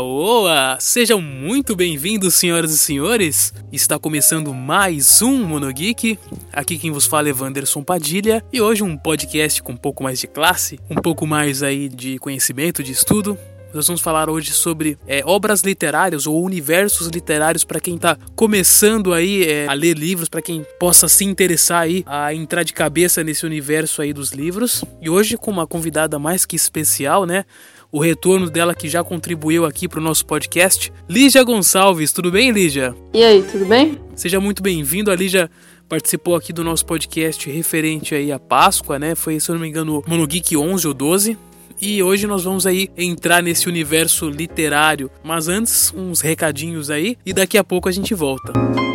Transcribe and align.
Oa! 0.00 0.78
Sejam 0.80 1.20
muito 1.20 1.76
bem-vindos, 1.76 2.34
senhoras 2.34 2.72
e 2.72 2.78
senhores. 2.78 3.52
Está 3.70 3.98
começando 3.98 4.54
mais 4.54 5.20
um 5.20 5.44
Monogeek. 5.44 6.18
Aqui 6.52 6.78
quem 6.78 6.90
vos 6.90 7.04
fala 7.04 7.28
é 7.28 7.32
Wanderson 7.32 7.82
Padilha 7.82 8.42
e 8.52 8.60
hoje 8.60 8.82
um 8.82 8.96
podcast 8.96 9.62
com 9.62 9.72
um 9.72 9.76
pouco 9.76 10.02
mais 10.02 10.18
de 10.18 10.26
classe, 10.26 10.78
um 10.88 10.94
pouco 10.94 11.26
mais 11.26 11.62
aí 11.62 11.88
de 11.88 12.18
conhecimento, 12.18 12.82
de 12.82 12.92
estudo. 12.92 13.36
Nós 13.74 13.86
vamos 13.86 14.02
falar 14.02 14.28
hoje 14.28 14.52
sobre 14.52 14.98
é, 15.06 15.22
obras 15.24 15.62
literárias 15.62 16.26
ou 16.26 16.42
universos 16.44 17.08
literários 17.08 17.64
para 17.64 17.80
quem 17.80 17.96
está 17.96 18.18
começando 18.36 19.14
aí 19.14 19.44
é, 19.44 19.66
a 19.66 19.72
ler 19.72 19.96
livros, 19.96 20.28
para 20.28 20.42
quem 20.42 20.64
possa 20.78 21.08
se 21.08 21.24
interessar 21.24 21.82
aí 21.82 22.04
a 22.06 22.34
entrar 22.34 22.64
de 22.64 22.74
cabeça 22.74 23.24
nesse 23.24 23.46
universo 23.46 24.02
aí 24.02 24.12
dos 24.12 24.30
livros. 24.32 24.84
E 25.00 25.08
hoje 25.08 25.38
com 25.38 25.50
uma 25.50 25.66
convidada 25.66 26.18
mais 26.18 26.44
que 26.44 26.54
especial, 26.54 27.24
né? 27.24 27.46
O 27.92 28.00
retorno 28.00 28.48
dela 28.48 28.74
que 28.74 28.88
já 28.88 29.04
contribuiu 29.04 29.66
aqui 29.66 29.86
para 29.86 30.00
o 30.00 30.02
nosso 30.02 30.24
podcast. 30.24 30.90
Lígia 31.06 31.44
Gonçalves, 31.44 32.10
tudo 32.10 32.30
bem, 32.30 32.50
Lígia? 32.50 32.94
E 33.12 33.22
aí, 33.22 33.42
tudo 33.42 33.66
bem? 33.66 34.00
Seja 34.16 34.40
muito 34.40 34.62
bem-vindo. 34.62 35.10
A 35.10 35.14
Lígia 35.14 35.50
participou 35.86 36.34
aqui 36.34 36.54
do 36.54 36.64
nosso 36.64 36.86
podcast 36.86 37.50
referente 37.50 38.14
aí 38.14 38.32
à 38.32 38.38
Páscoa, 38.38 38.98
né? 38.98 39.14
Foi, 39.14 39.38
se 39.38 39.50
eu 39.50 39.54
não 39.54 39.60
me 39.62 39.68
engano, 39.68 40.02
Monogeek 40.06 40.56
11 40.56 40.88
ou 40.88 40.94
12. 40.94 41.38
E 41.78 42.02
hoje 42.02 42.26
nós 42.26 42.44
vamos 42.44 42.66
aí 42.66 42.88
entrar 42.96 43.42
nesse 43.42 43.68
universo 43.68 44.30
literário. 44.30 45.10
Mas 45.22 45.48
antes, 45.48 45.92
uns 45.94 46.20
recadinhos 46.22 46.90
aí 46.90 47.18
e 47.26 47.32
daqui 47.32 47.58
a 47.58 47.64
pouco 47.64 47.88
a 47.88 47.92
gente 47.92 48.14
volta. 48.14 48.52
Música 48.58 48.91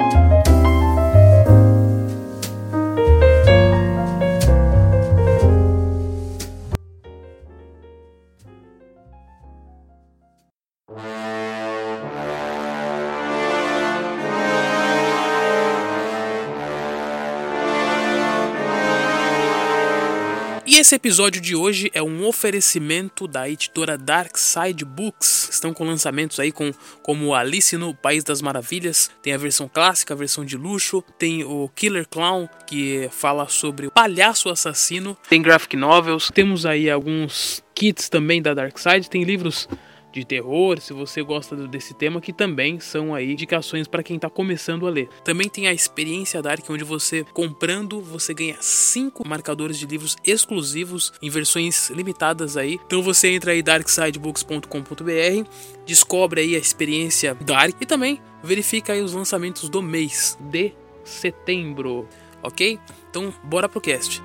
esse 20.80 20.94
episódio 20.94 21.42
de 21.42 21.56
hoje 21.56 21.89
é 21.92 22.03
um 22.03 22.23
oferecimento 22.23 23.28
da 23.28 23.50
editora 23.50 23.97
Dark 23.97 24.38
Side 24.38 24.86
Books. 24.86 25.50
Estão 25.52 25.73
com 25.73 25.84
lançamentos 25.84 26.39
aí 26.39 26.52
com, 26.52 26.72
como 27.02 27.34
Alice 27.34 27.75
no 27.75 27.95
País 27.95 28.23
das 28.23 28.44
Maravilhas. 28.44 29.09
Tem 29.23 29.34
a 29.34 29.38
versão 29.38 29.67
clássica, 29.67 30.14
a 30.14 30.17
versão 30.17 30.45
de 30.45 30.56
luxo. 30.56 31.03
Tem 31.17 31.44
o 31.44 31.67
Killer 31.75 32.08
Clown, 32.08 32.47
que 32.67 33.09
fala 33.11 33.47
sobre 33.47 33.88
o 33.88 33.92
palhaço 33.92 34.50
assassino. 34.50 35.17
Tem 35.28 35.42
graphic 35.42 35.75
novels. 35.75 36.30
Temos 36.31 36.64
aí 36.64 36.91
alguns 36.91 37.64
kits 37.73 38.08
também 38.08 38.39
da 38.39 38.53
Dark 38.53 38.78
Side. 38.78 39.09
Tem 39.09 39.23
livros 39.23 39.67
de 40.11 40.25
terror, 40.25 40.80
se 40.80 40.94
você 40.94 41.22
gosta 41.22 41.55
desse 41.67 41.94
tema, 41.94 42.22
que 42.22 42.33
também 42.33 42.80
são 42.80 43.13
aí 43.13 43.31
indicações 43.31 43.88
para 43.88 44.03
quem 44.03 44.16
está 44.16 44.30
começando 44.30 44.88
a 44.88 44.89
ler. 44.89 45.09
Também 45.23 45.50
tem 45.50 45.67
a 45.67 45.73
experiência 45.73 46.41
Dark, 46.41 46.67
onde 46.69 46.83
você 46.83 47.25
comprando, 47.33 48.02
você 48.02 48.33
ganha 48.33 48.58
cinco 48.61 49.28
marcadores 49.28 49.78
de 49.78 49.85
livros 49.85 50.16
exclusivos 50.25 51.13
em 51.22 51.30
versões 51.30 51.89
limitadas 51.89 52.58
aí. 52.58 52.80
Então 52.85 53.02
você 53.02 53.30
entra 53.30 53.52
aí 53.52 53.61
darksidebooks.com.br, 53.61 55.50
descobre 55.85 56.41
aí 56.41 56.55
a 56.55 56.59
experiência 56.59 57.35
Dark 57.35 57.75
e 57.81 57.85
também 57.85 58.19
verifica 58.44 58.94
aí 58.94 59.02
os 59.02 59.13
lançamentos 59.13 59.69
do 59.69 59.81
mês 59.81 60.38
de 60.39 60.73
setembro, 61.03 62.08
ok? 62.41 62.80
Então 63.09 63.33
bora 63.44 63.67
pro 63.69 63.81
cast. 63.81 64.22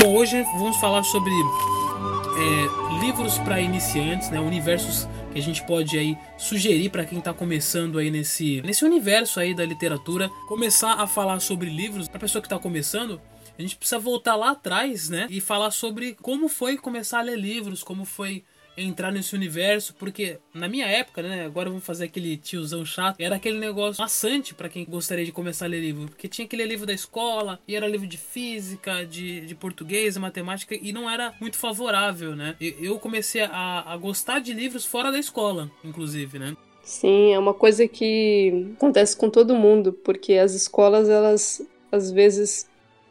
Bom, 0.00 0.16
hoje 0.16 0.42
vamos 0.54 0.78
falar 0.78 1.02
sobre 1.02 1.30
é, 1.30 3.00
livros 3.04 3.36
para 3.36 3.60
iniciantes, 3.60 4.30
né? 4.30 4.40
Universos 4.40 5.06
que 5.30 5.38
a 5.38 5.42
gente 5.42 5.62
pode 5.66 5.98
aí 5.98 6.16
sugerir 6.38 6.88
para 6.88 7.04
quem 7.04 7.18
está 7.18 7.34
começando 7.34 7.98
aí 7.98 8.10
nesse, 8.10 8.62
nesse 8.62 8.82
universo 8.82 9.38
aí 9.38 9.52
da 9.52 9.62
literatura. 9.62 10.30
Começar 10.48 10.94
a 10.94 11.06
falar 11.06 11.38
sobre 11.40 11.68
livros 11.68 12.08
para 12.08 12.18
pessoa 12.18 12.40
que 12.40 12.46
está 12.46 12.58
começando. 12.58 13.20
A 13.58 13.60
gente 13.60 13.76
precisa 13.76 13.98
voltar 13.98 14.36
lá 14.36 14.52
atrás, 14.52 15.10
né? 15.10 15.26
E 15.28 15.38
falar 15.38 15.70
sobre 15.70 16.16
como 16.22 16.48
foi 16.48 16.78
começar 16.78 17.18
a 17.18 17.22
ler 17.22 17.38
livros, 17.38 17.82
como 17.82 18.06
foi 18.06 18.42
entrar 18.82 19.10
nesse 19.10 19.34
universo, 19.34 19.94
porque 19.94 20.38
na 20.54 20.68
minha 20.68 20.86
época, 20.86 21.22
né, 21.22 21.44
agora 21.44 21.68
vamos 21.68 21.84
fazer 21.84 22.04
aquele 22.04 22.36
tiozão 22.36 22.84
chato, 22.84 23.20
era 23.20 23.36
aquele 23.36 23.58
negócio 23.58 24.00
maçante 24.00 24.54
para 24.54 24.68
quem 24.68 24.84
gostaria 24.84 25.24
de 25.24 25.32
começar 25.32 25.66
a 25.66 25.68
ler 25.68 25.80
livro, 25.80 26.08
porque 26.08 26.28
tinha 26.28 26.44
aquele 26.44 26.64
livro 26.64 26.86
da 26.86 26.92
escola, 26.92 27.60
e 27.66 27.74
era 27.74 27.86
livro 27.86 28.06
de 28.06 28.16
física, 28.16 29.04
de, 29.04 29.40
de 29.42 29.54
português, 29.54 30.16
matemática, 30.16 30.74
e 30.74 30.92
não 30.92 31.08
era 31.10 31.34
muito 31.40 31.56
favorável, 31.56 32.36
né? 32.36 32.56
Eu 32.60 32.98
comecei 32.98 33.42
a, 33.42 33.92
a 33.92 33.96
gostar 33.96 34.40
de 34.40 34.52
livros 34.52 34.84
fora 34.84 35.10
da 35.10 35.18
escola, 35.18 35.70
inclusive, 35.84 36.38
né? 36.38 36.56
Sim, 36.82 37.32
é 37.32 37.38
uma 37.38 37.54
coisa 37.54 37.86
que 37.86 38.72
acontece 38.76 39.16
com 39.16 39.30
todo 39.30 39.54
mundo, 39.54 39.92
porque 39.92 40.34
as 40.34 40.54
escolas, 40.54 41.08
elas 41.08 41.62
às 41.92 42.10
vezes 42.10 42.69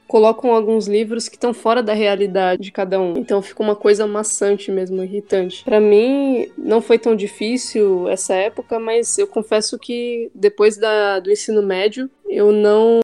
colocam 0.09 0.51
alguns 0.51 0.87
livros 0.87 1.29
que 1.29 1.35
estão 1.35 1.53
fora 1.53 1.83
da 1.83 1.93
realidade 1.93 2.63
de 2.63 2.71
cada 2.71 2.99
um. 2.99 3.13
Então 3.15 3.43
fica 3.43 3.61
uma 3.61 3.75
coisa 3.75 4.07
maçante 4.07 4.71
mesmo, 4.71 5.03
irritante. 5.03 5.63
Para 5.63 5.79
mim 5.79 6.49
não 6.57 6.81
foi 6.81 6.97
tão 6.97 7.15
difícil 7.15 8.09
essa 8.09 8.33
época, 8.33 8.79
mas 8.79 9.19
eu 9.19 9.27
confesso 9.27 9.77
que 9.77 10.31
depois 10.33 10.77
da, 10.77 11.19
do 11.19 11.31
ensino 11.31 11.61
médio 11.61 12.09
eu 12.27 12.51
não 12.51 12.99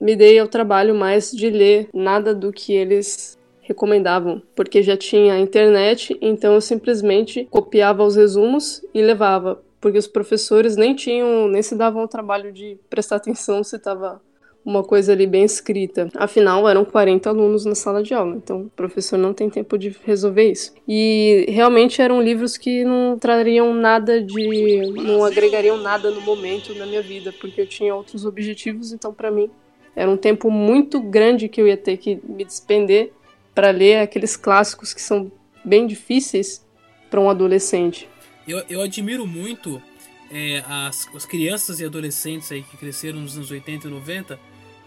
me 0.00 0.14
dei 0.14 0.38
ao 0.38 0.46
trabalho 0.46 0.94
mais 0.94 1.32
de 1.32 1.50
ler 1.50 1.88
nada 1.92 2.32
do 2.32 2.52
que 2.52 2.72
eles 2.72 3.36
recomendavam, 3.60 4.40
porque 4.54 4.84
já 4.84 4.96
tinha 4.96 5.38
internet, 5.38 6.16
então 6.20 6.54
eu 6.54 6.60
simplesmente 6.60 7.48
copiava 7.50 8.04
os 8.04 8.14
resumos 8.14 8.84
e 8.94 9.02
levava, 9.02 9.60
porque 9.80 9.98
os 9.98 10.06
professores 10.06 10.76
nem 10.76 10.94
tinham, 10.94 11.48
nem 11.48 11.62
se 11.62 11.74
davam 11.74 12.04
o 12.04 12.08
trabalho 12.08 12.52
de 12.52 12.78
prestar 12.88 13.16
atenção 13.16 13.64
se 13.64 13.76
estava 13.76 14.20
uma 14.64 14.82
coisa 14.82 15.12
ali 15.12 15.26
bem 15.26 15.44
escrita. 15.44 16.08
Afinal, 16.14 16.68
eram 16.68 16.84
40 16.84 17.28
alunos 17.28 17.64
na 17.64 17.74
sala 17.74 18.02
de 18.02 18.14
aula, 18.14 18.36
então 18.36 18.62
o 18.62 18.70
professor 18.70 19.18
não 19.18 19.34
tem 19.34 19.50
tempo 19.50 19.76
de 19.76 19.94
resolver 20.04 20.50
isso. 20.50 20.72
E 20.88 21.44
realmente 21.48 22.00
eram 22.00 22.22
livros 22.22 22.56
que 22.56 22.84
não 22.84 23.18
trariam 23.18 23.74
nada 23.74 24.22
de. 24.22 24.92
não 24.92 25.24
agregariam 25.24 25.76
nada 25.76 26.10
no 26.10 26.22
momento 26.22 26.74
na 26.74 26.86
minha 26.86 27.02
vida, 27.02 27.32
porque 27.38 27.60
eu 27.60 27.66
tinha 27.66 27.94
outros 27.94 28.24
objetivos, 28.24 28.92
então 28.92 29.12
para 29.12 29.30
mim 29.30 29.50
era 29.94 30.10
um 30.10 30.16
tempo 30.16 30.50
muito 30.50 31.00
grande 31.00 31.48
que 31.48 31.60
eu 31.60 31.68
ia 31.68 31.76
ter 31.76 31.96
que 31.98 32.18
me 32.24 32.44
despender 32.44 33.12
para 33.54 33.70
ler 33.70 33.98
aqueles 33.98 34.36
clássicos 34.36 34.92
que 34.92 35.00
são 35.00 35.30
bem 35.64 35.86
difíceis 35.86 36.64
para 37.08 37.20
um 37.20 37.30
adolescente. 37.30 38.08
Eu, 38.48 38.62
eu 38.68 38.80
admiro 38.80 39.24
muito 39.24 39.80
é, 40.30 40.64
as, 40.66 41.08
as 41.14 41.24
crianças 41.24 41.78
e 41.78 41.84
adolescentes 41.84 42.50
aí 42.50 42.62
que 42.62 42.76
cresceram 42.76 43.20
nos 43.20 43.36
anos 43.36 43.50
80 43.50 43.86
e 43.86 43.90
90 43.90 44.38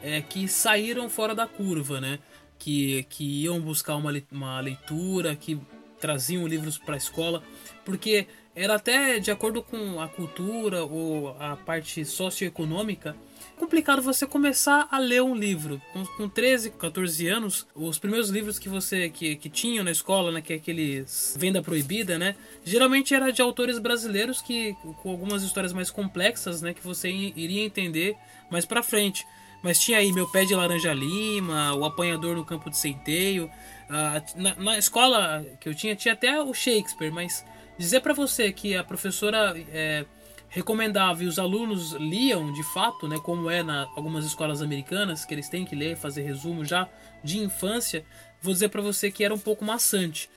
é, 0.02 0.22
que 0.22 0.48
saíram 0.48 1.10
fora 1.10 1.34
da 1.34 1.48
curva, 1.48 2.00
né? 2.00 2.20
Que, 2.58 3.04
que 3.10 3.44
iam 3.44 3.60
buscar 3.62 3.96
uma, 3.96 4.12
uma 4.32 4.60
leitura, 4.60 5.36
que 5.36 5.60
traziam 6.00 6.48
livros 6.48 6.78
para 6.78 6.96
a 6.96 6.98
escola, 6.98 7.44
porque 7.86 8.28
era 8.56 8.76
até 8.76 9.20
de 9.20 9.32
acordo 9.32 9.62
com 9.62 10.00
a 10.00 10.08
cultura 10.08 10.84
ou 10.84 11.36
a 11.40 11.56
parte 11.56 12.04
socioeconômica 12.06 13.16
complicado 13.58 14.02
você 14.02 14.26
começar 14.26 14.88
a 14.90 15.00
ler 15.00 15.22
um 15.22 15.36
livro. 15.36 15.82
Com, 15.92 16.06
com 16.06 16.30
13, 16.30 16.72
14 16.72 17.28
anos, 17.28 17.68
os 17.76 17.98
primeiros 17.98 18.30
livros 18.30 18.60
que 18.60 18.70
você 18.70 19.10
que, 19.10 19.36
que 19.36 19.50
tinham 19.50 19.84
na 19.84 19.92
escola, 19.92 20.32
né, 20.32 20.42
que 20.42 20.54
é 20.54 20.56
aqueles 20.56 21.36
venda 21.38 21.62
proibida, 21.62 22.18
né, 22.18 22.36
geralmente 22.64 23.14
era 23.14 23.32
de 23.32 23.42
autores 23.42 23.80
brasileiros 23.80 24.42
que 24.42 24.76
com 25.02 25.10
algumas 25.10 25.44
histórias 25.44 25.74
mais 25.74 25.90
complexas, 25.90 26.62
né, 26.62 26.74
que 26.74 26.82
você 26.82 27.10
iria 27.10 27.64
entender 27.64 28.16
mais 28.50 28.66
para 28.66 28.84
frente. 28.84 29.26
Mas 29.62 29.80
tinha 29.80 29.98
aí 29.98 30.12
Meu 30.12 30.28
Pé 30.28 30.46
de 30.46 30.56
Laranja 30.56 30.94
Lima, 30.94 31.74
O 31.74 31.84
Apanhador 31.86 32.36
no 32.36 32.46
Campo 32.46 32.70
de 32.70 32.78
Centeio. 32.78 33.46
Uh, 33.90 34.40
na, 34.42 34.56
na, 34.56 34.78
escola 34.78 35.46
que 35.60 35.70
eu 35.70 35.76
tinha, 35.76 35.96
tinha 35.96 36.14
até 36.14 36.42
o 36.42 36.54
Shakespeare, 36.54 37.12
mas 37.12 37.46
dizer 37.78 38.02
para 38.02 38.14
você 38.14 38.52
que 38.52 38.76
a 38.76 38.84
professora 38.84 39.54
é, 39.70 40.06
recomendava 40.50 41.24
e 41.24 41.28
os 41.28 41.40
alunos 41.40 41.94
liam 41.94 42.52
de 42.52 42.64
fato, 42.64 43.08
né, 43.08 43.18
como 43.22 43.50
é 43.50 43.64
na 43.64 43.88
algumas 43.96 44.26
escolas 44.26 44.62
americanas, 44.62 45.26
que 45.26 45.34
eles 45.34 45.50
têm 45.50 45.66
que 45.66 45.76
ler, 45.76 45.96
fazer 45.96 46.22
resumo 46.24 46.66
já 46.66 46.90
de 47.24 47.40
infância, 47.40 48.06
vou 48.42 48.54
dizer 48.54 48.70
para 48.70 48.82
você 48.82 49.12
que 49.12 49.24
era 49.24 49.34
um 49.34 49.40
pouco 49.40 49.64
maçante. 49.64 50.30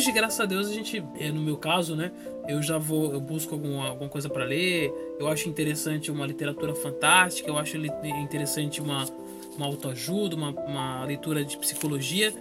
Hoje, 0.00 0.12
graças 0.12 0.40
a 0.40 0.46
Deus, 0.46 0.66
a 0.66 0.72
gente, 0.72 1.04
é, 1.18 1.30
no 1.30 1.42
meu 1.42 1.58
caso, 1.58 1.94
né, 1.94 2.10
eu 2.48 2.62
já 2.62 2.78
vou, 2.78 3.12
eu 3.12 3.20
busco 3.20 3.54
alguma, 3.54 3.86
alguma 3.86 4.08
coisa 4.08 4.30
para 4.30 4.46
ler. 4.46 4.90
Eu 5.18 5.28
acho 5.28 5.46
interessante 5.46 6.10
uma 6.10 6.26
literatura 6.26 6.74
fantástica, 6.74 7.50
eu 7.50 7.58
acho 7.58 7.76
interessante 7.76 8.80
uma, 8.80 9.04
uma 9.58 9.66
autoajuda, 9.66 10.34
uma, 10.34 10.52
uma 10.52 11.04
leitura 11.04 11.44
de 11.44 11.58
psicologia, 11.58 12.32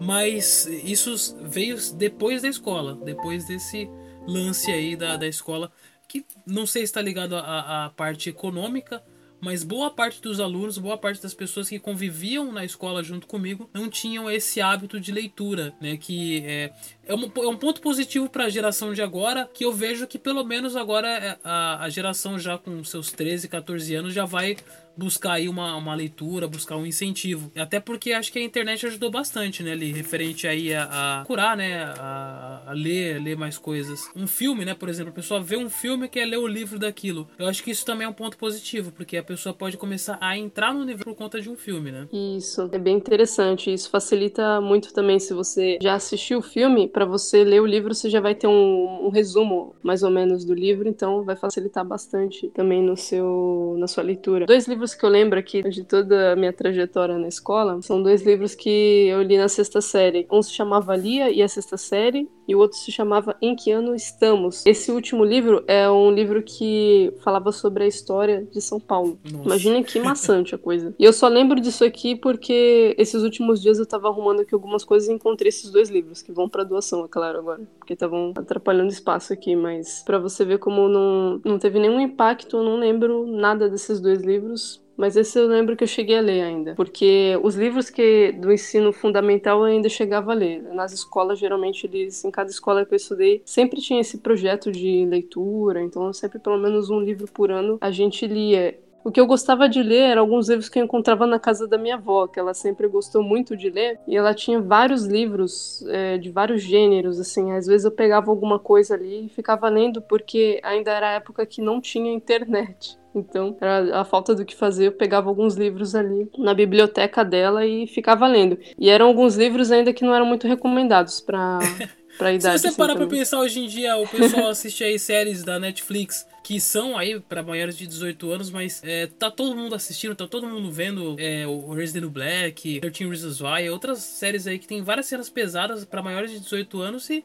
mas 0.00 0.66
isso 0.66 1.38
veio 1.40 1.76
depois 1.92 2.42
da 2.42 2.48
escola, 2.48 2.96
depois 2.96 3.46
desse 3.46 3.88
lance 4.26 4.72
aí 4.72 4.96
da, 4.96 5.16
da 5.16 5.28
escola, 5.28 5.70
que 6.08 6.26
não 6.44 6.66
sei 6.66 6.82
se 6.82 6.86
está 6.86 7.00
ligado 7.00 7.36
à, 7.36 7.84
à 7.84 7.90
parte 7.90 8.28
econômica, 8.28 9.00
mas 9.44 9.62
boa 9.62 9.90
parte 9.90 10.22
dos 10.22 10.40
alunos, 10.40 10.78
boa 10.78 10.96
parte 10.96 11.22
das 11.22 11.34
pessoas 11.34 11.68
que 11.68 11.78
conviviam 11.78 12.50
na 12.50 12.64
escola 12.64 13.04
junto 13.04 13.26
comigo 13.26 13.68
não 13.74 13.90
tinham 13.90 14.30
esse 14.30 14.58
hábito 14.58 14.98
de 14.98 15.12
leitura, 15.12 15.74
né? 15.78 15.98
Que 15.98 16.42
é, 16.46 16.72
é, 17.06 17.14
um, 17.14 17.30
é 17.36 17.48
um 17.48 17.56
ponto 17.56 17.82
positivo 17.82 18.26
para 18.26 18.46
a 18.46 18.48
geração 18.48 18.94
de 18.94 19.02
agora, 19.02 19.46
que 19.52 19.62
eu 19.62 19.72
vejo 19.72 20.06
que 20.06 20.18
pelo 20.18 20.42
menos 20.44 20.74
agora 20.74 21.08
é, 21.08 21.38
a, 21.44 21.84
a 21.84 21.90
geração 21.90 22.38
já 22.38 22.56
com 22.56 22.82
seus 22.82 23.12
13, 23.12 23.46
14 23.46 23.94
anos 23.94 24.14
já 24.14 24.24
vai 24.24 24.56
buscar 24.96 25.34
aí 25.34 25.48
uma, 25.48 25.76
uma 25.76 25.94
leitura, 25.94 26.46
buscar 26.48 26.76
um 26.76 26.86
incentivo. 26.86 27.50
Até 27.56 27.80
porque 27.80 28.12
acho 28.12 28.32
que 28.32 28.38
a 28.38 28.42
internet 28.42 28.86
ajudou 28.86 29.10
bastante, 29.10 29.62
né, 29.62 29.72
ali, 29.72 29.92
referente 29.92 30.46
aí 30.46 30.74
a, 30.74 31.20
a 31.20 31.24
curar, 31.24 31.56
né, 31.56 31.84
a, 31.84 32.62
a, 32.66 32.72
ler, 32.72 33.20
ler 33.20 33.36
mais 33.36 33.58
coisas. 33.58 34.08
Um 34.14 34.26
filme, 34.26 34.64
né, 34.64 34.74
por 34.74 34.88
exemplo, 34.88 35.10
a 35.10 35.14
pessoa 35.14 35.40
vê 35.40 35.56
um 35.56 35.70
filme 35.70 36.06
e 36.06 36.08
quer 36.08 36.26
ler 36.26 36.38
o 36.38 36.46
livro 36.46 36.78
daquilo. 36.78 37.28
Eu 37.38 37.46
acho 37.46 37.62
que 37.62 37.70
isso 37.70 37.84
também 37.84 38.06
é 38.06 38.08
um 38.08 38.12
ponto 38.12 38.36
positivo, 38.36 38.92
porque 38.92 39.16
a 39.16 39.22
pessoa 39.22 39.54
pode 39.54 39.76
começar 39.76 40.18
a 40.20 40.36
entrar 40.36 40.72
no 40.72 40.84
nível 40.84 41.04
por 41.04 41.14
conta 41.14 41.40
de 41.40 41.50
um 41.50 41.56
filme, 41.56 41.90
né? 41.90 42.08
Isso, 42.12 42.68
é 42.72 42.78
bem 42.78 42.96
interessante. 42.96 43.72
Isso 43.72 43.90
facilita 43.90 44.60
muito 44.60 44.92
também 44.92 45.18
se 45.18 45.34
você 45.34 45.78
já 45.80 45.94
assistiu 45.94 46.38
o 46.38 46.42
filme, 46.42 46.88
para 46.88 47.04
você 47.04 47.44
ler 47.44 47.60
o 47.60 47.66
livro, 47.66 47.94
você 47.94 48.08
já 48.08 48.20
vai 48.20 48.34
ter 48.34 48.46
um, 48.46 49.06
um 49.06 49.08
resumo 49.08 49.74
mais 49.82 50.02
ou 50.02 50.10
menos 50.10 50.44
do 50.44 50.54
livro, 50.54 50.88
então 50.88 51.24
vai 51.24 51.36
facilitar 51.36 51.84
bastante 51.84 52.48
também 52.48 52.82
no 52.82 52.96
seu 52.96 53.76
na 53.78 53.86
sua 53.86 54.02
leitura. 54.02 54.46
Dois 54.46 54.66
livros 54.66 54.83
livros 54.84 54.94
que 54.94 55.04
eu 55.04 55.08
lembro 55.08 55.38
aqui 55.38 55.62
de 55.62 55.82
toda 55.82 56.32
a 56.32 56.36
minha 56.36 56.52
trajetória 56.52 57.16
na 57.16 57.28
escola 57.28 57.80
são 57.80 58.02
dois 58.02 58.22
livros 58.22 58.54
que 58.54 59.08
eu 59.08 59.22
li 59.22 59.38
na 59.38 59.48
sexta 59.48 59.80
série. 59.80 60.26
Um 60.30 60.42
se 60.42 60.52
chamava 60.52 60.94
Lia 60.94 61.30
e 61.30 61.42
a 61.42 61.48
Sexta 61.48 61.76
Série, 61.78 62.28
e 62.46 62.54
o 62.54 62.58
outro 62.58 62.78
se 62.78 62.92
chamava 62.92 63.36
Em 63.40 63.54
Que 63.54 63.70
Ano 63.70 63.94
Estamos. 63.94 64.64
Esse 64.66 64.90
último 64.90 65.24
livro 65.24 65.64
é 65.66 65.90
um 65.90 66.10
livro 66.10 66.42
que 66.42 67.12
falava 67.22 67.52
sobre 67.52 67.84
a 67.84 67.86
história 67.86 68.46
de 68.50 68.60
São 68.60 68.78
Paulo. 68.78 69.18
Nossa. 69.24 69.44
Imagina 69.44 69.82
que 69.82 69.98
maçante 70.00 70.54
a 70.54 70.58
coisa. 70.58 70.94
E 70.98 71.04
eu 71.04 71.12
só 71.12 71.28
lembro 71.28 71.60
disso 71.60 71.84
aqui 71.84 72.14
porque 72.14 72.94
esses 72.98 73.22
últimos 73.22 73.60
dias 73.60 73.78
eu 73.78 73.86
tava 73.86 74.08
arrumando 74.08 74.40
aqui 74.40 74.54
algumas 74.54 74.84
coisas 74.84 75.08
e 75.08 75.12
encontrei 75.12 75.48
esses 75.48 75.70
dois 75.70 75.88
livros, 75.88 76.22
que 76.22 76.32
vão 76.32 76.48
para 76.48 76.64
doação, 76.64 77.04
é 77.04 77.08
claro, 77.08 77.38
agora. 77.38 77.62
Porque 77.78 77.94
estavam 77.94 78.32
atrapalhando 78.36 78.90
espaço 78.90 79.32
aqui, 79.32 79.56
mas 79.56 80.02
para 80.04 80.18
você 80.18 80.44
ver 80.44 80.58
como 80.58 80.88
não, 80.88 81.40
não 81.44 81.58
teve 81.58 81.78
nenhum 81.78 82.00
impacto, 82.00 82.56
eu 82.58 82.62
não 82.62 82.76
lembro 82.76 83.26
nada 83.26 83.68
desses 83.68 84.00
dois 84.00 84.20
livros. 84.22 84.83
Mas 84.96 85.16
esse 85.16 85.38
eu 85.38 85.46
lembro 85.46 85.76
que 85.76 85.84
eu 85.84 85.88
cheguei 85.88 86.18
a 86.18 86.20
ler 86.20 86.42
ainda, 86.42 86.74
porque 86.74 87.38
os 87.42 87.54
livros 87.56 87.90
que 87.90 88.32
do 88.32 88.52
ensino 88.52 88.92
fundamental 88.92 89.58
eu 89.60 89.64
ainda 89.64 89.88
chegava 89.88 90.32
a 90.32 90.34
ler. 90.34 90.62
Nas 90.74 90.92
escolas, 90.92 91.38
geralmente, 91.38 91.86
eles, 91.86 92.24
em 92.24 92.30
cada 92.30 92.50
escola 92.50 92.84
que 92.84 92.94
eu 92.94 92.96
estudei, 92.96 93.42
sempre 93.44 93.80
tinha 93.80 94.00
esse 94.00 94.18
projeto 94.18 94.70
de 94.70 95.04
leitura, 95.06 95.82
então 95.82 96.12
sempre 96.12 96.38
pelo 96.38 96.58
menos 96.58 96.90
um 96.90 97.00
livro 97.00 97.26
por 97.32 97.50
ano 97.50 97.78
a 97.80 97.90
gente 97.90 98.26
lia. 98.26 98.78
O 99.04 99.12
que 99.12 99.20
eu 99.20 99.26
gostava 99.26 99.68
de 99.68 99.82
ler 99.82 100.10
eram 100.10 100.22
alguns 100.22 100.48
livros 100.48 100.70
que 100.70 100.78
eu 100.78 100.84
encontrava 100.84 101.26
na 101.26 101.38
casa 101.38 101.68
da 101.68 101.76
minha 101.76 101.96
avó, 101.96 102.26
que 102.26 102.40
ela 102.40 102.54
sempre 102.54 102.88
gostou 102.88 103.22
muito 103.22 103.54
de 103.54 103.68
ler, 103.68 104.00
e 104.08 104.16
ela 104.16 104.32
tinha 104.32 104.58
vários 104.62 105.04
livros 105.04 105.84
é, 105.88 106.16
de 106.16 106.30
vários 106.30 106.62
gêneros, 106.62 107.20
assim. 107.20 107.52
Às 107.52 107.66
vezes 107.66 107.84
eu 107.84 107.90
pegava 107.90 108.30
alguma 108.30 108.58
coisa 108.58 108.94
ali 108.94 109.26
e 109.26 109.28
ficava 109.28 109.68
lendo, 109.68 110.00
porque 110.00 110.58
ainda 110.62 110.90
era 110.90 111.08
a 111.10 111.12
época 111.12 111.44
que 111.44 111.60
não 111.60 111.82
tinha 111.82 112.10
internet. 112.10 112.98
Então, 113.14 113.56
a 113.92 114.04
falta 114.04 114.34
do 114.34 114.44
que 114.44 114.56
fazer, 114.56 114.86
eu 114.86 114.92
pegava 114.92 115.28
alguns 115.28 115.54
livros 115.54 115.94
ali 115.94 116.28
na 116.36 116.52
biblioteca 116.52 117.24
dela 117.24 117.64
e 117.64 117.86
ficava 117.86 118.26
lendo. 118.26 118.58
E 118.78 118.88
eram 118.88 119.06
alguns 119.06 119.36
livros 119.36 119.70
ainda 119.70 119.92
que 119.92 120.02
não 120.02 120.14
eram 120.14 120.26
muito 120.26 120.48
recomendados 120.48 121.20
para 121.20 121.60
pra 122.18 122.32
idade. 122.32 122.58
Se 122.58 122.62
você 122.62 122.68
assim, 122.68 122.76
parar 122.76 122.96
pra 122.96 123.06
pensar 123.06 123.40
hoje 123.40 123.60
em 123.60 123.66
dia, 123.66 123.96
o 123.96 124.06
pessoal 124.06 124.48
assiste 124.50 124.82
aí 124.84 124.98
séries 124.98 125.42
da 125.42 125.58
Netflix 125.58 126.26
que 126.42 126.60
são 126.60 126.98
aí 126.98 127.18
para 127.18 127.42
maiores 127.42 127.76
de 127.76 127.86
18 127.86 128.30
anos, 128.30 128.50
mas 128.50 128.82
é, 128.84 129.06
tá 129.06 129.30
todo 129.30 129.56
mundo 129.56 129.74
assistindo, 129.74 130.14
tá 130.14 130.28
todo 130.28 130.46
mundo 130.46 130.70
vendo 130.70 131.16
é, 131.18 131.46
o 131.46 131.72
Resident 131.72 132.10
Black, 132.10 132.80
13 132.80 133.08
Reasons 133.08 133.40
Why, 133.40 133.70
outras 133.70 134.00
séries 134.00 134.46
aí 134.46 134.58
que 134.58 134.66
tem 134.66 134.82
várias 134.82 135.06
cenas 135.06 135.30
pesadas 135.30 135.86
para 135.86 136.02
maiores 136.02 136.30
de 136.30 136.40
18 136.40 136.82
anos 136.82 137.08
e, 137.08 137.24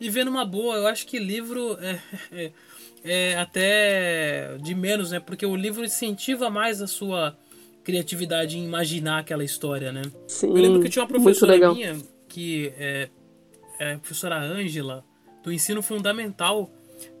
e 0.00 0.08
vendo 0.08 0.28
uma 0.28 0.44
boa. 0.44 0.76
Eu 0.76 0.86
acho 0.86 1.04
que 1.04 1.18
livro 1.18 1.76
é, 1.82 1.98
é 2.30 2.52
é 3.04 3.36
até 3.38 4.56
de 4.60 4.74
menos, 4.74 5.10
né? 5.10 5.20
Porque 5.20 5.44
o 5.44 5.56
livro 5.56 5.84
incentiva 5.84 6.50
mais 6.50 6.82
a 6.82 6.86
sua 6.86 7.36
criatividade 7.82 8.58
em 8.58 8.64
imaginar 8.64 9.18
aquela 9.18 9.44
história, 9.44 9.90
né? 9.90 10.02
Sim, 10.26 10.48
eu 10.48 10.54
lembro 10.54 10.80
que 10.80 10.88
tinha 10.88 11.02
uma 11.02 11.08
professora 11.08 11.72
minha 11.72 11.96
que 12.28 12.72
é, 12.78 13.08
é 13.80 13.96
professora 13.96 14.38
Ângela 14.38 15.04
do 15.42 15.50
ensino 15.50 15.82
fundamental 15.82 16.70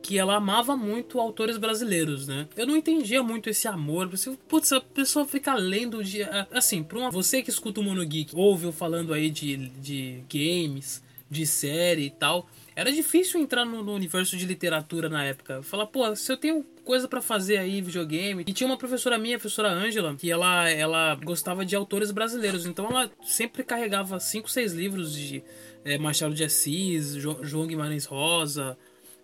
que 0.02 0.18
ela 0.18 0.36
amava 0.36 0.76
muito 0.76 1.18
autores 1.18 1.56
brasileiros, 1.56 2.28
né? 2.28 2.46
Eu 2.54 2.66
não 2.66 2.76
entendia 2.76 3.22
muito 3.22 3.48
esse 3.48 3.66
amor. 3.66 4.08
Você, 4.08 4.36
putz, 4.46 4.70
a 4.72 4.80
pessoa 4.80 5.26
fica 5.26 5.54
lendo 5.54 6.04
de. 6.04 6.22
Assim, 6.52 6.82
pra 6.82 6.98
uma, 6.98 7.10
você 7.10 7.42
que 7.42 7.48
escuta 7.48 7.80
o 7.80 7.82
Mono 7.82 8.04
Geek, 8.04 8.36
ouve 8.36 8.70
falando 8.72 9.14
aí 9.14 9.30
de, 9.30 9.56
de 9.56 10.22
games, 10.28 11.02
de 11.30 11.46
série 11.46 12.06
e 12.06 12.10
tal 12.10 12.46
era 12.80 12.90
difícil 12.90 13.38
entrar 13.38 13.66
no, 13.66 13.82
no, 13.82 13.92
universo 13.92 14.38
de 14.38 14.46
literatura 14.46 15.08
na 15.10 15.22
época. 15.22 15.62
Falar, 15.62 15.86
pô, 15.86 16.16
se 16.16 16.32
eu 16.32 16.36
tenho 16.38 16.64
coisa 16.90 17.06
para 17.06 17.22
fazer 17.22 17.56
aí, 17.56 17.80
videogame. 17.80 18.42
E 18.44 18.52
tinha 18.52 18.66
uma 18.66 18.76
professora 18.76 19.16
minha, 19.16 19.36
a 19.36 19.38
professora 19.38 19.70
Ângela, 19.70 20.12
que 20.16 20.28
ela, 20.28 20.68
ela 20.68 21.14
gostava 21.14 21.64
de 21.64 21.76
autores 21.76 22.10
brasileiros. 22.10 22.66
Então 22.66 22.86
ela 22.86 23.08
sempre 23.22 23.62
carregava 23.62 24.18
cinco, 24.18 24.50
seis 24.50 24.72
livros 24.72 25.14
de 25.14 25.40
é, 25.84 25.96
Machado 25.98 26.34
de 26.34 26.42
Assis, 26.42 27.14
jo, 27.14 27.38
João 27.42 27.68
Guimarães 27.68 28.06
Rosa, 28.06 28.76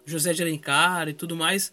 José 0.05 0.33
de 0.33 0.43
Alencar 0.43 1.09
e 1.09 1.13
tudo 1.13 1.35
mais. 1.35 1.73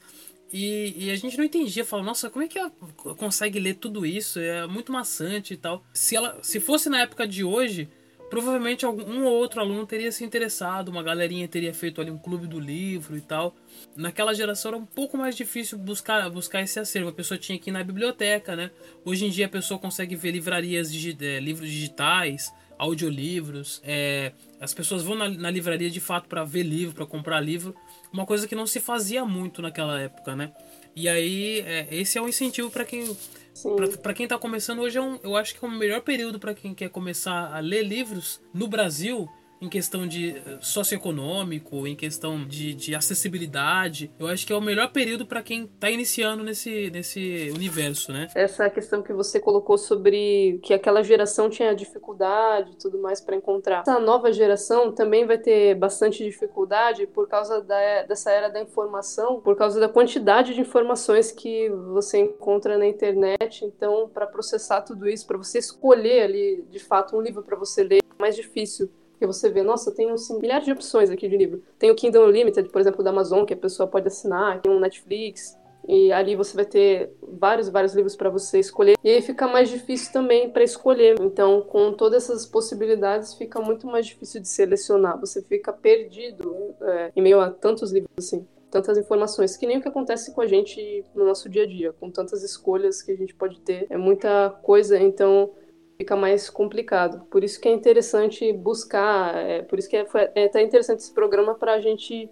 E, 0.52 0.96
e, 1.06 1.12
a 1.12 1.16
gente 1.16 1.38
não 1.38 1.46
entendia, 1.46 1.86
falava, 1.86 2.08
nossa, 2.08 2.28
como 2.28 2.44
é 2.44 2.48
que 2.48 2.58
ela 2.58 2.72
consegue 3.16 3.60
ler 3.60 3.76
tudo 3.76 4.04
isso? 4.04 4.40
É 4.40 4.66
muito 4.66 4.92
maçante 4.92 5.54
e 5.54 5.58
tal. 5.58 5.86
Se 5.94 6.16
ela 6.16 6.40
se 6.42 6.60
fosse 6.60 6.90
na 6.90 7.02
época 7.02 7.28
de 7.28 7.44
hoje, 7.44 7.88
provavelmente 8.34 8.84
um 8.84 9.26
ou 9.26 9.34
outro 9.34 9.62
aluno 9.62 9.86
teria 9.86 10.12
se 10.12 10.24
interessado, 10.24 10.90
uma 10.90 11.04
galerinha 11.04 11.48
teria 11.48 11.72
feito 11.72 12.02
ali 12.02 12.10
um 12.10 12.18
clube 12.18 12.48
do 12.48 12.60
livro 12.60 13.16
e 13.16 13.22
tal. 13.22 13.56
Naquela 13.96 14.34
geração 14.34 14.70
era 14.70 14.78
um 14.78 14.86
pouco 14.86 15.16
mais 15.16 15.36
difícil 15.36 15.78
buscar, 15.78 16.28
buscar 16.32 16.64
esse 16.64 16.80
acervo. 16.80 17.10
A 17.10 17.14
pessoa 17.14 17.38
tinha 17.38 17.60
que 17.60 17.70
ir 17.70 17.74
na 17.74 17.84
biblioteca, 17.84 18.56
né? 18.56 18.72
Hoje 19.06 19.26
em 19.28 19.30
dia 19.30 19.46
a 19.46 19.50
pessoa 19.50 19.80
consegue 19.80 20.16
ver 20.16 20.32
livrarias 20.32 20.92
de 20.92 21.16
é, 21.24 21.40
livros 21.40 21.70
digitais, 21.70 22.52
audiolivros. 22.76 23.80
É, 23.84 24.32
as 24.60 24.74
pessoas 24.74 25.04
vão 25.04 25.16
na, 25.16 25.30
na 25.30 25.52
livraria 25.52 25.92
de 25.92 26.00
fato 26.00 26.28
para 26.28 26.44
ver 26.44 26.64
livro, 26.64 26.96
para 26.96 27.06
comprar 27.06 27.40
livro. 27.40 27.76
Uma 28.12 28.26
coisa 28.26 28.48
que 28.48 28.56
não 28.56 28.66
se 28.66 28.80
fazia 28.80 29.24
muito 29.24 29.62
naquela 29.62 30.02
época, 30.02 30.36
né? 30.36 30.52
E 30.96 31.08
aí, 31.08 31.60
é, 31.62 31.88
esse 31.92 32.18
é 32.18 32.22
um 32.22 32.28
incentivo 32.28 32.72
para 32.72 32.84
quem 32.84 33.16
para 34.02 34.14
quem 34.14 34.26
está 34.26 34.38
começando 34.38 34.80
hoje, 34.80 34.98
é 34.98 35.02
um, 35.02 35.20
eu 35.24 35.36
acho 35.36 35.56
que 35.56 35.64
é 35.64 35.68
o 35.68 35.72
melhor 35.72 36.02
período 36.02 36.40
para 36.40 36.54
quem 36.54 36.74
quer 36.74 36.90
começar 36.90 37.56
a 37.56 37.60
ler 37.60 37.84
livros 37.84 38.42
no 38.54 38.68
Brasil 38.68 39.30
em 39.64 39.70
questão 39.70 40.06
de 40.06 40.32
eh, 40.32 40.58
socioeconômico, 40.60 41.88
em 41.88 41.96
questão 41.96 42.46
de, 42.46 42.74
de 42.74 42.94
acessibilidade. 42.94 44.12
Eu 44.20 44.28
acho 44.28 44.46
que 44.46 44.52
é 44.52 44.56
o 44.56 44.62
melhor 44.62 44.92
período 44.92 45.26
para 45.26 45.42
quem 45.42 45.64
está 45.64 45.90
iniciando 45.90 46.44
nesse, 46.44 46.90
nesse 46.92 47.52
universo, 47.56 48.12
né? 48.12 48.28
Essa 48.36 48.70
questão 48.70 49.02
que 49.02 49.14
você 49.14 49.40
colocou 49.40 49.78
sobre 49.78 50.60
que 50.64 50.74
aquela 50.74 51.02
geração 51.02 51.50
tinha 51.50 51.74
dificuldade 51.74 52.72
e 52.74 52.76
tudo 52.76 53.00
mais 53.00 53.22
para 53.22 53.36
encontrar. 53.36 53.82
Essa 53.82 54.00
nova 54.00 54.32
geração 54.34 54.92
também 54.92 55.26
vai 55.26 55.38
ter 55.38 55.76
bastante 55.76 56.24
dificuldade 56.24 57.08
por 57.08 57.28
causa 57.28 57.62
da, 57.62 58.04
dessa 58.04 58.32
era 58.32 58.50
da 58.50 58.62
informação, 58.62 59.40
por 59.40 59.56
causa 59.56 59.80
da 59.80 59.88
quantidade 59.88 60.54
de 60.54 60.62
informações 60.62 61.32
que 61.32 61.70
você 61.70 62.20
encontra 62.20 62.78
na 62.78 62.86
internet. 62.86 63.64
Então, 63.64 64.10
para 64.14 64.28
processar 64.28 64.82
tudo 64.82 65.08
isso, 65.08 65.26
para 65.26 65.38
você 65.38 65.60
escolher 65.60 66.24
ali 66.24 66.66
de 66.70 66.80
fato 66.80 67.16
um 67.16 67.22
livro 67.22 67.44
para 67.44 67.56
você 67.56 67.84
ler, 67.84 68.00
é 68.00 68.22
mais 68.22 68.36
difícil. 68.36 68.90
Porque 69.24 69.28
você 69.28 69.50
vê, 69.50 69.64
nossa, 69.64 69.90
tem 69.90 70.12
assim, 70.12 70.38
milhares 70.38 70.66
de 70.66 70.74
opções 70.74 71.10
aqui 71.10 71.30
de 71.30 71.38
livro. 71.38 71.64
Tem 71.80 71.90
o 71.90 71.96
Kindle 71.96 72.28
Unlimited, 72.28 72.68
por 72.68 72.82
exemplo, 72.82 73.02
da 73.02 73.10
Amazon, 73.10 73.46
que 73.46 73.54
a 73.54 73.58
pessoa 73.58 73.88
pode 73.88 74.06
assinar, 74.06 74.62
tem 74.62 74.70
um 74.70 74.82
Netflix, 74.82 75.58
e 75.88 76.12
ali 76.12 76.36
você 76.36 76.54
vai 76.54 76.66
ter 76.66 77.14
vários 77.22 77.70
vários 77.70 77.94
livros 77.94 78.18
para 78.18 78.30
você 78.30 78.60
escolher. 78.60 78.98
E 79.02 79.10
aí 79.10 79.22
fica 79.22 79.48
mais 79.48 79.70
difícil 79.70 80.12
também 80.12 80.50
para 80.50 80.62
escolher. 80.62 81.16
Então 81.22 81.62
com 81.62 81.94
todas 81.94 82.24
essas 82.24 82.46
possibilidades 82.46 83.34
fica 83.34 83.62
muito 83.62 83.88
mais 83.88 84.06
difícil 84.08 84.42
de 84.42 84.48
selecionar. 84.50 85.18
Você 85.22 85.42
fica 85.42 85.72
perdido 85.72 86.76
é, 86.82 87.12
em 87.16 87.22
meio 87.22 87.40
a 87.40 87.50
tantos 87.50 87.92
livros 87.92 88.12
assim 88.18 88.46
tantas 88.70 88.98
informações 88.98 89.56
que 89.56 89.68
nem 89.68 89.78
o 89.78 89.82
que 89.84 89.88
acontece 89.88 90.34
com 90.34 90.42
a 90.42 90.48
gente 90.48 91.06
no 91.14 91.24
nosso 91.24 91.48
dia 91.48 91.62
a 91.62 91.68
dia 91.68 91.94
com 91.94 92.10
tantas 92.10 92.42
escolhas 92.42 93.04
que 93.04 93.12
a 93.12 93.16
gente 93.16 93.36
pode 93.36 93.62
ter. 93.62 93.86
É 93.90 93.98
muita 93.98 94.50
coisa 94.64 94.98
então 95.00 95.52
fica 95.98 96.16
mais 96.16 96.50
complicado. 96.50 97.26
Por 97.30 97.44
isso 97.44 97.60
que 97.60 97.68
é 97.68 97.72
interessante 97.72 98.52
buscar, 98.54 99.36
é, 99.36 99.62
por 99.62 99.80
isso 99.80 99.90
que 99.90 99.98
é, 99.98 100.06
foi, 100.06 100.30
é 100.36 100.46
até 100.46 100.62
interessante 100.62 101.00
esse 101.00 101.14
programa 101.14 101.56
para 101.56 101.74
a 101.74 101.82
gente 101.82 102.30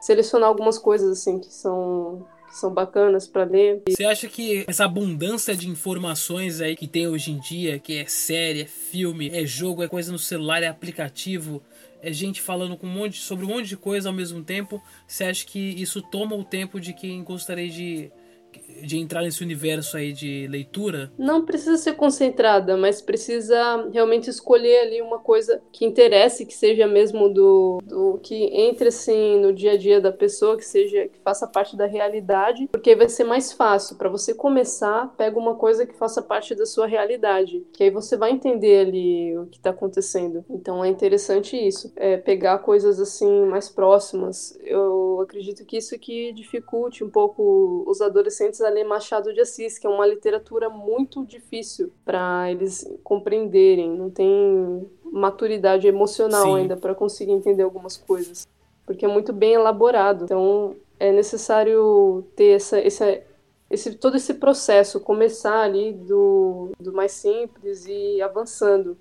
selecionar 0.00 0.48
algumas 0.48 0.78
coisas 0.78 1.18
assim 1.18 1.38
que 1.38 1.52
são 1.52 2.26
são 2.50 2.72
bacanas 2.72 3.26
para 3.26 3.44
ler. 3.44 3.82
Você 3.88 4.04
acha 4.04 4.28
que 4.28 4.64
essa 4.66 4.84
abundância 4.84 5.54
de 5.54 5.68
informações 5.68 6.60
aí 6.60 6.74
que 6.74 6.86
tem 6.86 7.06
hoje 7.06 7.32
em 7.32 7.38
dia, 7.38 7.78
que 7.78 7.98
é 7.98 8.06
série, 8.06 8.62
é 8.62 8.66
filme, 8.66 9.28
é 9.28 9.44
jogo, 9.44 9.82
é 9.82 9.88
coisa 9.88 10.10
no 10.10 10.18
celular, 10.18 10.62
é 10.62 10.66
aplicativo, 10.66 11.62
é 12.00 12.12
gente 12.12 12.40
falando 12.40 12.76
com 12.76 12.86
um 12.86 12.90
monte, 12.90 13.18
sobre 13.18 13.44
um 13.44 13.48
monte 13.48 13.68
de 13.68 13.76
coisa 13.76 14.08
ao 14.08 14.14
mesmo 14.14 14.42
tempo. 14.42 14.80
Você 15.06 15.24
acha 15.24 15.44
que 15.44 15.58
isso 15.58 16.00
toma 16.00 16.34
o 16.34 16.44
tempo 16.44 16.80
de 16.80 16.92
quem 16.92 17.22
gostaria 17.22 17.68
de 17.68 18.10
de 18.82 18.98
entrar 18.98 19.22
nesse 19.22 19.42
universo 19.42 19.96
aí 19.96 20.12
de 20.12 20.46
leitura? 20.48 21.10
Não 21.18 21.44
precisa 21.44 21.76
ser 21.76 21.94
concentrada, 21.94 22.76
mas 22.76 23.02
precisa 23.02 23.88
realmente 23.92 24.30
escolher 24.30 24.80
ali 24.80 25.02
uma 25.02 25.18
coisa 25.18 25.60
que 25.72 25.84
interesse, 25.84 26.46
que 26.46 26.54
seja 26.54 26.86
mesmo 26.86 27.28
do, 27.28 27.78
do 27.84 28.18
que 28.22 28.34
entre 28.34 28.88
assim 28.88 29.40
no 29.40 29.52
dia 29.52 29.72
a 29.72 29.76
dia 29.76 30.00
da 30.00 30.12
pessoa, 30.12 30.56
que 30.56 30.64
seja 30.64 31.08
que 31.08 31.18
faça 31.20 31.46
parte 31.46 31.76
da 31.76 31.86
realidade, 31.86 32.68
porque 32.70 32.94
vai 32.94 33.08
ser 33.08 33.24
mais 33.24 33.52
fácil 33.52 33.96
para 33.96 34.08
você 34.08 34.34
começar, 34.34 35.14
pega 35.16 35.38
uma 35.38 35.54
coisa 35.54 35.86
que 35.86 35.94
faça 35.94 36.22
parte 36.22 36.54
da 36.54 36.66
sua 36.66 36.86
realidade, 36.86 37.64
que 37.72 37.84
aí 37.84 37.90
você 37.90 38.16
vai 38.16 38.30
entender 38.30 38.86
ali 38.86 39.36
o 39.38 39.46
que 39.46 39.58
está 39.58 39.70
acontecendo. 39.70 40.44
Então 40.48 40.84
é 40.84 40.88
interessante 40.88 41.56
isso, 41.56 41.92
é 41.96 42.16
pegar 42.16 42.58
coisas 42.58 43.00
assim 43.00 43.44
mais 43.46 43.68
próximas. 43.68 44.58
Eu 44.62 45.20
acredito 45.20 45.64
que 45.64 45.76
isso 45.76 45.98
que 45.98 46.32
dificulte 46.32 47.02
um 47.02 47.10
pouco 47.10 47.84
os 47.86 48.00
adolescentes 48.00 48.45
a 48.60 48.68
ler 48.68 48.84
Machado 48.84 49.32
de 49.32 49.40
Assis, 49.40 49.78
que 49.78 49.86
é 49.86 49.90
uma 49.90 50.06
literatura 50.06 50.68
muito 50.68 51.24
difícil 51.24 51.92
para 52.04 52.50
eles 52.50 52.88
compreenderem, 53.02 53.90
não 53.90 54.10
tem 54.10 54.88
maturidade 55.04 55.86
emocional 55.86 56.44
Sim. 56.44 56.56
ainda 56.56 56.76
para 56.76 56.94
conseguir 56.94 57.32
entender 57.32 57.62
algumas 57.62 57.96
coisas, 57.96 58.46
porque 58.84 59.04
é 59.04 59.08
muito 59.08 59.32
bem 59.32 59.54
elaborado. 59.54 60.24
Então 60.24 60.76
é 60.98 61.12
necessário 61.12 62.24
ter 62.34 62.56
essa, 62.56 62.78
essa 62.78 63.22
esse, 63.70 63.94
todo 63.94 64.16
esse 64.16 64.34
processo, 64.34 65.00
começar 65.00 65.60
ali 65.62 65.92
do, 65.92 66.70
do 66.78 66.92
mais 66.92 67.12
simples 67.12 67.84
e 67.86 68.22
avançando 68.22 68.96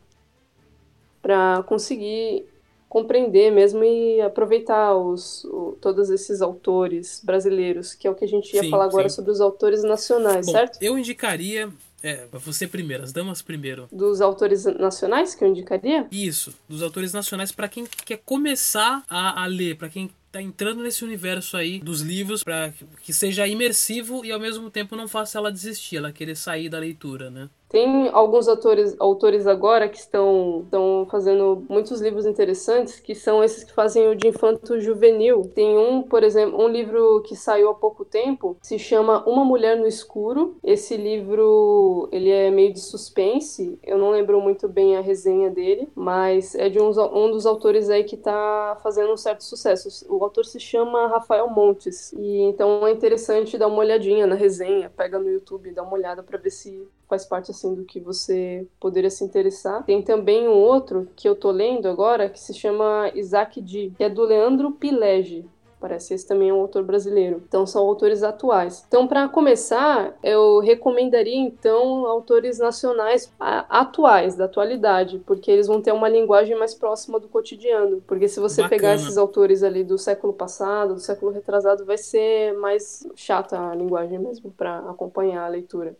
para 1.21 1.63
conseguir 1.63 2.47
compreender 2.95 3.51
mesmo 3.51 3.83
e 3.83 4.21
aproveitar 4.21 4.95
os, 4.95 5.43
o, 5.43 5.77
todos 5.81 6.09
esses 6.09 6.41
autores 6.41 7.21
brasileiros, 7.21 7.93
que 7.93 8.07
é 8.07 8.09
o 8.09 8.15
que 8.15 8.23
a 8.23 8.27
gente 8.27 8.55
ia 8.55 8.61
sim, 8.61 8.69
falar 8.69 8.85
agora 8.85 9.09
sim. 9.09 9.17
sobre 9.17 9.31
os 9.31 9.41
autores 9.41 9.83
nacionais, 9.83 10.45
Bom, 10.45 10.53
certo? 10.53 10.81
Eu 10.81 10.97
indicaria. 10.97 11.67
É, 12.01 12.25
você 12.31 12.65
primeiro, 12.65 13.03
as 13.03 13.11
damas 13.11 13.41
primeiro. 13.41 13.89
Dos 13.91 14.21
autores 14.21 14.63
nacionais 14.63 15.35
que 15.35 15.43
eu 15.43 15.49
indicaria? 15.49 16.07
Isso, 16.09 16.55
dos 16.69 16.81
autores 16.81 17.11
nacionais 17.11 17.51
para 17.51 17.67
quem 17.67 17.85
quer 18.05 18.21
começar 18.23 19.03
a, 19.09 19.43
a 19.43 19.45
ler, 19.45 19.75
para 19.75 19.89
quem 19.89 20.09
tá 20.31 20.41
entrando 20.41 20.81
nesse 20.81 21.03
universo 21.03 21.57
aí 21.57 21.79
dos 21.79 22.01
livros 22.01 22.43
para 22.43 22.71
que 23.01 23.11
seja 23.13 23.45
imersivo 23.47 24.23
e 24.23 24.31
ao 24.31 24.39
mesmo 24.39 24.69
tempo 24.69 24.95
não 24.95 25.07
faça 25.07 25.37
ela 25.37 25.51
desistir, 25.51 25.97
ela 25.97 26.11
querer 26.11 26.35
sair 26.35 26.69
da 26.69 26.79
leitura, 26.79 27.29
né? 27.29 27.49
Tem 27.75 28.07
alguns 28.13 28.47
autores, 28.47 28.95
autores 29.01 29.45
agora 29.45 29.89
que 29.89 29.97
estão, 29.97 30.61
estão 30.63 31.05
fazendo 31.11 31.65
muitos 31.67 31.99
livros 31.99 32.25
interessantes, 32.25 33.01
que 33.01 33.13
são 33.13 33.43
esses 33.43 33.65
que 33.65 33.73
fazem 33.73 34.07
o 34.07 34.15
de 34.15 34.29
infanto 34.29 34.79
juvenil. 34.79 35.41
Tem 35.53 35.77
um, 35.77 36.01
por 36.01 36.23
exemplo, 36.23 36.57
um 36.57 36.69
livro 36.69 37.21
que 37.23 37.35
saiu 37.35 37.67
há 37.67 37.73
pouco 37.73 38.05
tempo, 38.05 38.55
se 38.61 38.79
chama 38.79 39.27
Uma 39.27 39.43
Mulher 39.43 39.75
no 39.75 39.85
Escuro. 39.85 40.55
Esse 40.63 40.95
livro, 40.95 42.07
ele 42.13 42.29
é 42.29 42.49
meio 42.49 42.71
de 42.71 42.79
suspense, 42.79 43.77
eu 43.83 43.97
não 43.97 44.11
lembro 44.11 44.39
muito 44.39 44.69
bem 44.69 44.95
a 44.95 45.01
resenha 45.01 45.49
dele, 45.49 45.89
mas 45.93 46.55
é 46.55 46.69
de 46.69 46.79
um, 46.79 46.91
um 46.91 47.29
dos 47.29 47.45
autores 47.45 47.89
aí 47.89 48.05
que 48.05 48.15
está 48.15 48.77
fazendo 48.81 49.11
um 49.11 49.17
certo 49.17 49.43
sucesso. 49.43 50.05
O 50.09 50.23
autor 50.23 50.45
se 50.45 50.61
chama 50.61 51.07
Rafael 51.07 51.49
Montes, 51.49 52.13
e 52.13 52.39
então 52.43 52.87
é 52.87 52.91
interessante 52.91 53.57
dar 53.57 53.67
uma 53.67 53.79
olhadinha 53.79 54.25
na 54.25 54.35
resenha, 54.35 54.89
pega 54.95 55.19
no 55.19 55.29
YouTube, 55.29 55.73
dá 55.73 55.83
uma 55.83 55.95
olhada 55.95 56.23
para 56.23 56.37
ver 56.37 56.51
se 56.51 56.87
faz 57.07 57.25
parte 57.25 57.51
assim 57.51 57.73
do 57.73 57.85
que 57.85 57.99
você 57.99 58.67
poderia 58.79 59.09
se 59.09 59.23
interessar. 59.23 59.83
Tem 59.83 60.01
também 60.01 60.47
um 60.47 60.53
outro 60.53 61.07
que 61.15 61.27
eu 61.27 61.35
tô 61.35 61.51
lendo 61.51 61.87
agora 61.87 62.29
que 62.29 62.39
se 62.39 62.53
chama 62.53 63.11
Isaac 63.13 63.61
D, 63.61 63.91
que 63.97 64.03
é 64.03 64.09
do 64.09 64.23
Leandro 64.23 64.71
Pilege. 64.71 65.45
Parece 65.79 66.15
esse 66.15 66.25
também 66.25 66.49
é 66.49 66.53
um 66.53 66.61
autor 66.61 66.83
brasileiro. 66.83 67.43
Então 67.47 67.63
são 67.67 67.85
autores 67.85 68.23
atuais. 68.23 68.83
Então 68.87 69.07
para 69.07 69.27
começar, 69.29 70.17
eu 70.23 70.59
recomendaria 70.59 71.37
então 71.37 72.07
autores 72.07 72.57
nacionais 72.57 73.31
atuais, 73.39 74.35
da 74.35 74.45
atualidade, 74.45 75.21
porque 75.27 75.51
eles 75.51 75.67
vão 75.67 75.79
ter 75.81 75.91
uma 75.91 76.09
linguagem 76.09 76.57
mais 76.57 76.73
próxima 76.73 77.19
do 77.19 77.27
cotidiano. 77.27 78.01
Porque 78.07 78.27
se 78.27 78.39
você 78.39 78.63
Bacana. 78.63 78.81
pegar 78.81 78.95
esses 78.95 79.15
autores 79.15 79.61
ali 79.61 79.83
do 79.83 79.97
século 79.97 80.33
passado, 80.33 80.95
do 80.95 80.99
século 80.99 81.31
retrasado, 81.31 81.85
vai 81.85 81.99
ser 81.99 82.53
mais 82.53 83.07
chata 83.15 83.59
a 83.59 83.75
linguagem 83.75 84.17
mesmo 84.17 84.51
para 84.51 84.79
acompanhar 84.89 85.45
a 85.45 85.49
leitura. 85.49 85.95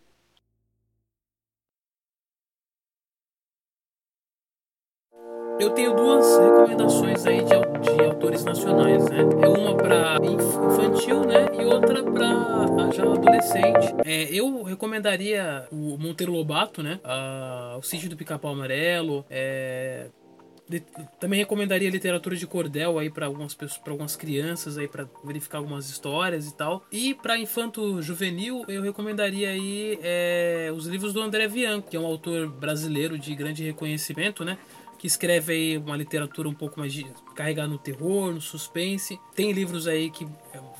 Eu 5.58 5.70
tenho 5.70 5.94
duas 5.94 6.38
recomendações 6.38 7.24
aí 7.26 7.38
de, 7.38 7.48
de 7.48 8.04
autores 8.04 8.44
nacionais, 8.44 9.08
né? 9.08 9.20
É 9.42 9.48
uma 9.48 9.74
para 9.74 10.16
infantil, 10.22 11.20
né? 11.24 11.46
E 11.58 11.64
outra 11.64 12.02
para 12.02 12.90
já 12.92 13.02
adolescente. 13.02 13.94
É, 14.04 14.24
eu 14.34 14.62
recomendaria 14.62 15.66
o 15.72 15.96
Monteiro 15.96 16.32
Lobato, 16.32 16.82
né? 16.82 17.00
o 17.78 17.82
Sítio 17.82 18.10
do 18.10 18.16
Pica-Pau 18.16 18.52
Amarelo. 18.52 19.24
É, 19.30 20.08
também 21.20 21.38
recomendaria 21.38 21.88
literatura 21.88 22.34
de 22.34 22.46
cordel 22.46 22.98
aí 22.98 23.08
para 23.08 23.26
algumas 23.26 23.54
pessoas, 23.54 23.78
para 23.78 23.92
algumas 23.92 24.16
crianças 24.16 24.76
aí 24.76 24.88
para 24.88 25.08
verificar 25.24 25.58
algumas 25.58 25.88
histórias 25.88 26.48
e 26.48 26.54
tal. 26.54 26.84
E 26.90 27.14
para 27.14 27.38
infanto 27.38 28.02
juvenil 28.02 28.64
eu 28.66 28.82
recomendaria 28.82 29.50
aí 29.50 29.98
é, 30.02 30.72
os 30.74 30.86
livros 30.86 31.12
do 31.12 31.20
André 31.20 31.46
Bianco, 31.46 31.88
que 31.88 31.96
é 31.96 32.00
um 32.00 32.06
autor 32.06 32.48
brasileiro 32.48 33.16
de 33.16 33.34
grande 33.34 33.64
reconhecimento, 33.64 34.44
né? 34.44 34.58
Que 34.96 35.06
escreve 35.06 35.52
aí 35.52 35.78
uma 35.78 35.96
literatura 35.96 36.48
um 36.48 36.54
pouco 36.54 36.80
mais 36.80 36.92
carregada 37.34 37.68
no 37.68 37.78
terror, 37.78 38.32
no 38.32 38.40
suspense. 38.40 39.20
Tem 39.34 39.52
livros 39.52 39.86
aí 39.86 40.10
que 40.10 40.26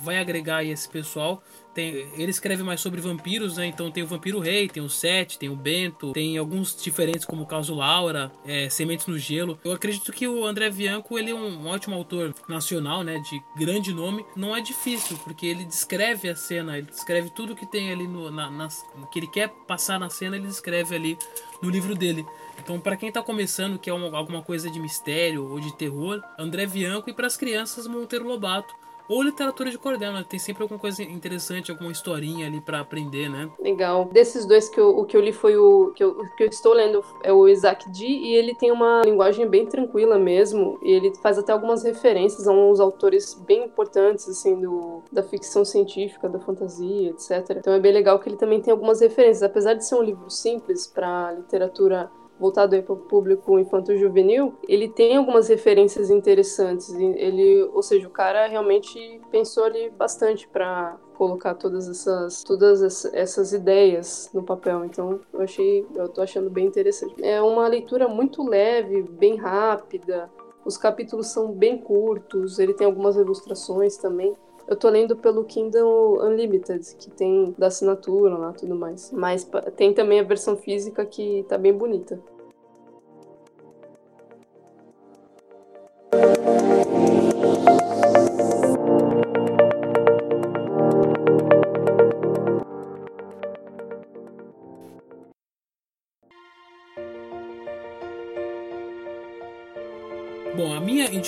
vai 0.03 0.19
agregar 0.19 0.65
esse 0.65 0.89
pessoal. 0.89 1.43
Tem, 1.75 1.89
ele 2.17 2.31
escreve 2.31 2.63
mais 2.63 2.81
sobre 2.81 3.03
vampiros, 3.03 3.59
né? 3.59 3.67
Então 3.67 3.91
tem 3.91 4.03
o 4.03 4.07
Vampiro 4.07 4.39
Rei, 4.39 4.67
tem 4.67 4.83
o 4.83 4.89
Sete, 4.89 5.39
tem 5.39 5.51
o 5.51 5.55
Bento, 5.55 6.13
tem 6.13 6.39
alguns 6.39 6.75
diferentes 6.75 7.27
como 7.27 7.43
o 7.43 7.47
caso 7.47 7.75
Laura, 7.75 8.33
é, 8.47 8.71
Sementes 8.71 9.07
no 9.07 9.19
Gelo. 9.19 9.59
Eu 9.63 9.73
acredito 9.73 10.11
que 10.11 10.27
o 10.27 10.47
André 10.47 10.71
Bianco 10.71 11.19
ele 11.19 11.31
é 11.31 11.35
um 11.35 11.67
ótimo 11.67 11.95
autor 11.95 12.35
nacional, 12.49 13.05
né? 13.05 13.19
De 13.19 13.43
grande 13.59 13.93
nome. 13.93 14.25
Não 14.35 14.57
é 14.57 14.63
difícil, 14.63 15.19
porque 15.19 15.45
ele 15.47 15.67
descreve 15.67 16.31
a 16.31 16.37
cena, 16.37 16.79
ele 16.79 16.87
descreve 16.87 17.29
tudo 17.29 17.55
que 17.55 17.67
tem 17.67 17.93
ali 17.93 18.09
no, 18.09 18.31
na, 18.31 18.51
na, 18.51 18.69
que 19.13 19.19
ele 19.19 19.27
quer 19.27 19.51
passar 19.67 20.01
na 20.01 20.09
cena, 20.09 20.37
ele 20.37 20.47
descreve 20.47 20.95
ali 20.97 21.19
no 21.63 21.69
livro 21.69 21.95
dele. 21.95 22.25
Então, 22.59 22.81
para 22.81 22.97
quem 22.97 23.09
está 23.09 23.23
começando, 23.23 23.79
que 23.79 23.91
é 23.91 23.93
uma, 23.93 24.17
alguma 24.17 24.43
coisa 24.43 24.71
de 24.71 24.81
mistério 24.81 25.51
ou 25.51 25.61
de 25.61 25.75
terror, 25.77 26.23
André 26.39 26.67
Bianco 26.67 27.11
e 27.11 27.13
para 27.13 27.27
as 27.27 27.37
crianças 27.37 27.87
Monteiro 27.87 28.27
Lobato. 28.27 28.75
Ou 29.09 29.23
literatura 29.23 29.71
de 29.71 29.79
cordel, 29.79 30.13
né? 30.13 30.25
Tem 30.29 30.39
sempre 30.39 30.63
alguma 30.63 30.81
coisa 30.81 31.03
interessante, 31.03 31.71
alguma 31.71 31.93
historinha 31.93 32.47
ali 32.47 32.61
para 32.61 32.81
aprender, 32.81 33.29
né? 33.29 33.49
Legal. 33.61 34.07
Desses 34.07 34.45
dois 34.45 34.69
que 34.69 34.81
eu, 34.81 34.89
o 34.99 35.05
que 35.05 35.17
eu 35.17 35.21
li 35.21 35.33
foi 35.33 35.57
o 35.57 35.93
que 35.95 36.03
eu, 36.03 36.25
que 36.37 36.43
eu 36.43 36.49
estou 36.49 36.73
lendo 36.73 37.05
é 37.23 37.33
o 37.33 37.47
Isaac 37.47 37.89
D 37.91 38.05
e 38.05 38.35
ele 38.35 38.55
tem 38.55 38.73
uma 38.73 39.03
linguagem 39.05 39.49
bem 39.49 39.65
tranquila 39.65 40.19
mesmo. 40.19 40.79
E 40.83 40.91
ele 40.91 41.15
faz 41.23 41.39
até 41.39 41.53
algumas 41.53 41.85
referências 41.85 42.49
a 42.49 42.53
uns 42.53 42.81
autores 42.81 43.35
bem 43.35 43.67
importantes, 43.67 44.29
assim, 44.29 44.61
do, 44.61 45.03
da 45.13 45.23
ficção 45.23 45.65
científica, 45.65 46.29
da 46.29 46.41
fantasia, 46.41 47.11
etc. 47.11 47.57
Então 47.59 47.73
é 47.73 47.79
bem 47.79 47.93
legal 47.93 48.19
que 48.19 48.29
ele 48.29 48.37
também 48.37 48.61
tem 48.61 48.73
algumas 48.73 49.01
referências. 49.01 49.45
Apesar 49.45 49.75
de 49.75 49.87
ser 49.87 49.95
um 49.95 50.03
livro 50.03 50.29
simples 50.31 50.87
para 50.87 51.31
literatura 51.33 52.11
voltado 52.39 52.81
para 52.83 52.93
o 52.93 52.97
público 52.97 53.59
infanto-juvenil, 53.59 54.55
ele 54.69 54.89
tem 54.89 55.17
algumas 55.17 55.49
referências 55.49 56.11
interessantes. 56.11 56.93
Ele, 56.95 57.63
ou 57.73 57.83
seja, 57.83 58.07
o 58.07 58.11
cara 58.11 58.47
realmente 58.47 59.21
pensou 59.31 59.65
ali 59.65 59.91
bastante 59.91 60.49
para 60.49 60.97
colocar 61.15 61.55
todas 61.55 61.89
essas 61.89 62.43
todas 62.43 63.05
essas 63.15 63.53
ideias 63.53 64.31
no 64.35 64.43
papel. 64.43 64.85
Então, 64.85 65.21
eu 65.33 65.41
achei, 65.41 65.87
eu 65.95 66.09
tô 66.09 66.21
achando 66.21 66.51
bem 66.51 66.67
interessante. 66.67 67.15
É 67.23 67.41
uma 67.41 67.67
leitura 67.67 68.07
muito 68.09 68.47
leve, 68.47 69.03
bem 69.03 69.37
rápida. 69.37 70.31
Os 70.65 70.77
capítulos 70.77 71.29
são 71.29 71.53
bem 71.53 71.79
curtos, 71.79 72.59
ele 72.59 72.75
tem 72.75 72.87
algumas 72.87 73.17
ilustrações 73.17 73.97
também. 73.97 74.35
Eu 74.69 74.77
tô 74.77 74.89
lendo 74.89 75.17
pelo 75.17 75.45
Kindle 75.45 76.21
Unlimited, 76.25 76.97
que 76.97 77.11
tem 77.11 77.55
da 77.57 77.69
assinatura 77.69 78.37
lá 78.37 78.53
tudo 78.53 78.75
mais. 78.75 79.13
Mas 79.13 79.49
tem 79.77 79.95
também 79.95 80.19
a 80.19 80.25
versão 80.25 80.57
física 80.57 81.07
que 81.07 81.45
tá 81.49 81.57
bem 81.57 81.73
bonita. 81.73 82.21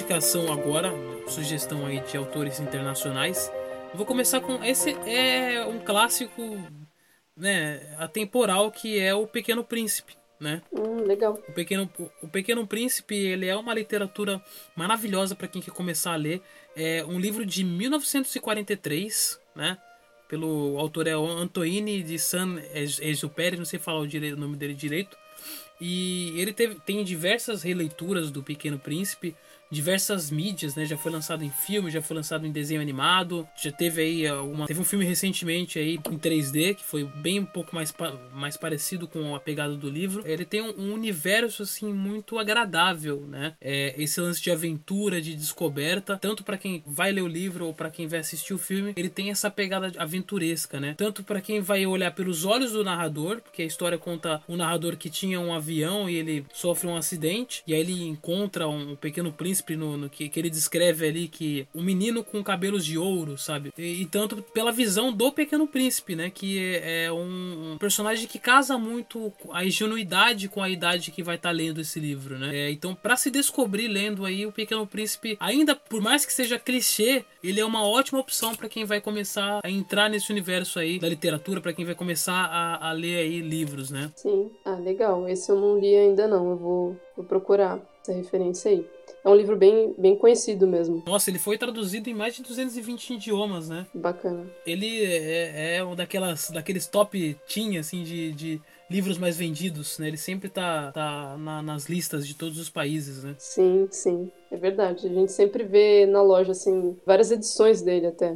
Indicação 0.08 0.50
agora, 0.50 0.90
sugestão 1.28 1.84
aí 1.84 2.00
de 2.00 2.16
autores 2.16 2.58
internacionais, 2.60 3.52
vou 3.92 4.06
começar 4.06 4.40
com 4.40 4.64
esse 4.64 4.96
é 5.06 5.62
um 5.66 5.80
clássico, 5.80 6.42
né, 7.36 7.94
atemporal 7.98 8.70
que 8.70 8.98
é 8.98 9.14
o 9.14 9.26
Pequeno 9.26 9.62
Príncipe, 9.62 10.14
né? 10.40 10.62
Hum, 10.72 11.02
legal. 11.02 11.38
O 11.46 11.52
Pequeno, 11.52 11.90
o 12.22 12.26
Pequeno 12.26 12.66
Príncipe 12.66 13.14
ele 13.14 13.46
é 13.46 13.54
uma 13.54 13.74
literatura 13.74 14.42
maravilhosa 14.74 15.34
para 15.34 15.46
quem 15.46 15.60
quer 15.60 15.72
começar 15.72 16.14
a 16.14 16.16
ler. 16.16 16.40
É 16.74 17.04
um 17.04 17.20
livro 17.20 17.44
de 17.44 17.62
1943, 17.62 19.38
né? 19.54 19.76
Pelo 20.26 20.78
autor 20.78 21.06
é 21.06 21.12
Antoine 21.12 22.02
de 22.02 22.18
Saint-Exupéry, 22.18 23.58
não 23.58 23.66
sei 23.66 23.78
falar 23.78 24.00
o, 24.00 24.08
direito, 24.08 24.38
o 24.38 24.40
nome 24.40 24.56
dele 24.56 24.72
direito. 24.72 25.18
E 25.78 26.32
ele 26.40 26.54
teve, 26.54 26.76
tem 26.80 27.04
diversas 27.04 27.62
releituras 27.62 28.30
do 28.30 28.42
Pequeno 28.42 28.78
Príncipe 28.78 29.36
diversas 29.70 30.30
mídias, 30.30 30.74
né? 30.74 30.84
Já 30.84 30.96
foi 30.96 31.12
lançado 31.12 31.44
em 31.44 31.50
filme, 31.50 31.90
já 31.90 32.02
foi 32.02 32.16
lançado 32.16 32.46
em 32.46 32.52
desenho 32.52 32.80
animado, 32.80 33.46
já 33.56 33.70
teve 33.70 34.02
aí 34.02 34.32
uma 34.32 34.66
teve 34.66 34.80
um 34.80 34.84
filme 34.84 35.04
recentemente 35.04 35.78
aí 35.78 35.94
em 35.94 36.18
3D 36.18 36.74
que 36.74 36.84
foi 36.84 37.04
bem 37.04 37.40
um 37.40 37.46
pouco 37.46 37.74
mais, 37.74 37.94
mais 38.32 38.56
parecido 38.56 39.06
com 39.06 39.34
a 39.34 39.40
pegada 39.40 39.74
do 39.74 39.88
livro. 39.88 40.22
Ele 40.26 40.44
tem 40.44 40.62
um, 40.62 40.74
um 40.78 40.92
universo 40.92 41.62
assim 41.62 41.92
muito 41.92 42.38
agradável, 42.38 43.26
né? 43.28 43.54
É, 43.60 43.94
esse 43.98 44.20
lance 44.20 44.40
de 44.40 44.50
aventura, 44.50 45.20
de 45.20 45.34
descoberta, 45.34 46.18
tanto 46.20 46.42
para 46.42 46.56
quem 46.56 46.82
vai 46.86 47.12
ler 47.12 47.22
o 47.22 47.28
livro 47.28 47.66
ou 47.66 47.74
para 47.74 47.90
quem 47.90 48.06
vai 48.06 48.20
assistir 48.20 48.54
o 48.54 48.58
filme, 48.58 48.92
ele 48.96 49.08
tem 49.08 49.30
essa 49.30 49.50
pegada 49.50 49.92
aventuresca, 49.98 50.80
né? 50.80 50.94
Tanto 50.96 51.22
para 51.22 51.40
quem 51.40 51.60
vai 51.60 51.86
olhar 51.86 52.12
pelos 52.12 52.44
olhos 52.44 52.72
do 52.72 52.84
narrador, 52.84 53.40
porque 53.40 53.62
a 53.62 53.66
história 53.66 53.98
conta 53.98 54.42
um 54.48 54.56
narrador 54.56 54.96
que 54.96 55.10
tinha 55.10 55.40
um 55.40 55.52
avião 55.52 56.08
e 56.08 56.16
ele 56.16 56.46
sofre 56.52 56.86
um 56.86 56.96
acidente 56.96 57.62
e 57.66 57.74
aí 57.74 57.80
ele 57.80 58.04
encontra 58.04 58.68
um 58.68 58.96
pequeno 58.96 59.32
príncipe 59.32 59.57
príncipe 59.62 59.76
no, 59.76 60.08
que, 60.08 60.28
que, 60.28 60.38
ele 60.38 60.50
descreve 60.50 61.06
ali 61.06 61.28
que 61.28 61.66
o 61.74 61.80
um 61.80 61.82
menino 61.82 62.22
com 62.22 62.42
cabelos 62.42 62.84
de 62.84 62.96
ouro, 62.96 63.36
sabe? 63.36 63.72
E, 63.76 64.02
e, 64.02 64.06
tanto 64.06 64.42
pela 64.42 64.72
visão 64.72 65.12
do 65.12 65.32
pequeno 65.32 65.66
príncipe, 65.66 66.14
né? 66.14 66.30
Que 66.30 66.58
é, 66.58 67.04
é 67.04 67.12
um, 67.12 67.72
um, 67.72 67.78
personagem 67.78 68.26
que 68.26 68.38
casa 68.38 68.78
muito 68.78 69.32
a 69.52 69.64
ingenuidade 69.64 70.48
com 70.48 70.62
a 70.62 70.68
idade 70.68 71.10
que 71.10 71.22
vai 71.22 71.36
estar 71.36 71.50
tá 71.50 71.54
lendo 71.54 71.80
esse 71.80 71.98
livro, 71.98 72.38
né? 72.38 72.54
É, 72.54 72.70
então, 72.70 72.94
para 72.94 73.16
se 73.16 73.30
descobrir 73.30 73.88
lendo 73.88 74.24
aí 74.24 74.46
o 74.46 74.52
pequeno 74.52 74.86
príncipe, 74.86 75.36
ainda 75.40 75.74
por 75.74 76.00
mais 76.00 76.24
que 76.24 76.32
seja 76.32 76.58
clichê, 76.58 77.24
ele 77.42 77.60
é 77.60 77.64
uma 77.64 77.86
ótima 77.86 78.20
opção 78.20 78.54
para 78.54 78.68
quem 78.68 78.84
vai 78.84 79.00
começar 79.00 79.60
a 79.62 79.70
entrar 79.70 80.08
nesse 80.08 80.30
universo 80.30 80.78
aí 80.78 80.98
da 80.98 81.08
literatura, 81.08 81.60
para 81.60 81.72
quem 81.72 81.84
vai 81.84 81.94
começar 81.94 82.44
a, 82.44 82.90
a 82.90 82.92
ler 82.92 83.18
aí 83.18 83.40
livros, 83.40 83.90
né? 83.90 84.10
Sim, 84.16 84.50
ah, 84.64 84.74
legal. 84.74 85.28
Esse 85.28 85.50
eu 85.50 85.56
não 85.56 85.78
li 85.78 85.94
ainda 85.94 86.26
não, 86.26 86.50
eu 86.50 86.56
vou, 86.56 86.96
vou 87.16 87.24
procurar 87.24 87.80
essa 88.08 88.12
referência 88.12 88.70
aí. 88.70 88.86
É 89.24 89.28
um 89.28 89.34
livro 89.34 89.56
bem, 89.56 89.94
bem 89.98 90.16
conhecido 90.16 90.66
mesmo. 90.66 91.02
Nossa, 91.06 91.30
ele 91.30 91.38
foi 91.38 91.58
traduzido 91.58 92.08
em 92.08 92.14
mais 92.14 92.34
de 92.34 92.42
220 92.42 93.14
idiomas, 93.14 93.68
né? 93.68 93.86
Bacana. 93.92 94.46
Ele 94.66 95.04
é, 95.04 95.76
é 95.76 95.84
um 95.84 95.94
daquelas, 95.94 96.50
daqueles 96.50 96.86
top 96.86 97.36
teen, 97.46 97.78
assim, 97.78 98.02
de, 98.02 98.32
de 98.32 98.60
livros 98.88 99.18
mais 99.18 99.36
vendidos, 99.36 99.98
né? 99.98 100.08
Ele 100.08 100.16
sempre 100.16 100.48
tá, 100.48 100.92
tá 100.92 101.36
na, 101.38 101.60
nas 101.62 101.86
listas 101.88 102.26
de 102.26 102.34
todos 102.34 102.58
os 102.58 102.70
países, 102.70 103.22
né? 103.24 103.34
Sim, 103.38 103.88
sim. 103.90 104.30
É 104.50 104.56
verdade. 104.56 105.06
A 105.06 105.12
gente 105.12 105.32
sempre 105.32 105.64
vê 105.64 106.06
na 106.06 106.22
loja, 106.22 106.52
assim, 106.52 106.96
várias 107.04 107.30
edições 107.30 107.82
dele 107.82 108.06
até. 108.06 108.34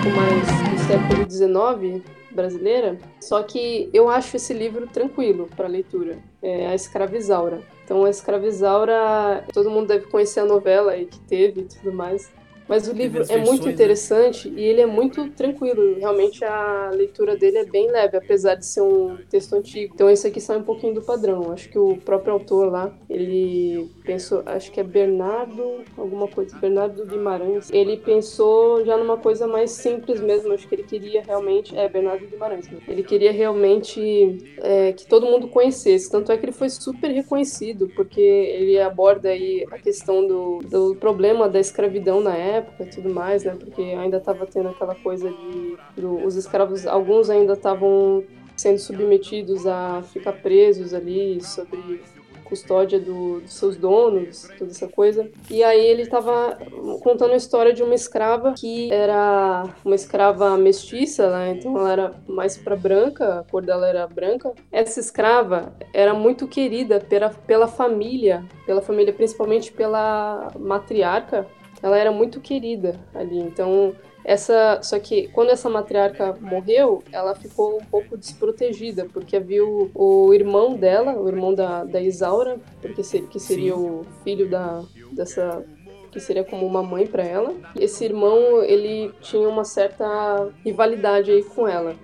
Pouco 0.00 0.16
mais 0.16 0.46
do 0.70 0.78
século 0.86 1.30
XIX 1.30 2.02
brasileira, 2.30 2.96
só 3.20 3.42
que 3.42 3.90
eu 3.92 4.08
acho 4.08 4.36
esse 4.36 4.54
livro 4.54 4.86
tranquilo 4.86 5.48
para 5.54 5.68
leitura. 5.68 6.18
É 6.42 6.68
a 6.68 6.74
Escravizaura. 6.74 7.60
Então, 7.84 8.04
a 8.04 8.10
Escravizaura, 8.10 9.44
todo 9.52 9.70
mundo 9.70 9.88
deve 9.88 10.06
conhecer 10.06 10.40
a 10.40 10.44
novela 10.44 10.92
aí 10.92 11.06
que 11.06 11.18
teve 11.20 11.62
e 11.62 11.64
tudo 11.64 11.92
mais. 11.92 12.30
Mas 12.70 12.86
o 12.86 12.92
livro 12.92 13.24
é 13.28 13.38
muito 13.38 13.66
né? 13.66 13.72
interessante 13.72 14.48
né? 14.48 14.60
e 14.60 14.64
ele 14.64 14.80
é 14.80 14.86
muito 14.86 15.28
tranquilo. 15.30 15.98
Realmente 15.98 16.44
a 16.44 16.90
leitura 16.94 17.36
dele 17.36 17.58
é 17.58 17.64
bem 17.64 17.90
leve, 17.90 18.16
apesar 18.16 18.54
de 18.54 18.64
ser 18.64 18.80
um 18.80 19.16
texto 19.28 19.54
antigo. 19.54 19.92
Então 19.92 20.08
esse 20.08 20.24
aqui 20.24 20.40
sai 20.40 20.58
um 20.58 20.62
pouquinho 20.62 20.94
do 20.94 21.02
padrão. 21.02 21.50
Acho 21.50 21.68
que 21.68 21.76
o 21.76 21.96
próprio 21.96 22.32
autor 22.32 22.70
lá, 22.70 22.96
ele 23.08 23.90
pensou, 24.04 24.44
acho 24.46 24.70
que 24.70 24.78
é 24.78 24.84
Bernardo, 24.84 25.80
alguma 25.98 26.28
coisa, 26.28 26.56
Bernardo 26.58 27.04
Guimarães. 27.04 27.70
Ele 27.72 27.96
pensou 27.96 28.84
já 28.84 28.96
numa 28.96 29.16
coisa 29.16 29.48
mais 29.48 29.72
simples 29.72 30.20
mesmo. 30.20 30.52
Acho 30.52 30.68
que 30.68 30.74
ele 30.76 30.84
queria 30.84 31.24
realmente, 31.24 31.76
é 31.76 31.88
Bernardo 31.88 32.24
Guimarães. 32.24 32.70
Né? 32.70 32.78
Ele 32.86 33.02
queria 33.02 33.32
realmente 33.32 34.38
é, 34.58 34.92
que 34.92 35.08
todo 35.08 35.26
mundo 35.26 35.48
conhecesse. 35.48 36.08
Tanto 36.08 36.30
é 36.30 36.36
que 36.38 36.44
ele 36.44 36.52
foi 36.52 36.70
super 36.70 37.10
reconhecido 37.10 37.90
porque 37.96 38.20
ele 38.20 38.78
aborda 38.78 39.30
aí 39.30 39.66
a 39.72 39.78
questão 39.78 40.24
do, 40.24 40.58
do 40.58 40.94
problema 40.94 41.48
da 41.48 41.58
escravidão 41.58 42.20
na 42.20 42.36
época 42.36 42.59
época 42.60 42.84
e 42.84 42.86
tudo 42.86 43.12
mais, 43.12 43.44
né? 43.44 43.56
Porque 43.58 43.82
ainda 43.82 44.18
estava 44.18 44.46
tendo 44.46 44.68
aquela 44.68 44.94
coisa 44.94 45.28
de 45.30 45.76
do, 45.96 46.24
os 46.24 46.36
escravos, 46.36 46.86
alguns 46.86 47.28
ainda 47.28 47.54
estavam 47.54 48.24
sendo 48.56 48.78
submetidos 48.78 49.66
a 49.66 50.02
ficar 50.02 50.32
presos 50.32 50.92
ali 50.92 51.42
sobre 51.42 52.02
custódia 52.50 52.98
do, 52.98 53.40
dos 53.40 53.54
seus 53.54 53.76
donos, 53.76 54.50
toda 54.58 54.72
essa 54.72 54.88
coisa. 54.88 55.30
E 55.48 55.62
aí 55.62 55.86
ele 55.86 56.02
estava 56.02 56.58
contando 57.00 57.32
a 57.32 57.36
história 57.36 57.72
de 57.72 57.82
uma 57.82 57.94
escrava 57.94 58.54
que 58.54 58.92
era 58.92 59.64
uma 59.84 59.94
escrava 59.94 60.58
mestiça, 60.58 61.30
né? 61.30 61.52
Então 61.52 61.78
ela 61.78 61.92
era 61.92 62.14
mais 62.26 62.56
para 62.58 62.74
branca, 62.74 63.38
a 63.40 63.44
cor 63.44 63.62
dela 63.64 63.88
era 63.88 64.06
branca. 64.08 64.52
Essa 64.72 64.98
escrava 64.98 65.72
era 65.94 66.12
muito 66.12 66.48
querida 66.48 66.98
pela, 66.98 67.30
pela 67.30 67.68
família, 67.68 68.44
pela 68.66 68.82
família 68.82 69.12
principalmente 69.12 69.70
pela 69.72 70.50
matriarca 70.58 71.46
ela 71.82 71.98
era 71.98 72.12
muito 72.12 72.40
querida 72.40 72.98
ali. 73.14 73.38
Então, 73.38 73.94
essa, 74.24 74.80
só 74.82 74.98
que 74.98 75.28
quando 75.28 75.50
essa 75.50 75.68
matriarca 75.68 76.36
morreu, 76.40 77.02
ela 77.10 77.34
ficou 77.34 77.78
um 77.78 77.84
pouco 77.84 78.16
desprotegida, 78.16 79.06
porque 79.12 79.36
havia 79.36 79.64
o, 79.64 79.90
o 79.94 80.34
irmão 80.34 80.76
dela, 80.76 81.18
o 81.18 81.26
irmão 81.28 81.54
da, 81.54 81.84
da 81.84 82.00
Isaura, 82.00 82.58
porque 82.82 83.02
ser, 83.02 83.26
que 83.28 83.40
seria 83.40 83.74
Sim. 83.74 83.80
o 83.80 84.06
filho 84.22 84.48
da, 84.48 84.82
dessa 85.12 85.64
que 86.10 86.20
seria 86.20 86.44
como 86.44 86.66
uma 86.66 86.82
mãe 86.82 87.06
para 87.06 87.22
ela. 87.22 87.54
Esse 87.78 88.04
irmão, 88.04 88.62
ele 88.64 89.12
tinha 89.20 89.48
uma 89.48 89.64
certa 89.64 90.48
rivalidade 90.64 91.30
aí 91.30 91.42
com 91.42 91.68
ela. 91.68 91.94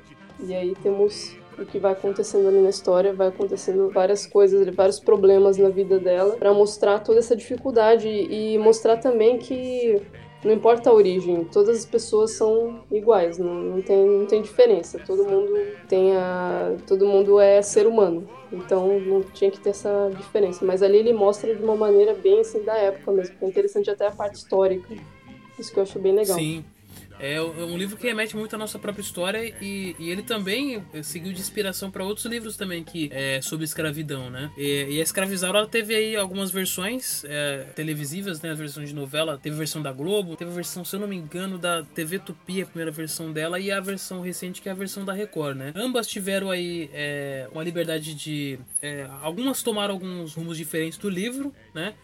E 0.41 0.55
aí 0.55 0.75
temos 0.83 1.36
o 1.59 1.64
que 1.64 1.79
vai 1.79 1.92
acontecendo 1.92 2.49
ali 2.49 2.61
na 2.61 2.71
história, 2.71 3.12
vai 3.12 3.29
acontecendo 3.29 3.90
várias 3.90 4.27
coisas, 4.27 4.66
vários 4.75 5.01
problemas 5.01 5.57
na 5.57 5.69
vida 5.69 5.99
dela, 5.99 6.37
para 6.37 6.53
mostrar 6.53 6.99
toda 7.01 7.19
essa 7.19 7.35
dificuldade 7.35 8.09
e 8.09 8.59
mostrar 8.59 8.99
também 8.99 9.38
que 9.38 10.01
não 10.45 10.53
importa 10.53 10.90
a 10.90 10.92
origem, 10.92 11.45
todas 11.45 11.79
as 11.79 11.85
pessoas 11.85 12.33
são 12.33 12.85
iguais, 12.92 13.38
não, 13.38 13.55
não, 13.55 13.83
tem, 13.83 14.07
não 14.07 14.27
tem 14.27 14.42
diferença. 14.42 14.99
Todo 15.05 15.25
mundo 15.25 15.53
tem 15.88 16.14
a, 16.14 16.77
todo 16.87 17.07
mundo 17.07 17.40
é 17.40 17.61
ser 17.62 17.87
humano, 17.87 18.29
então 18.53 19.01
não 19.01 19.23
tinha 19.23 19.51
que 19.51 19.59
ter 19.59 19.71
essa 19.71 20.11
diferença. 20.16 20.64
Mas 20.64 20.83
ali 20.83 20.99
ele 20.99 21.12
mostra 21.12 21.55
de 21.55 21.62
uma 21.62 21.75
maneira 21.75 22.14
bem 22.14 22.40
assim 22.40 22.62
da 22.62 22.77
época 22.77 23.11
mesmo, 23.12 23.37
que 23.37 23.45
é 23.45 23.49
interessante 23.49 23.90
até 23.90 24.07
a 24.07 24.12
parte 24.12 24.37
histórica. 24.37 24.95
Isso 25.59 25.73
que 25.73 25.79
eu 25.79 25.83
acho 25.83 25.99
bem 25.99 26.14
legal. 26.14 26.38
Sim. 26.38 26.64
É 27.19 27.41
um 27.41 27.77
livro 27.77 27.97
que 27.97 28.07
remete 28.07 28.37
muito 28.37 28.55
à 28.55 28.59
nossa 28.59 28.79
própria 28.79 29.03
história 29.03 29.55
e, 29.61 29.97
e 29.99 30.11
ele 30.11 30.23
também 30.23 30.85
seguiu 31.03 31.33
de 31.33 31.41
inspiração 31.41 31.91
para 31.91 32.05
outros 32.05 32.27
livros 32.27 32.57
também 32.57 32.85
que 32.85 33.09
é 33.13 33.41
sobre 33.41 33.65
escravidão, 33.65 34.31
né? 34.31 34.51
E, 34.57 34.87
e 34.91 35.01
a 35.01 35.03
Escravizaura 35.03 35.59
ela 35.59 35.69
teve 35.69 35.95
aí 35.95 36.17
algumas 36.17 36.51
versões 36.51 37.25
é, 37.25 37.67
televisivas, 37.75 38.41
né? 38.41 38.51
A 38.51 38.55
versão 38.55 38.85
de 38.85 38.95
novela, 38.95 39.39
teve 39.39 39.55
a 39.55 39.59
versão 39.59 39.83
da 39.83 39.93
Globo, 39.93 40.37
teve 40.37 40.51
a 40.51 40.55
versão, 40.55 40.85
se 40.85 40.95
eu 40.95 41.01
não 41.01 41.09
me 41.09 41.17
engano, 41.17 41.59
da 41.59 41.83
TV 41.83 42.19
Tupi, 42.19 42.63
a 42.63 42.67
primeira 42.67 42.91
versão 42.91 43.33
dela, 43.33 43.59
e 43.59 43.71
a 43.71 43.81
versão 43.81 44.21
recente 44.21 44.61
que 44.61 44.69
é 44.69 44.73
a 44.73 44.75
versão 44.75 45.05
da 45.05 45.13
Record, 45.13 45.57
né? 45.57 45.73
Ambas 45.75 46.07
tiveram 46.07 46.51
aí 46.51 46.91
é, 46.93 47.49
uma 47.53 47.63
liberdade 47.63 48.15
de... 48.15 48.59
É, 48.83 49.07
algumas 49.23 49.63
tomaram 49.63 49.95
alguns 49.95 50.35
rumos 50.35 50.57
diferentes 50.57 50.99
do 50.99 51.09
livro, 51.09 51.55
né? 51.75 51.95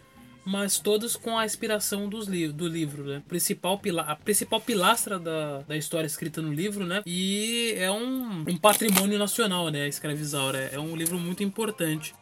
Mas 0.45 0.79
todas 0.79 1.15
com 1.15 1.37
a 1.37 1.45
inspiração 1.45 2.09
dos 2.09 2.27
li 2.27 2.47
do 2.47 2.67
livro, 2.67 3.03
né? 3.03 3.23
Principal 3.27 3.79
a 4.05 4.15
principal 4.15 4.59
pilastra 4.59 5.17
da, 5.17 5.59
da 5.61 5.77
história 5.77 6.07
escrita 6.07 6.41
no 6.41 6.53
livro, 6.53 6.85
né? 6.85 7.01
E 7.05 7.73
é 7.77 7.91
um, 7.91 8.43
um 8.47 8.57
patrimônio 8.57 9.17
nacional, 9.17 9.69
né? 9.69 9.87
Escravizaura. 9.87 10.69
É 10.71 10.79
um 10.79 10.95
livro 10.95 11.17
muito 11.17 11.43
importante. 11.43 12.13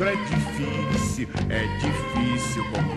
É 0.00 0.16
difícil, 0.16 1.28
é 1.48 1.62
difícil 1.78 2.64
como 2.72 2.94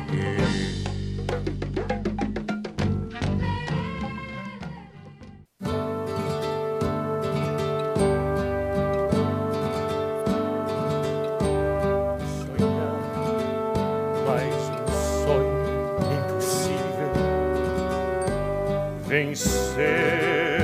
vencer 19.37 20.61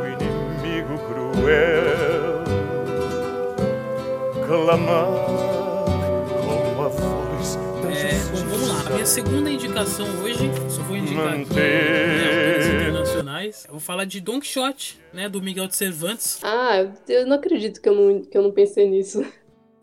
o 0.00 0.06
inimigo 0.06 0.98
cruel, 1.06 2.44
clamar 4.46 5.06
com 6.74 6.82
a 6.82 6.88
voz 6.88 7.56
da 7.82 7.90
É, 7.92 8.14
bom, 8.30 8.48
vamos 8.48 8.68
lá. 8.68 8.80
A 8.86 8.90
minha 8.94 9.06
segunda 9.06 9.50
indicação 9.50 10.06
hoje, 10.22 10.50
só 10.70 10.82
vou 10.82 10.96
indicar 10.96 11.28
aqui 11.28 11.38
Manter. 11.40 11.56
né, 11.56 12.46
autores 12.48 12.66
internacionais. 12.74 13.64
Eu 13.66 13.72
vou 13.72 13.80
falar 13.80 14.06
de 14.06 14.18
Don 14.20 14.40
Quixote, 14.40 14.98
né, 15.12 15.28
do 15.28 15.42
Miguel 15.42 15.66
de 15.66 15.76
Cervantes. 15.76 16.40
Ah, 16.42 16.78
eu, 16.78 16.92
eu 17.08 17.26
não 17.26 17.36
acredito 17.36 17.82
que 17.82 17.88
eu 17.88 17.94
não, 17.94 18.22
que 18.22 18.36
eu 18.38 18.42
não 18.42 18.50
pensei 18.50 18.88
nisso. 18.88 19.22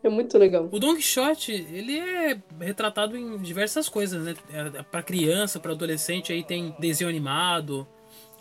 É 0.03 0.09
muito 0.09 0.37
legal. 0.37 0.67
O 0.71 0.79
Don 0.79 0.95
Quixote, 0.95 1.51
ele 1.51 1.97
é 1.99 2.37
retratado 2.59 3.15
em 3.15 3.37
diversas 3.37 3.87
coisas, 3.87 4.23
né? 4.23 4.35
É, 4.51 4.83
Pra 4.83 5.03
criança, 5.03 5.59
pra 5.59 5.71
adolescente, 5.73 6.33
aí 6.33 6.43
tem 6.43 6.75
desenho 6.79 7.09
animado, 7.09 7.87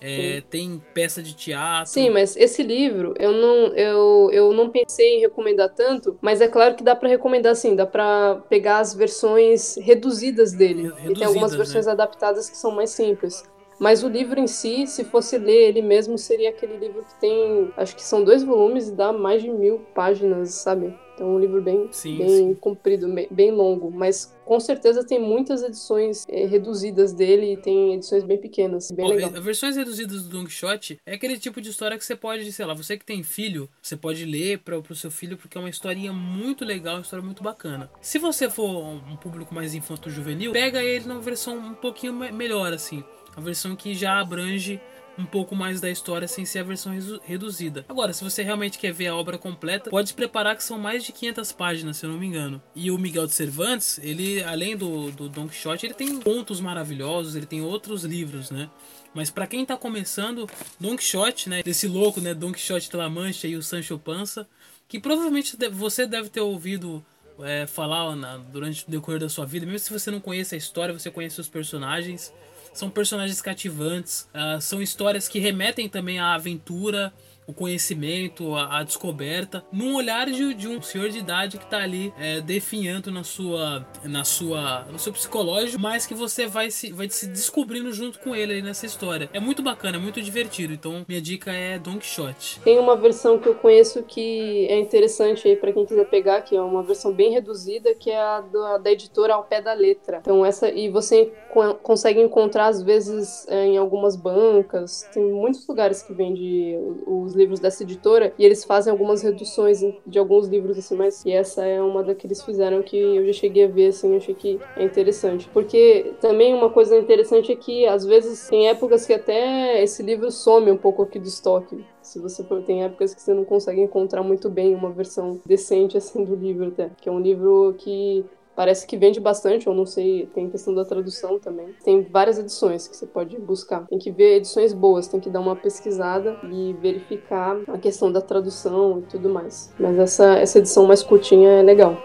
é, 0.01 0.43
tem 0.49 0.83
peça 0.95 1.23
de 1.23 1.35
teatro. 1.35 1.93
Sim, 1.93 2.09
mas 2.11 2.35
esse 2.37 2.63
livro 2.63 3.13
eu 3.19 3.33
não, 3.33 3.75
eu, 3.75 4.31
eu 4.33 4.53
não 4.55 4.71
pensei 4.71 5.19
em 5.19 5.21
recomendar 5.21 5.69
tanto, 5.75 6.17
mas 6.23 6.41
é 6.41 6.49
claro 6.49 6.75
que 6.75 6.83
dá 6.83 6.97
pra 6.97 7.09
recomendar 7.09 7.55
sim, 7.55 7.77
dá 7.77 7.85
pra 7.85 8.37
pegar 8.49 8.79
as 8.79 8.95
versões 8.95 9.77
reduzidas 9.77 10.53
dele. 10.55 10.91
Re- 10.97 11.11
e 11.11 11.15
tem 11.15 11.27
algumas 11.27 11.53
reduzidas, 11.53 11.57
versões 11.57 11.87
né? 11.87 11.93
adaptadas 11.93 12.49
que 12.49 12.57
são 12.57 12.71
mais 12.71 12.91
simples. 12.91 13.43
Mas 13.79 14.03
o 14.05 14.09
livro 14.09 14.39
em 14.39 14.47
si, 14.47 14.87
se 14.87 15.05
fosse 15.05 15.39
ler 15.39 15.69
ele 15.69 15.81
mesmo, 15.83 16.19
seria 16.19 16.51
aquele 16.51 16.77
livro 16.77 17.03
que 17.03 17.15
tem. 17.19 17.71
Acho 17.77 17.97
que 17.97 18.03
são 18.03 18.23
dois 18.23 18.43
volumes 18.43 18.89
e 18.89 18.93
dá 18.95 19.11
mais 19.11 19.43
de 19.43 19.51
mil 19.51 19.81
páginas, 19.95 20.51
sabe? 20.55 20.95
Então 21.21 21.33
é 21.33 21.37
um 21.37 21.39
livro 21.39 21.61
bem, 21.61 21.87
Sim, 21.93 22.17
bem 22.17 22.29
sim. 22.31 22.55
comprido, 22.55 23.07
bem, 23.31 23.51
longo. 23.53 23.91
Mas 23.91 24.35
com 24.47 24.59
certeza 24.59 25.05
tem 25.07 25.21
muitas 25.21 25.63
edições 25.63 26.25
eh, 26.31 26.47
reduzidas 26.47 27.13
dele 27.13 27.53
e 27.53 27.57
tem 27.59 27.93
edições 27.93 28.25
bem 28.25 28.39
pequenas. 28.39 28.89
Bem 28.91 29.05
Ó, 29.05 29.09
legal. 29.11 29.31
é- 29.37 29.41
Versões 29.41 29.77
reduzidas 29.77 30.23
do 30.23 30.31
Don 30.31 30.45
Quixote 30.47 30.99
é 31.05 31.13
aquele 31.15 31.39
tipo 31.39 31.61
de 31.61 31.69
história 31.69 31.99
que 31.99 32.05
você 32.07 32.17
pode, 32.17 32.51
sei 32.51 32.65
lá, 32.65 32.73
você 32.73 32.97
que 32.97 33.05
tem 33.05 33.23
filho, 33.23 33.69
você 33.83 33.99
pode 33.99 34.25
ler 34.25 34.61
para 34.61 34.81
pro 34.81 34.97
seu 34.97 35.11
filho 35.11 35.37
porque 35.37 35.59
é 35.59 35.61
uma 35.61 35.69
historinha 35.69 36.11
muito 36.11 36.65
legal, 36.65 36.95
uma 36.95 37.03
história 37.03 37.23
muito 37.25 37.43
bacana. 37.43 37.91
Se 38.01 38.19
você 38.19 38.49
for 38.49 38.65
um 38.83 39.15
público 39.17 39.55
mais 39.55 39.75
infanto-juvenil, 39.75 40.53
pega 40.53 40.83
ele 40.83 41.05
numa 41.07 41.21
versão 41.21 41.55
um 41.59 41.75
pouquinho 41.75 42.15
me- 42.15 42.33
melhor, 42.33 42.73
assim. 42.73 43.05
A 43.37 43.41
versão 43.43 43.77
que 43.77 43.93
já 43.95 44.19
abrange 44.21 44.81
um 45.19 45.27
pouco 45.27 45.55
mais 45.55 45.81
da 45.81 45.91
história 45.91 46.27
sem 46.27 46.45
ser 46.45 46.61
a 46.61 46.63
versão 46.63 46.93
reduzida. 47.23 47.85
Agora, 47.89 48.13
se 48.13 48.25
você 48.25 48.43
realmente 48.43 48.79
quer 48.79 48.93
ver 48.93 49.09
a 49.09 49.15
obra 49.17 49.37
completa, 49.37 49.91
pode 49.91 50.09
se 50.09 50.15
preparar 50.15 50.57
que 50.57 50.65
são 50.65 50.79
mais 50.79 51.05
de 51.05 51.13
500 51.13 51.53
páginas, 51.53 51.97
se 51.99 52.07
eu 52.07 52.11
não 52.11 52.19
me 52.19 52.27
engano. 52.27 52.63
E 52.75 52.91
o 52.91 52.99
Miguel 52.99 53.27
de 53.27 53.35
Cervantes, 53.35 53.99
ele, 54.03 54.43
além 54.43 54.77
do, 54.77 55.11
do 55.11 55.29
Don 55.29 55.47
Quixote, 55.49 55.87
ele 55.87 55.95
tem 55.95 56.21
contos 56.21 56.61
maravilhosos, 56.61 57.35
ele 57.37 57.47
tem 57.47 57.61
outros 57.61 58.05
livros, 58.05 58.51
né? 58.51 58.71
Mas 59.13 59.31
pra 59.31 59.47
quem 59.47 59.67
tá 59.67 59.77
começando, 59.77 60.49
Don 60.79 60.97
Quixote, 60.97 61.49
né? 61.49 61.63
Desse 61.63 61.87
louco, 61.89 62.21
né? 62.21 62.33
Don 62.33 62.53
Quixote 62.53 62.89
de 62.89 62.97
La 62.97 63.11
Mancha 63.11 63.47
e 63.47 63.57
o 63.57 63.63
Sancho 63.63 63.99
Panza, 63.99 64.49
que 64.89 64.99
provavelmente 64.99 65.57
você 65.73 66.07
deve 66.07 66.29
ter 66.31 66.41
ouvido 66.41 67.05
é, 67.43 67.67
falar 67.67 68.15
na- 68.17 68.37
durante 68.39 68.85
o 68.87 68.91
decorrer 68.91 69.19
da 69.21 69.29
sua 69.29 69.47
vida, 69.47 69.65
mesmo 69.67 69.79
se 69.81 69.93
você 69.93 70.11
não 70.11 70.21
conhece 70.21 70.55
a 70.55 70.59
história, 70.59 70.93
você 70.97 71.11
conhece 71.11 71.41
os 71.41 71.49
personagens. 71.49 72.33
São 72.73 72.89
personagens 72.89 73.43
cativantes, 73.43 74.29
ah, 74.33 74.61
são 74.61 74.81
histórias 74.81 75.29
que 75.29 75.39
remetem 75.39 75.89
também 75.89 76.19
à 76.19 76.35
aventura, 76.35 77.13
o 77.51 77.55
conhecimento, 77.55 78.55
a, 78.55 78.79
a 78.79 78.83
descoberta, 78.83 79.65
num 79.73 79.95
olhar 79.95 80.27
de, 80.27 80.55
de 80.55 80.69
um 80.69 80.81
senhor 80.81 81.09
de 81.11 81.19
idade 81.19 81.59
que 81.59 81.67
tá 81.67 81.79
ali 81.83 82.13
é, 82.19 82.41
definhando 82.41 83.11
na 83.11 83.25
sua, 83.25 83.87
na 84.05 84.25
sua, 84.25 84.85
no 84.91 84.99
seu 84.99 85.13
psicológico, 85.13 85.81
mas 85.81 86.07
que 86.07 86.15
você 86.15 86.47
vai 86.47 86.71
se, 86.71 86.93
vai 86.93 87.09
se 87.11 87.27
descobrindo 87.27 87.93
junto 87.93 88.19
com 88.21 88.35
ele 88.35 88.55
aí 88.55 88.63
nessa 88.63 88.87
história. 88.87 89.29
É 89.33 89.41
muito 89.41 89.63
bacana, 89.63 89.97
é 89.97 90.01
muito 90.01 90.21
divertido. 90.23 90.73
Então 90.73 91.05
minha 91.09 91.21
dica 91.21 91.53
é 91.53 91.79
Don 91.79 91.99
Quixote. 91.99 92.61
Tem 92.61 92.79
uma 92.79 92.97
versão 92.97 93.39
que 93.39 93.49
eu 93.49 93.55
conheço 93.55 94.03
que 94.03 94.67
é 94.69 94.79
interessante 94.79 95.47
aí 95.49 95.57
pra 95.57 95.73
quem 95.73 95.85
quiser 95.85 96.09
pegar, 96.09 96.43
que 96.43 96.57
é 96.57 96.61
uma 96.63 96.83
versão 96.83 97.13
bem 97.13 97.31
reduzida, 97.33 97.95
que 97.95 98.11
é 98.11 98.19
a 98.21 98.41
da, 98.41 98.79
da 98.79 98.91
editora 98.93 99.35
Ao 99.35 99.45
Pé 99.45 99.61
da 99.61 99.73
Letra. 99.73 100.19
Então 100.21 100.45
essa 100.45 100.71
e 100.71 100.89
você 100.89 101.33
co- 101.53 101.75
consegue 101.75 102.21
encontrar 102.21 102.67
às 102.69 102.83
vezes 102.83 103.47
é, 103.49 103.67
em 103.67 103.77
algumas 103.79 104.17
bancas, 104.17 105.09
tem 105.13 105.25
muitos 105.33 105.67
lugares 105.67 106.03
que 106.03 106.13
vende 106.13 106.77
os 107.07 107.35
livros 107.41 107.59
dessa 107.59 107.83
editora 107.83 108.33
e 108.39 108.45
eles 108.45 108.65
fazem 108.65 108.91
algumas 108.91 109.23
reduções 109.23 109.81
de 110.07 110.19
alguns 110.19 110.47
livros 110.47 110.79
assim, 110.79 110.95
mas 110.95 111.25
e 111.25 111.33
essa 111.33 111.65
é 111.65 111.81
uma 111.81 112.03
da 112.03 112.15
que 112.15 112.27
eles 112.27 112.43
fizeram 112.43 112.83
que 112.83 112.97
eu 112.97 113.27
já 113.27 113.33
cheguei 113.33 113.65
a 113.65 113.69
ver 113.69 113.89
assim, 113.89 114.17
achei 114.17 114.35
que 114.35 114.61
é 114.77 114.85
interessante. 114.85 115.49
Porque 115.53 116.13
também 116.21 116.55
uma 116.55 116.71
coisa 116.71 116.97
interessante 116.97 117.51
é 117.51 117.57
que 117.57 117.87
às 117.87 118.05
vezes 118.05 118.49
tem 118.49 118.69
épocas 118.69 119.07
que 119.07 119.13
até 119.13 119.83
esse 119.83 120.03
livro 120.03 120.31
some 120.31 120.71
um 120.71 120.77
pouco 120.77 121.03
aqui 121.03 121.19
do 121.19 121.27
estoque. 121.27 121.85
Se 122.03 122.19
você 122.19 122.45
for, 122.45 122.63
tem 122.63 122.85
épocas 122.85 123.15
que 123.15 123.23
você 123.23 123.33
não 123.33 123.45
consegue 123.45 123.81
encontrar 123.81 124.23
muito 124.23 124.49
bem 124.49 124.75
uma 124.75 124.91
versão 124.91 125.41
decente 125.47 125.97
assim 125.97 126.25
do 126.25 126.35
livro 126.35 126.69
até, 126.69 126.91
que 127.01 127.09
é 127.09 127.13
um 127.13 127.21
livro 127.21 127.75
que 127.79 128.25
Parece 128.61 128.87
que 128.87 128.95
vende 128.95 129.19
bastante, 129.19 129.67
eu 129.67 129.73
não 129.73 129.87
sei, 129.87 130.29
tem 130.35 130.51
questão 130.51 130.75
da 130.75 130.85
tradução 130.85 131.39
também. 131.39 131.75
Tem 131.83 132.03
várias 132.03 132.39
edições 132.39 132.87
que 132.87 132.95
você 132.95 133.07
pode 133.07 133.39
buscar. 133.39 133.87
Tem 133.87 133.99
que 133.99 134.11
ver 134.11 134.37
edições 134.37 134.75
boas, 134.75 135.09
tem 135.09 135.19
que 135.19 135.31
dar 135.31 135.41
uma 135.41 135.57
pesquisada 135.57 136.37
e 136.45 136.75
verificar 136.75 137.57
a 137.69 137.79
questão 137.79 138.13
da 138.13 138.21
tradução 138.21 138.99
e 138.99 139.03
tudo 139.11 139.31
mais. 139.31 139.73
Mas 139.81 139.99
essa, 139.99 140.35
essa 140.35 140.59
edição 140.59 140.85
mais 140.85 141.03
curtinha 141.03 141.49
é 141.49 141.63
legal. 141.63 141.97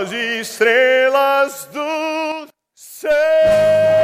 as 0.00 0.10
estrelas 0.10 1.68
do 1.70 2.48
céu. 2.74 3.99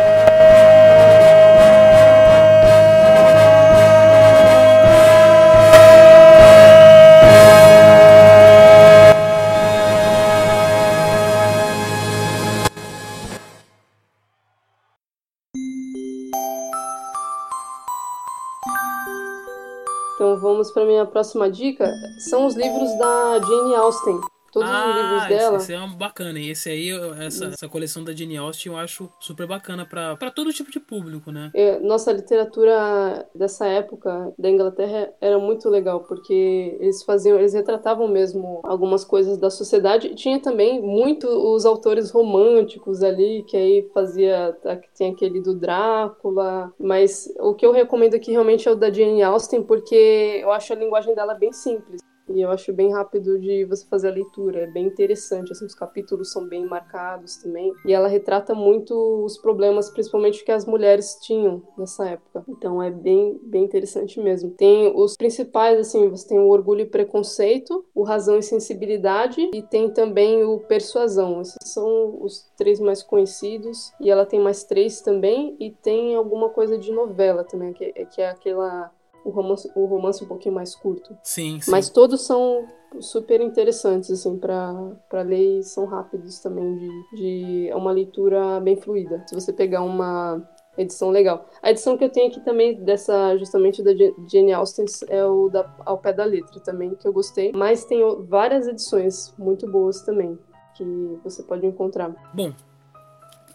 Minha 20.97 21.07
próxima 21.07 21.51
dica. 21.51 21.93
São 22.19 22.47
os 22.47 22.55
livros 22.55 22.93
da 22.99 23.39
Jane 23.39 23.75
Austen. 23.75 24.19
Todos 24.57 24.71
os 24.71 24.97
livros 24.97 25.23
esse, 25.23 25.29
dela. 25.29 25.57
esse 25.59 25.73
é 25.75 25.81
um 25.81 25.95
bacana. 25.95 26.39
E 26.39 26.51
esse 26.51 26.71
aí, 26.71 26.91
essa, 27.21 27.49
essa 27.49 27.69
coleção 27.69 28.03
da 28.03 28.15
Jane 28.15 28.39
Austen, 28.39 28.73
eu 28.73 28.79
acho 28.79 29.11
super 29.21 29.47
bacana 29.47 29.85
pra 29.85 30.31
todo 30.31 30.51
tipo 30.51 30.71
de 30.71 30.81
público, 30.81 31.31
né? 31.31 31.51
É, 31.53 31.79
nossa 31.79 32.11
literatura 32.11 33.29
dessa 33.35 33.67
época 33.67 34.33
da 34.39 34.49
Inglaterra 34.49 35.13
era 35.21 35.39
muito 35.39 35.69
legal 35.69 36.01
porque 36.01 36.79
eles 36.81 37.03
faziam, 37.03 37.39
eles 37.39 37.53
retratavam 37.53 38.09
mesmo 38.09 38.63
algumas 38.65 39.05
coisas 39.05 39.37
da 39.37 39.51
sociedade. 39.51 40.07
E 40.07 40.15
tinha 40.15 40.41
também 40.41 40.81
muito 40.81 41.27
os 41.27 41.67
autores 41.67 42.11
românticos 42.11 43.03
ali 43.03 43.45
que 43.47 43.59
aí 43.59 43.91
fazia, 43.93 44.57
tem 44.97 45.13
aquele 45.13 45.43
do 45.43 45.55
Drácula, 45.55 46.73
mas 46.81 47.31
o 47.41 47.53
que 47.53 47.67
eu 47.67 47.73
recomendo 47.73 48.15
aqui 48.15 48.31
realmente 48.31 48.67
é 48.67 48.71
o 48.71 48.77
da 48.77 48.91
Jane 48.91 49.23
Austen 49.23 49.63
porque 49.63 50.41
eu 50.43 50.51
acho 50.51 50.73
a 50.73 50.77
linguagem 50.77 51.15
dela 51.15 51.35
bem 51.35 51.53
simples. 51.53 52.06
E 52.29 52.41
eu 52.41 52.51
acho 52.51 52.73
bem 52.73 52.93
rápido 52.93 53.39
de 53.39 53.65
você 53.65 53.87
fazer 53.87 54.09
a 54.09 54.13
leitura, 54.13 54.61
é 54.61 54.67
bem 54.67 54.87
interessante, 54.87 55.53
assim, 55.53 55.65
os 55.65 55.75
capítulos 55.75 56.33
são 56.33 56.47
bem 56.47 56.67
marcados 56.67 57.37
também. 57.37 57.73
E 57.85 57.93
ela 57.93 58.09
retrata 58.09 58.55
muito 58.55 58.95
os 59.25 59.39
problemas, 59.39 59.91
principalmente 59.91 60.45
que 60.45 60.51
as 60.51 60.65
mulheres 60.65 61.19
tinham 61.23 61.63
nessa 61.79 62.09
época. 62.09 62.45
Então 62.49 62.83
é 62.83 62.91
bem, 62.91 63.39
bem 63.43 63.65
interessante 63.65 64.19
mesmo. 64.21 64.51
Tem 64.51 64.93
os 64.95 65.17
principais, 65.17 65.79
assim, 65.79 66.09
você 66.09 66.29
tem 66.29 66.39
o 66.39 66.49
Orgulho 66.49 66.81
e 66.83 66.87
Preconceito, 66.87 67.85
o 67.95 68.03
Razão 68.03 68.39
e 68.39 68.43
Sensibilidade 68.43 69.51
e 69.55 69.63
tem 69.63 69.91
também 69.91 70.45
o 70.45 70.59
Persuasão. 70.59 71.41
Esses 71.41 71.57
são 71.65 72.19
os 72.21 72.51
três 72.57 72.81
mais 72.81 73.03
conhecidos. 73.03 73.93
E 74.01 74.11
ela 74.11 74.27
tem 74.27 74.41
mais 74.41 74.65
três 74.65 75.01
também 75.01 75.57
e 75.61 75.71
tem 75.71 76.15
alguma 76.15 76.49
coisa 76.49 76.77
de 76.79 76.91
novela 76.93 77.45
também, 77.45 77.73
que, 77.73 77.85
é- 77.95 78.05
que 78.05 78.21
é 78.21 78.29
aquela... 78.31 78.91
O 79.27 79.31
romance, 79.31 79.69
o 79.75 79.87
romance 79.87 80.23
um 80.23 80.29
pouquinho 80.29 80.55
mais 80.55 80.77
curto. 80.77 81.17
Sim, 81.23 81.61
sim. 81.61 81.71
Mas 81.71 81.91
todos 81.91 82.25
são 82.25 82.65
super 83.01 83.41
interessantes, 83.41 84.09
assim, 84.11 84.39
para 84.39 85.23
ler 85.23 85.59
e 85.59 85.63
são 85.65 85.85
rápidos 85.85 86.39
também, 86.39 86.79
de, 86.79 87.17
de... 87.17 87.69
É 87.69 87.75
uma 87.75 87.91
leitura 87.91 88.61
bem 88.61 88.77
fluida. 88.77 89.25
Se 89.27 89.35
você 89.35 89.53
pegar 89.53 89.83
uma 89.83 90.41
edição 90.79 91.11
legal. 91.11 91.49
A 91.63 91.71
edição 91.71 91.97
que 91.97 92.05
eu 92.05 92.11
tenho 92.11 92.29
aqui 92.29 92.41
também, 92.41 92.75
dessa, 92.85 93.37
justamente 93.37 93.83
da 93.83 93.93
Jane 94.31 94.53
Austen, 94.53 94.85
é 95.09 95.25
o 95.25 95.49
da 95.49 95.69
Ao 95.85 95.99
Pé 95.99 96.13
da 96.13 96.25
Letra 96.25 96.61
também, 96.61 96.95
que 96.95 97.09
eu 97.09 97.13
gostei. 97.13 97.53
Mas 97.53 97.85
tem 97.85 98.01
várias 98.27 98.69
edições 98.69 99.35
muito 99.39 99.69
boas 99.69 100.03
também, 100.03 100.39
que 100.77 100.85
você 101.25 101.43
pode 101.43 101.67
encontrar. 101.67 102.15
Bom, 102.33 102.53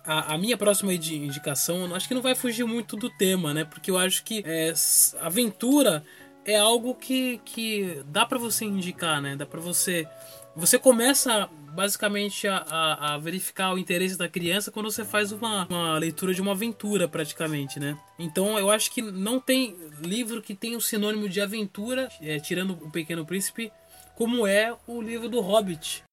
a, 0.05 0.33
a 0.33 0.37
minha 0.37 0.57
próxima 0.57 0.93
indi- 0.93 1.17
indicação, 1.17 1.93
acho 1.93 2.07
que 2.07 2.13
não 2.13 2.21
vai 2.21 2.35
fugir 2.35 2.65
muito 2.65 2.95
do 2.95 3.09
tema, 3.09 3.53
né? 3.53 3.63
Porque 3.65 3.91
eu 3.91 3.97
acho 3.97 4.23
que 4.23 4.43
é, 4.45 4.73
aventura 5.19 6.03
é 6.45 6.57
algo 6.57 6.95
que, 6.95 7.39
que 7.45 8.01
dá 8.05 8.25
pra 8.25 8.37
você 8.37 8.65
indicar, 8.65 9.21
né? 9.21 9.35
Dá 9.35 9.45
pra 9.45 9.59
você. 9.59 10.07
Você 10.55 10.77
começa 10.77 11.47
basicamente 11.73 12.45
a, 12.47 12.57
a, 12.57 13.13
a, 13.13 13.17
verificar 13.17 13.73
o 13.73 13.77
interesse 13.77 14.17
da 14.17 14.27
criança 14.27 14.71
quando 14.71 14.91
você 14.91 15.05
faz 15.05 15.31
uma, 15.31 15.65
uma 15.67 15.97
leitura 15.97 16.33
de 16.33 16.41
uma 16.41 16.51
aventura, 16.51 17.07
praticamente, 17.07 17.79
né? 17.79 17.97
Então 18.19 18.59
eu 18.59 18.69
acho 18.69 18.91
que 18.91 19.01
não 19.01 19.39
tem 19.39 19.77
livro 20.01 20.41
que 20.41 20.53
tenha 20.53 20.77
o 20.77 20.81
sinônimo 20.81 21.29
de 21.29 21.39
aventura, 21.39 22.09
é, 22.21 22.39
tirando 22.39 22.71
o 22.71 22.91
Pequeno 22.91 23.25
Príncipe, 23.25 23.71
como 24.15 24.45
é 24.45 24.75
o 24.85 25.01
livro 25.01 25.29
do 25.29 25.39
Hobbit. 25.39 26.03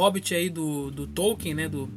Hobbit 0.00 0.34
aí 0.34 0.48
do, 0.48 0.90
do 0.90 1.06
Tolkien, 1.06 1.54
né? 1.54 1.68
Do, 1.68 1.90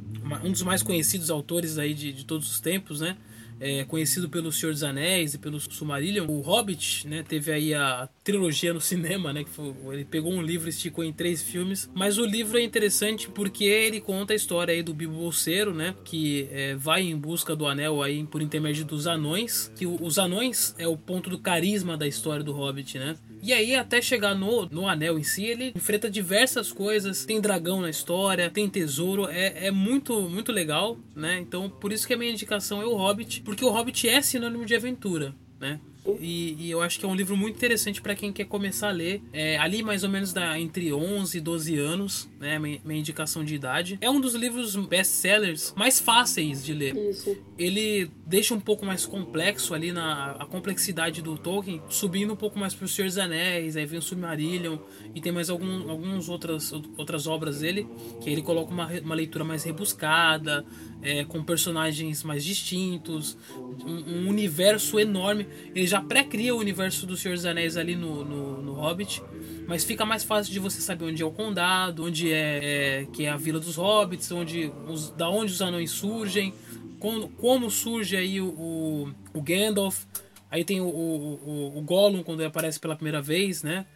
um 0.44 0.52
dos 0.52 0.62
mais 0.62 0.82
conhecidos 0.82 1.30
autores 1.30 1.78
aí 1.78 1.94
de, 1.94 2.12
de 2.12 2.24
todos 2.24 2.50
os 2.50 2.60
tempos, 2.60 3.00
né? 3.00 3.16
é, 3.60 3.84
conhecido 3.84 4.28
pelo 4.28 4.52
Senhor 4.52 4.72
dos 4.72 4.82
Anéis 4.82 5.34
e 5.34 5.38
pelo 5.38 5.60
Sumarillion. 5.60 6.26
O 6.28 6.40
Hobbit, 6.40 7.06
né, 7.06 7.24
teve 7.26 7.52
aí 7.52 7.74
a 7.74 8.08
trilogia 8.22 8.72
no 8.72 8.80
cinema, 8.82 9.32
né, 9.32 9.44
que 9.44 9.50
foi, 9.50 9.74
ele 9.92 10.04
pegou 10.04 10.32
um 10.32 10.42
livro 10.42 10.68
e 10.68 10.70
esticou 10.70 11.04
em 11.04 11.12
três 11.12 11.42
filmes. 11.42 11.88
Mas 11.94 12.18
o 12.18 12.24
livro 12.24 12.58
é 12.58 12.62
interessante 12.62 13.28
porque 13.28 13.64
ele 13.64 14.00
conta 14.00 14.32
a 14.32 14.36
história 14.36 14.72
aí 14.72 14.82
do 14.82 14.94
Bilbo 14.94 15.16
Bolseiro, 15.16 15.72
né, 15.72 15.94
que 16.04 16.48
é, 16.50 16.74
vai 16.74 17.02
em 17.02 17.16
busca 17.16 17.54
do 17.54 17.66
anel 17.66 18.02
aí 18.02 18.24
por 18.24 18.42
intermédio 18.42 18.84
dos 18.84 19.06
anões. 19.06 19.72
Que 19.76 19.86
os 19.86 20.18
anões 20.18 20.74
é 20.78 20.86
o 20.86 20.96
ponto 20.96 21.30
do 21.30 21.38
carisma 21.38 21.96
da 21.96 22.06
história 22.06 22.44
do 22.44 22.52
Hobbit, 22.52 22.98
né? 22.98 23.16
E 23.44 23.52
aí, 23.52 23.74
até 23.74 24.00
chegar 24.00 24.34
no, 24.34 24.64
no 24.70 24.88
anel 24.88 25.18
em 25.18 25.22
si, 25.22 25.44
ele 25.44 25.70
enfrenta 25.76 26.10
diversas 26.10 26.72
coisas. 26.72 27.26
Tem 27.26 27.42
dragão 27.42 27.82
na 27.82 27.90
história, 27.90 28.48
tem 28.48 28.70
tesouro. 28.70 29.28
É, 29.28 29.66
é 29.66 29.70
muito, 29.70 30.18
muito 30.30 30.50
legal, 30.50 30.96
né? 31.14 31.40
Então, 31.40 31.68
por 31.68 31.92
isso 31.92 32.06
que 32.06 32.14
a 32.14 32.16
minha 32.16 32.32
indicação 32.32 32.80
é 32.80 32.86
o 32.86 32.96
Hobbit, 32.96 33.42
porque 33.42 33.62
o 33.62 33.68
Hobbit 33.68 34.08
é 34.08 34.22
sinônimo 34.22 34.64
de 34.64 34.74
aventura, 34.74 35.34
né? 35.60 35.78
E, 36.20 36.56
e, 36.58 36.70
eu 36.70 36.82
acho 36.82 36.98
que 36.98 37.04
é 37.04 37.08
um 37.08 37.14
livro 37.14 37.36
muito 37.36 37.56
interessante 37.56 38.00
para 38.00 38.14
quem 38.14 38.32
quer 38.32 38.44
começar 38.44 38.88
a 38.88 38.92
ler. 38.92 39.22
É, 39.32 39.56
ali 39.58 39.82
mais 39.82 40.04
ou 40.04 40.10
menos 40.10 40.32
da, 40.32 40.58
entre 40.58 40.92
11 40.92 41.38
e 41.38 41.40
12 41.40 41.78
anos, 41.78 42.28
né? 42.38 42.58
Minha, 42.58 42.80
minha 42.84 43.00
indicação 43.00 43.44
de 43.44 43.54
idade. 43.54 43.98
É 44.00 44.10
um 44.10 44.20
dos 44.20 44.34
livros 44.34 44.76
best-sellers 44.76 45.72
mais 45.76 45.98
fáceis 46.00 46.64
de 46.64 46.72
ler. 46.72 46.96
Isso. 46.96 47.36
Ele 47.58 48.10
deixa 48.26 48.54
um 48.54 48.60
pouco 48.60 48.84
mais 48.84 49.06
complexo 49.06 49.74
ali 49.74 49.92
na 49.92 50.32
a 50.32 50.46
complexidade 50.46 51.22
do 51.22 51.36
Tolkien, 51.36 51.82
subindo 51.88 52.32
um 52.32 52.36
pouco 52.36 52.58
mais 52.58 52.74
para 52.74 52.84
os 52.84 52.94
Senhor 52.94 53.06
dos 53.06 53.18
Anéis, 53.18 53.76
aí 53.76 53.86
vem 53.86 53.98
o 53.98 54.02
Submarillion 54.02 54.78
e 55.14 55.20
tem 55.20 55.32
mais 55.32 55.50
algum, 55.50 55.90
algumas 55.90 56.28
outras, 56.28 56.72
outras 56.96 57.26
obras 57.26 57.60
dele, 57.60 57.86
que 58.20 58.30
ele 58.30 58.42
coloca 58.42 58.72
uma, 58.72 58.88
uma 59.00 59.14
leitura 59.14 59.44
mais 59.44 59.64
rebuscada, 59.64 60.64
é, 61.02 61.24
com 61.24 61.42
personagens 61.42 62.22
mais 62.22 62.44
distintos, 62.44 63.36
um, 63.84 64.24
um, 64.24 64.28
universo 64.28 64.98
enorme. 64.98 65.46
Ele 65.74 65.86
já 65.86 65.93
pré-cria 66.00 66.54
o 66.54 66.58
universo 66.58 67.06
do 67.06 67.16
Senhor 67.16 67.34
dos 67.34 67.44
Anéis 67.44 67.76
ali 67.76 67.94
no, 67.94 68.24
no, 68.24 68.62
no, 68.62 68.72
Hobbit, 68.72 69.22
mas 69.66 69.84
fica 69.84 70.04
mais 70.04 70.24
fácil 70.24 70.52
de 70.52 70.58
você 70.58 70.80
saber 70.80 71.04
onde 71.04 71.22
é 71.22 71.26
o 71.26 71.30
condado, 71.30 72.04
onde 72.04 72.32
é, 72.32 73.02
é 73.02 73.06
que 73.12 73.24
é 73.24 73.30
a 73.30 73.36
vila 73.36 73.58
dos 73.58 73.76
hobbits, 73.76 74.30
onde 74.32 74.72
os, 74.88 75.10
da 75.10 75.28
onde 75.28 75.52
os 75.52 75.62
anões 75.62 75.90
surgem, 75.90 76.54
como, 76.98 77.28
como 77.30 77.70
surge 77.70 78.16
aí 78.16 78.40
o, 78.40 78.46
o, 78.46 79.14
o 79.32 79.42
Gandalf. 79.42 80.04
Aí 80.50 80.64
tem 80.64 80.80
o, 80.80 80.86
o, 80.86 81.78
o, 81.78 81.82
Gollum 81.82 82.22
quando 82.22 82.40
ele 82.40 82.48
aparece 82.48 82.78
pela 82.78 82.94
primeira 82.94 83.20
vez, 83.20 83.62
né? 83.62 83.86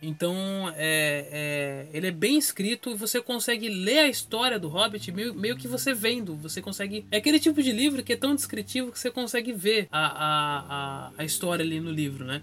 Então, 0.00 0.72
é, 0.76 1.26
é, 1.30 1.86
ele 1.92 2.06
é 2.06 2.10
bem 2.10 2.38
escrito 2.38 2.90
e 2.90 2.94
você 2.94 3.20
consegue 3.20 3.68
ler 3.68 3.98
a 3.98 4.08
história 4.08 4.58
do 4.58 4.68
Hobbit 4.68 5.10
meio, 5.10 5.34
meio 5.34 5.56
que 5.56 5.66
você 5.66 5.92
vendo. 5.92 6.36
Você 6.36 6.62
consegue. 6.62 7.04
É 7.10 7.16
aquele 7.16 7.40
tipo 7.40 7.60
de 7.62 7.72
livro 7.72 8.02
que 8.04 8.12
é 8.12 8.16
tão 8.16 8.34
descritivo 8.34 8.92
que 8.92 8.98
você 8.98 9.10
consegue 9.10 9.52
ver 9.52 9.88
a, 9.90 10.06
a, 10.06 10.58
a, 11.08 11.12
a 11.18 11.24
história 11.24 11.64
ali 11.64 11.80
no 11.80 11.90
livro, 11.90 12.24
né? 12.24 12.42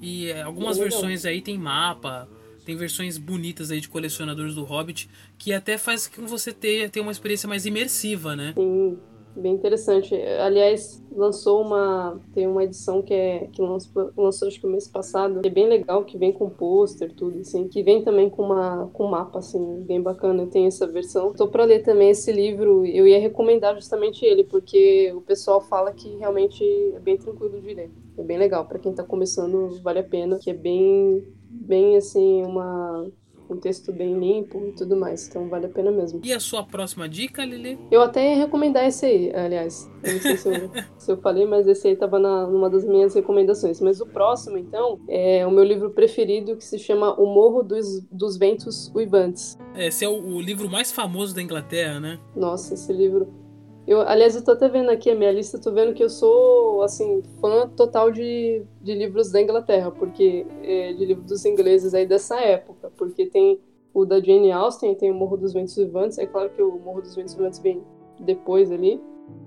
E 0.00 0.26
é, 0.28 0.42
algumas 0.42 0.76
versões 0.76 1.24
aí 1.24 1.40
tem 1.40 1.56
mapa, 1.56 2.28
tem 2.64 2.76
versões 2.76 3.16
bonitas 3.16 3.70
aí 3.70 3.80
de 3.80 3.88
colecionadores 3.88 4.54
do 4.54 4.64
Hobbit 4.64 5.08
que 5.36 5.52
até 5.52 5.78
faz 5.78 6.06
com 6.08 6.22
que 6.22 6.28
você 6.28 6.52
tenha, 6.52 6.88
tenha 6.88 7.02
uma 7.04 7.12
experiência 7.12 7.48
mais 7.48 7.64
imersiva, 7.64 8.34
né? 8.34 8.54
Sim 8.56 8.98
bem 9.38 9.54
interessante. 9.54 10.14
Aliás, 10.14 11.02
lançou 11.12 11.62
uma 11.62 12.20
tem 12.34 12.46
uma 12.46 12.64
edição 12.64 13.02
que 13.02 13.14
é 13.14 13.48
que 13.52 13.62
lançou, 13.62 14.12
lançou 14.16 14.48
acho 14.48 14.60
que 14.60 14.66
o 14.66 14.70
mês 14.70 14.86
passado, 14.88 15.40
que 15.40 15.48
é 15.48 15.50
bem 15.50 15.68
legal, 15.68 16.04
que 16.04 16.18
vem 16.18 16.32
com 16.32 16.50
pôster, 16.50 17.12
tudo 17.14 17.38
assim, 17.40 17.68
que 17.68 17.82
vem 17.82 18.02
também 18.02 18.28
com 18.28 18.42
uma 18.42 18.88
com 18.92 19.06
mapa 19.06 19.38
assim, 19.38 19.82
bem 19.82 20.00
bacana. 20.00 20.46
Tem 20.46 20.66
essa 20.66 20.86
versão. 20.86 21.32
Tô 21.32 21.48
para 21.48 21.64
ler 21.64 21.82
também 21.82 22.10
esse 22.10 22.32
livro. 22.32 22.84
Eu 22.84 23.06
ia 23.06 23.18
recomendar 23.18 23.74
justamente 23.74 24.24
ele 24.24 24.44
porque 24.44 25.12
o 25.14 25.20
pessoal 25.20 25.60
fala 25.60 25.92
que 25.92 26.16
realmente 26.16 26.64
é 26.94 26.98
bem 27.00 27.16
tranquilo 27.16 27.60
de 27.60 27.74
ler. 27.74 27.90
É 28.16 28.22
bem 28.22 28.38
legal 28.38 28.66
para 28.66 28.78
quem 28.78 28.92
tá 28.92 29.04
começando, 29.04 29.80
vale 29.82 30.00
a 30.00 30.04
pena, 30.04 30.38
que 30.38 30.50
é 30.50 30.54
bem 30.54 31.24
bem 31.50 31.96
assim 31.96 32.42
uma 32.44 33.06
um 33.54 33.56
texto 33.56 33.92
bem 33.92 34.18
limpo 34.18 34.66
e 34.68 34.72
tudo 34.72 34.96
mais. 34.96 35.28
Então 35.28 35.48
vale 35.48 35.66
a 35.66 35.68
pena 35.68 35.90
mesmo. 35.90 36.20
E 36.24 36.32
a 36.32 36.40
sua 36.40 36.62
próxima 36.62 37.08
dica, 37.08 37.44
Lili? 37.44 37.78
Eu 37.90 38.02
até 38.02 38.32
ia 38.34 38.36
recomendar 38.36 38.86
esse 38.86 39.06
aí, 39.06 39.32
aliás. 39.34 39.90
Eu 40.02 40.14
não 40.14 40.20
sei 40.20 40.36
se 40.36 40.48
eu, 40.48 40.70
se 40.98 41.12
eu 41.12 41.16
falei, 41.18 41.46
mas 41.46 41.66
esse 41.66 41.88
aí 41.88 41.94
estava 41.94 42.18
numa 42.18 42.68
das 42.70 42.84
minhas 42.84 43.14
recomendações. 43.14 43.80
Mas 43.80 44.00
o 44.00 44.06
próximo, 44.06 44.58
então, 44.58 45.00
é 45.08 45.46
o 45.46 45.50
meu 45.50 45.64
livro 45.64 45.90
preferido 45.90 46.56
que 46.56 46.64
se 46.64 46.78
chama 46.78 47.14
O 47.14 47.26
Morro 47.26 47.62
dos, 47.62 48.00
dos 48.10 48.36
Ventos 48.36 48.92
Uivantes. 48.94 49.56
Esse 49.76 50.04
é 50.04 50.08
o, 50.08 50.36
o 50.36 50.40
livro 50.40 50.70
mais 50.70 50.92
famoso 50.92 51.34
da 51.34 51.42
Inglaterra, 51.42 52.00
né? 52.00 52.18
Nossa, 52.34 52.74
esse 52.74 52.92
livro 52.92 53.47
eu, 53.88 54.02
aliás, 54.02 54.36
eu 54.36 54.44
tô 54.44 54.50
até 54.50 54.68
vendo 54.68 54.90
aqui 54.90 55.08
a 55.10 55.14
minha 55.14 55.32
lista, 55.32 55.58
tô 55.58 55.72
vendo 55.72 55.94
que 55.94 56.04
eu 56.04 56.10
sou, 56.10 56.82
assim, 56.82 57.22
fã 57.40 57.66
total 57.70 58.10
de, 58.10 58.62
de 58.82 58.94
livros 58.94 59.32
da 59.32 59.40
Inglaterra, 59.40 59.90
porque 59.90 60.46
é, 60.62 60.92
de 60.92 61.06
livros 61.06 61.26
dos 61.26 61.44
ingleses 61.46 61.94
aí 61.94 62.06
dessa 62.06 62.38
época, 62.38 62.92
porque 62.98 63.24
tem 63.24 63.58
o 63.94 64.04
da 64.04 64.20
Jane 64.20 64.52
Austen, 64.52 64.94
tem 64.94 65.10
o 65.10 65.14
Morro 65.14 65.38
dos 65.38 65.54
Ventos 65.54 65.74
Vivantes, 65.74 66.18
é 66.18 66.26
claro 66.26 66.50
que 66.50 66.60
o 66.60 66.78
Morro 66.78 67.00
dos 67.00 67.16
Ventos 67.16 67.32
Vivantes 67.32 67.60
vem 67.60 67.82
depois 68.20 68.70
ali, 68.70 69.00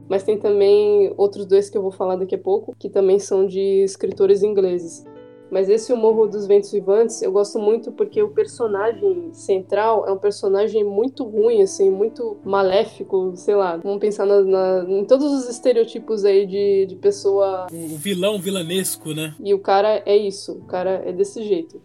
mas 0.09 0.23
tem 0.23 0.39
também 0.39 1.13
outros 1.17 1.45
dois 1.45 1.69
que 1.69 1.77
eu 1.77 1.81
vou 1.83 1.91
falar 1.91 2.15
daqui 2.15 2.33
a 2.33 2.39
pouco, 2.39 2.75
que 2.79 2.89
também 2.89 3.19
são 3.19 3.45
de 3.45 3.83
escritores 3.83 4.41
ingleses. 4.41 5.05
Mas 5.51 5.67
esse 5.67 5.91
O 5.91 5.97
Morro 5.97 6.27
dos 6.27 6.47
Ventos 6.47 6.71
Vivantes 6.71 7.21
eu 7.21 7.29
gosto 7.29 7.59
muito 7.59 7.91
porque 7.91 8.23
o 8.23 8.29
personagem 8.29 9.33
central 9.33 10.07
é 10.07 10.11
um 10.11 10.17
personagem 10.17 10.81
muito 10.81 11.25
ruim, 11.25 11.61
assim, 11.61 11.91
muito 11.91 12.37
maléfico, 12.45 13.33
sei 13.35 13.55
lá. 13.55 13.75
Vamos 13.75 13.99
pensar 13.99 14.25
na, 14.25 14.41
na, 14.41 14.85
em 14.89 15.03
todos 15.03 15.29
os 15.29 15.49
estereotipos 15.49 16.23
aí 16.23 16.45
de, 16.45 16.85
de 16.85 16.95
pessoa. 16.95 17.67
O 17.69 17.97
vilão 17.97 18.39
vilanesco, 18.39 19.13
né? 19.13 19.35
E 19.43 19.53
o 19.53 19.59
cara 19.59 20.01
é 20.05 20.15
isso, 20.15 20.53
o 20.53 20.63
cara 20.63 21.03
é 21.05 21.11
desse 21.11 21.43
jeito. 21.43 21.81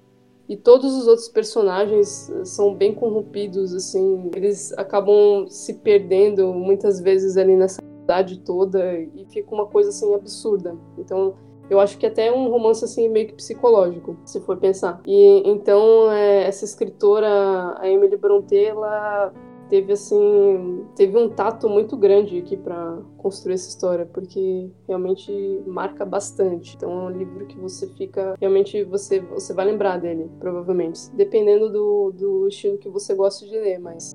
E 0.49 0.57
todos 0.57 0.95
os 0.95 1.09
outros 1.09 1.29
personagens 1.29 2.33
são 2.45 2.73
bem 2.73 2.95
corrompidos, 2.95 3.75
assim. 3.75 4.31
Eles 4.33 4.73
acabam 4.75 5.49
se 5.49 5.75
perdendo 5.75 6.55
muitas 6.55 7.01
vezes 7.01 7.37
ali 7.37 7.57
nessa 7.57 7.83
cidade 7.83 8.39
toda 8.39 8.95
e 8.95 9.27
fica 9.29 9.53
uma 9.53 9.67
coisa 9.67 9.89
assim 9.89 10.15
absurda. 10.15 10.77
Então 10.97 11.35
eu 11.69 11.81
acho 11.81 11.99
que 11.99 12.07
até 12.07 12.29
é 12.29 12.33
um 12.33 12.49
romance 12.49 12.85
assim 12.85 13.09
meio 13.09 13.29
que 13.29 13.35
psicológico, 13.35 14.17
se 14.25 14.41
for 14.41 14.57
pensar. 14.57 15.01
E 15.07 15.43
então 15.49 16.11
é, 16.13 16.45
essa 16.45 16.65
escritora, 16.65 17.77
a 17.79 17.89
Emily 17.89 18.17
Brontë, 18.17 18.67
ela 18.67 19.33
teve 19.69 19.93
assim, 19.93 20.87
teve 20.95 21.19
um 21.19 21.29
tato 21.29 21.69
muito 21.69 21.97
grande 21.97 22.39
aqui 22.39 22.57
para 22.57 22.99
construir 23.19 23.55
essa 23.55 23.69
história, 23.69 24.07
porque 24.07 24.71
realmente 24.87 25.33
marca 25.67 26.05
bastante. 26.05 26.77
Então 26.77 26.91
é 26.91 27.05
um 27.07 27.11
livro 27.11 27.47
que 27.47 27.59
você 27.59 27.89
fica, 27.95 28.35
realmente 28.41 28.85
você 28.85 29.21
você 29.21 29.53
vai 29.53 29.67
lembrar 29.67 29.99
dele, 29.99 30.31
provavelmente, 30.39 31.11
dependendo 31.15 31.71
do, 31.71 32.13
do 32.13 32.49
estilo 32.49 32.79
que 32.79 32.89
você 32.89 33.15
gosta 33.15 33.45
de 33.45 33.57
ler, 33.59 33.79
mas 33.79 34.13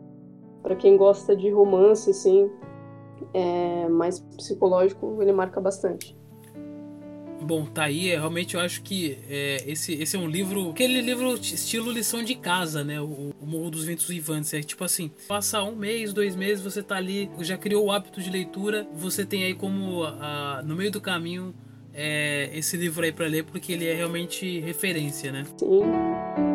para 0.63 0.75
quem 0.75 0.95
gosta 0.95 1.35
de 1.35 1.49
romance 1.49 2.09
assim, 2.09 2.49
é, 3.33 3.89
mais 3.89 4.19
psicológico, 4.19 5.17
ele 5.21 5.31
marca 5.31 5.59
bastante. 5.59 6.20
Bom, 7.41 7.65
tá 7.65 7.85
aí. 7.85 8.11
É, 8.11 8.17
realmente 8.17 8.55
eu 8.55 8.61
acho 8.61 8.81
que 8.81 9.17
é, 9.27 9.63
esse, 9.65 9.93
esse 9.93 10.15
é 10.15 10.19
um 10.19 10.27
livro. 10.27 10.69
Aquele 10.69 11.01
livro 11.01 11.33
estilo 11.33 11.91
lição 11.91 12.23
de 12.23 12.35
casa, 12.35 12.83
né? 12.83 13.01
O, 13.01 13.33
o 13.39 13.45
Morro 13.45 13.71
dos 13.71 13.83
Ventos 13.83 14.07
Vivantes. 14.07 14.53
É 14.53 14.61
tipo 14.61 14.83
assim: 14.83 15.11
passa 15.27 15.61
um 15.63 15.75
mês, 15.75 16.13
dois 16.13 16.35
meses, 16.35 16.63
você 16.63 16.83
tá 16.83 16.95
ali, 16.95 17.29
já 17.39 17.57
criou 17.57 17.85
o 17.85 17.91
hábito 17.91 18.21
de 18.21 18.29
leitura. 18.29 18.87
Você 18.93 19.25
tem 19.25 19.43
aí 19.43 19.55
como 19.55 20.03
a, 20.03 20.61
no 20.63 20.75
meio 20.75 20.91
do 20.91 21.01
caminho 21.01 21.53
é, 21.93 22.49
esse 22.53 22.77
livro 22.77 23.03
aí 23.03 23.11
para 23.11 23.27
ler, 23.27 23.43
porque 23.43 23.73
ele 23.73 23.87
é 23.87 23.93
realmente 23.93 24.59
referência, 24.59 25.31
né? 25.31 25.45
Sim. 25.57 26.50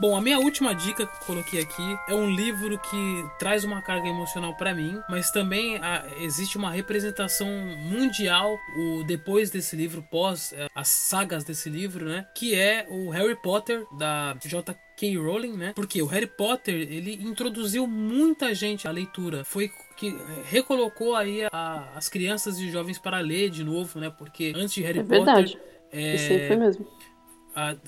Bom, 0.00 0.16
a 0.16 0.22
minha 0.22 0.38
última 0.38 0.74
dica 0.74 1.04
que 1.06 1.12
eu 1.12 1.26
coloquei 1.26 1.60
aqui 1.60 1.98
é 2.08 2.14
um 2.14 2.30
livro 2.30 2.78
que 2.78 3.24
traz 3.38 3.64
uma 3.64 3.82
carga 3.82 4.08
emocional 4.08 4.56
para 4.56 4.72
mim, 4.74 4.98
mas 5.10 5.30
também 5.30 5.76
a, 5.76 6.06
existe 6.20 6.56
uma 6.56 6.70
representação 6.70 7.46
mundial 7.76 8.58
o 8.78 9.04
depois 9.04 9.50
desse 9.50 9.76
livro, 9.76 10.02
pós 10.10 10.54
é, 10.54 10.68
as 10.74 10.88
sagas 10.88 11.44
desse 11.44 11.68
livro, 11.68 12.06
né? 12.06 12.26
Que 12.34 12.54
é 12.54 12.86
o 12.88 13.10
Harry 13.10 13.36
Potter 13.42 13.84
da 13.98 14.34
J. 14.42 14.74
K. 14.96 15.16
Rowling, 15.18 15.52
né? 15.58 15.72
Porque 15.76 16.00
o 16.00 16.06
Harry 16.06 16.26
Potter 16.26 16.74
ele 16.74 17.22
introduziu 17.22 17.86
muita 17.86 18.54
gente 18.54 18.88
à 18.88 18.90
leitura, 18.90 19.44
foi 19.44 19.70
que 19.98 20.16
recolocou 20.46 21.14
aí 21.14 21.42
a, 21.52 21.92
as 21.94 22.08
crianças 22.08 22.58
e 22.58 22.70
jovens 22.70 22.98
para 22.98 23.20
ler 23.20 23.50
de 23.50 23.62
novo, 23.62 24.00
né? 24.00 24.08
Porque 24.08 24.54
antes 24.56 24.72
de 24.72 24.80
Harry 24.82 25.00
É 25.00 25.02
Potter 25.02 25.18
verdade. 25.24 25.58
é, 25.92 26.14
Isso 26.14 26.32
aí 26.32 26.46
foi 26.46 26.56
mesmo. 26.56 26.86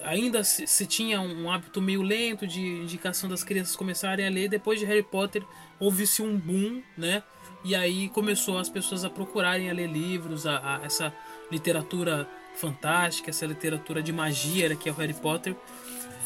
Ainda 0.03 0.43
se, 0.45 0.67
se 0.67 0.87
tinha 0.87 1.21
um 1.21 1.51
hábito 1.51 1.81
meio 1.81 2.03
lento 2.03 2.47
de 2.47 2.61
indicação 2.61 3.29
das 3.29 3.45
crianças 3.45 3.77
começarem 3.77 4.27
a 4.27 4.31
ler. 4.31 4.49
Depois 4.49 4.79
de 4.81 4.85
Harry 4.87 5.03
Potter, 5.03 5.43
houve-se 5.79 6.23
um 6.23 6.37
boom, 6.37 6.83
né? 6.97 7.23
E 7.65 7.75
aí 7.75 8.09
começou 8.09 8.59
as 8.59 8.69
pessoas 8.69 9.05
a 9.05 9.11
procurarem 9.11 9.71
a 9.71 9.73
ler 9.73 9.89
livros, 9.89 10.47
a, 10.47 10.59
a- 10.59 10.81
essa 10.85 11.13
literatura 11.51 12.29
fantástica, 12.57 13.31
essa 13.31 13.47
literatura 13.47 14.03
de 14.03 14.13
magia 14.13 14.69
né, 14.69 14.77
que 14.77 14.89
é 14.89 14.93
o 14.93 14.95
Harry 14.97 15.15
Potter. 15.15 15.55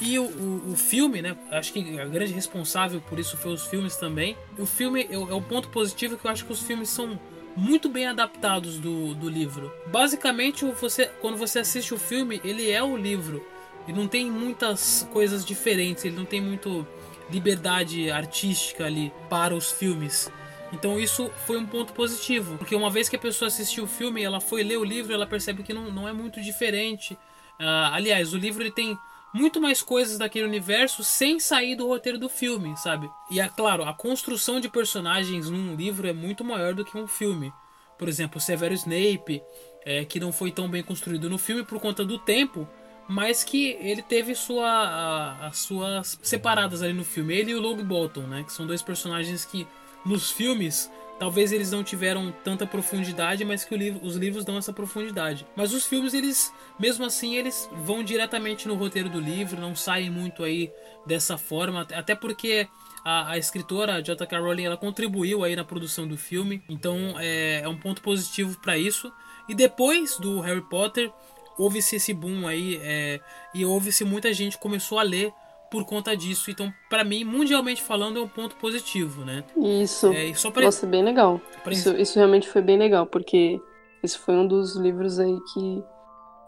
E 0.00 0.18
o, 0.18 0.24
o, 0.24 0.72
o 0.72 0.76
filme, 0.76 1.22
né? 1.22 1.36
Acho 1.50 1.72
que 1.72 1.98
a 2.00 2.04
grande 2.06 2.32
responsável 2.32 3.00
por 3.00 3.18
isso 3.18 3.36
foi 3.36 3.52
os 3.52 3.66
filmes 3.66 3.96
também. 3.96 4.36
O 4.58 4.66
filme 4.66 5.06
é 5.10 5.16
o 5.18 5.40
ponto 5.42 5.68
positivo 5.68 6.16
que 6.18 6.26
eu 6.26 6.30
acho 6.30 6.44
que 6.44 6.52
os 6.52 6.62
filmes 6.62 6.88
são 6.90 7.18
muito 7.56 7.88
bem 7.88 8.06
adaptados 8.06 8.78
do, 8.78 9.14
do 9.14 9.28
livro. 9.28 9.72
Basicamente, 9.86 10.64
você, 10.64 11.06
quando 11.20 11.36
você 11.36 11.60
assiste 11.60 11.94
o 11.94 11.98
filme, 11.98 12.40
ele 12.44 12.70
é 12.70 12.82
o 12.82 12.96
livro. 12.96 13.44
E 13.88 13.92
não 13.92 14.06
tem 14.06 14.30
muitas 14.30 15.08
coisas 15.12 15.44
diferentes, 15.44 16.04
ele 16.04 16.16
não 16.16 16.24
tem 16.24 16.40
muito 16.40 16.86
liberdade 17.30 18.10
artística 18.10 18.84
ali 18.84 19.12
para 19.28 19.54
os 19.54 19.70
filmes. 19.70 20.30
Então 20.72 20.98
isso 20.98 21.30
foi 21.46 21.56
um 21.56 21.66
ponto 21.66 21.92
positivo, 21.92 22.58
porque 22.58 22.74
uma 22.74 22.90
vez 22.90 23.08
que 23.08 23.16
a 23.16 23.18
pessoa 23.18 23.46
assistiu 23.46 23.84
o 23.84 23.88
filme, 23.88 24.22
ela 24.22 24.40
foi 24.40 24.62
ler 24.62 24.76
o 24.76 24.84
livro, 24.84 25.12
ela 25.12 25.26
percebe 25.26 25.62
que 25.62 25.72
não, 25.72 25.90
não 25.90 26.08
é 26.08 26.12
muito 26.12 26.40
diferente. 26.40 27.16
Ah, 27.58 27.92
aliás, 27.94 28.34
o 28.34 28.38
livro 28.38 28.62
ele 28.62 28.72
tem 28.72 28.98
muito 29.32 29.60
mais 29.60 29.82
coisas 29.82 30.18
daquele 30.18 30.46
universo 30.46 31.04
sem 31.04 31.38
sair 31.38 31.76
do 31.76 31.86
roteiro 31.86 32.18
do 32.18 32.28
filme, 32.28 32.76
sabe? 32.76 33.10
E 33.30 33.40
é 33.40 33.48
claro, 33.48 33.84
a 33.84 33.92
construção 33.92 34.58
de 34.60 34.68
personagens 34.68 35.50
num 35.50 35.74
livro 35.74 36.08
é 36.08 36.12
muito 36.12 36.42
maior 36.44 36.72
do 36.74 36.84
que 36.84 36.96
um 36.96 37.06
filme. 37.06 37.52
Por 37.98 38.08
exemplo, 38.08 38.40
Severo 38.40 38.74
Snape, 38.74 39.42
é, 39.84 40.04
que 40.04 40.20
não 40.20 40.32
foi 40.32 40.50
tão 40.50 40.68
bem 40.68 40.82
construído 40.82 41.28
no 41.30 41.38
filme 41.38 41.64
por 41.64 41.80
conta 41.80 42.04
do 42.04 42.18
tempo, 42.18 42.68
mas 43.08 43.44
que 43.44 43.76
ele 43.80 44.02
teve 44.02 44.34
sua, 44.34 44.66
a- 44.68 45.46
as 45.46 45.58
suas 45.58 46.18
separadas 46.22 46.82
ali 46.82 46.92
no 46.92 47.04
filme. 47.04 47.34
Ele 47.34 47.52
e 47.52 47.54
o 47.54 47.60
Logan 47.60 47.84
Bolton, 47.84 48.22
né? 48.22 48.42
Que 48.42 48.52
são 48.52 48.66
dois 48.66 48.82
personagens 48.82 49.44
que 49.44 49.66
nos 50.04 50.30
filmes 50.30 50.90
talvez 51.18 51.52
eles 51.52 51.70
não 51.70 51.82
tiveram 51.82 52.32
tanta 52.44 52.66
profundidade, 52.66 53.44
mas 53.44 53.64
que 53.64 53.76
livro- 53.76 54.00
os 54.06 54.16
livros 54.16 54.44
dão 54.44 54.58
essa 54.58 54.72
profundidade. 54.72 55.46
Mas 55.56 55.72
os 55.72 55.86
filmes, 55.86 56.14
eles, 56.14 56.52
mesmo 56.78 57.04
assim, 57.04 57.36
eles 57.36 57.68
vão 57.84 58.02
diretamente 58.02 58.68
no 58.68 58.74
roteiro 58.74 59.08
do 59.08 59.20
livro, 59.20 59.60
não 59.60 59.74
saem 59.74 60.10
muito 60.10 60.44
aí 60.44 60.70
dessa 61.06 61.38
forma, 61.38 61.86
até- 61.94 62.14
porque 62.14 62.68
a, 63.04 63.30
a 63.32 63.38
escritora 63.38 64.02
J.K. 64.02 64.38
Rowling 64.38 64.64
ela 64.64 64.76
contribuiu 64.76 65.44
aí 65.44 65.54
na 65.56 65.64
produção 65.64 66.06
do 66.06 66.16
filme, 66.16 66.62
então 66.68 67.14
é, 67.18 67.60
é 67.62 67.68
um 67.68 67.76
ponto 67.78 68.02
positivo 68.02 68.58
para 68.60 68.76
isso. 68.76 69.12
E 69.48 69.54
depois 69.54 70.18
do 70.18 70.40
Harry 70.40 70.60
Potter, 70.60 71.10
houve-se 71.56 71.96
esse 71.96 72.12
boom 72.12 72.46
aí 72.46 72.78
é, 72.82 73.20
e 73.54 73.64
houve-se 73.64 74.04
muita 74.04 74.32
gente 74.34 74.58
começou 74.58 74.98
a 74.98 75.02
ler 75.02 75.32
por 75.70 75.84
conta 75.84 76.16
disso. 76.16 76.50
Então, 76.50 76.72
para 76.88 77.04
mim, 77.04 77.24
mundialmente 77.24 77.82
falando, 77.82 78.18
é 78.18 78.22
um 78.22 78.28
ponto 78.28 78.56
positivo, 78.56 79.24
né? 79.24 79.44
Isso. 79.56 80.12
É, 80.12 80.32
só 80.34 80.50
pra, 80.50 80.64
Nossa, 80.64 80.86
bem 80.86 81.02
legal. 81.02 81.40
pra- 81.62 81.72
Isso, 81.72 81.94
isso 81.96 82.16
realmente 82.18 82.48
foi 82.48 82.62
bem 82.62 82.78
legal, 82.78 83.06
porque 83.06 83.60
esse 84.02 84.18
foi 84.18 84.34
um 84.34 84.46
dos 84.46 84.76
livros 84.76 85.18
aí 85.18 85.36
que. 85.52 85.82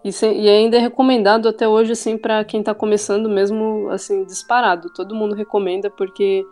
E, 0.04 0.12
se- 0.12 0.33
e 0.33 0.48
ainda 0.48 0.76
é 0.76 0.81
recomendado 0.81 1.48
até 1.48 1.66
hoje, 1.66 1.92
assim, 1.92 2.16
pra 2.16 2.44
quem 2.44 2.62
tá 2.62 2.72
começando 2.74 3.28
mesmo, 3.28 3.88
assim, 3.90 4.24
disparado. 4.24 4.92
Todo 4.94 5.14
mundo 5.14 5.35
recomenda, 5.35 5.90
porque 5.90 6.44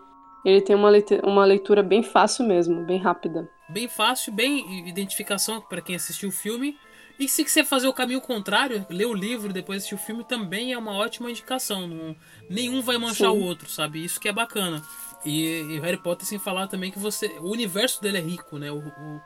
ele 0.44 0.60
tem 0.60 0.74
uma 0.74 0.90
leite- 0.90 1.20
uma 1.24 1.44
leitura 1.44 1.82
bem 1.82 2.02
fácil 2.02 2.44
mesmo, 2.46 2.84
bem 2.84 2.98
rápida. 2.98 3.48
bem 3.68 3.88
fácil, 3.88 4.32
bem 4.32 4.88
identificação 4.88 5.60
para 5.60 5.80
quem 5.80 5.96
assistiu 5.96 6.28
o 6.28 6.32
filme. 6.32 6.76
E 7.18 7.28
se 7.28 7.42
quiser 7.44 7.64
fazer 7.64 7.88
o 7.88 7.92
caminho 7.92 8.20
contrário, 8.20 8.84
ler 8.90 9.06
o 9.06 9.14
livro 9.14 9.50
e 9.50 9.52
depois 9.52 9.78
assistir 9.78 9.94
o 9.94 9.98
filme 9.98 10.22
também 10.24 10.72
é 10.72 10.78
uma 10.78 10.92
ótima 10.92 11.30
indicação. 11.30 11.86
Não- 11.88 12.16
nenhum 12.50 12.82
vai 12.82 12.98
manchar 12.98 13.30
Sim. 13.30 13.38
o 13.38 13.42
outro, 13.42 13.68
sabe? 13.70 14.04
Isso 14.04 14.20
que 14.20 14.28
é 14.28 14.32
bacana. 14.32 14.82
E, 15.24 15.44
e 15.62 15.80
Harry 15.80 15.96
Potter 15.96 16.26
sem 16.26 16.38
falar 16.38 16.66
também 16.66 16.90
que 16.92 16.98
você, 16.98 17.26
o 17.40 17.50
universo 17.50 18.02
dele 18.02 18.18
é 18.18 18.20
rico, 18.20 18.58
né? 18.58 18.70
O, 18.70 18.78
o- 18.78 19.20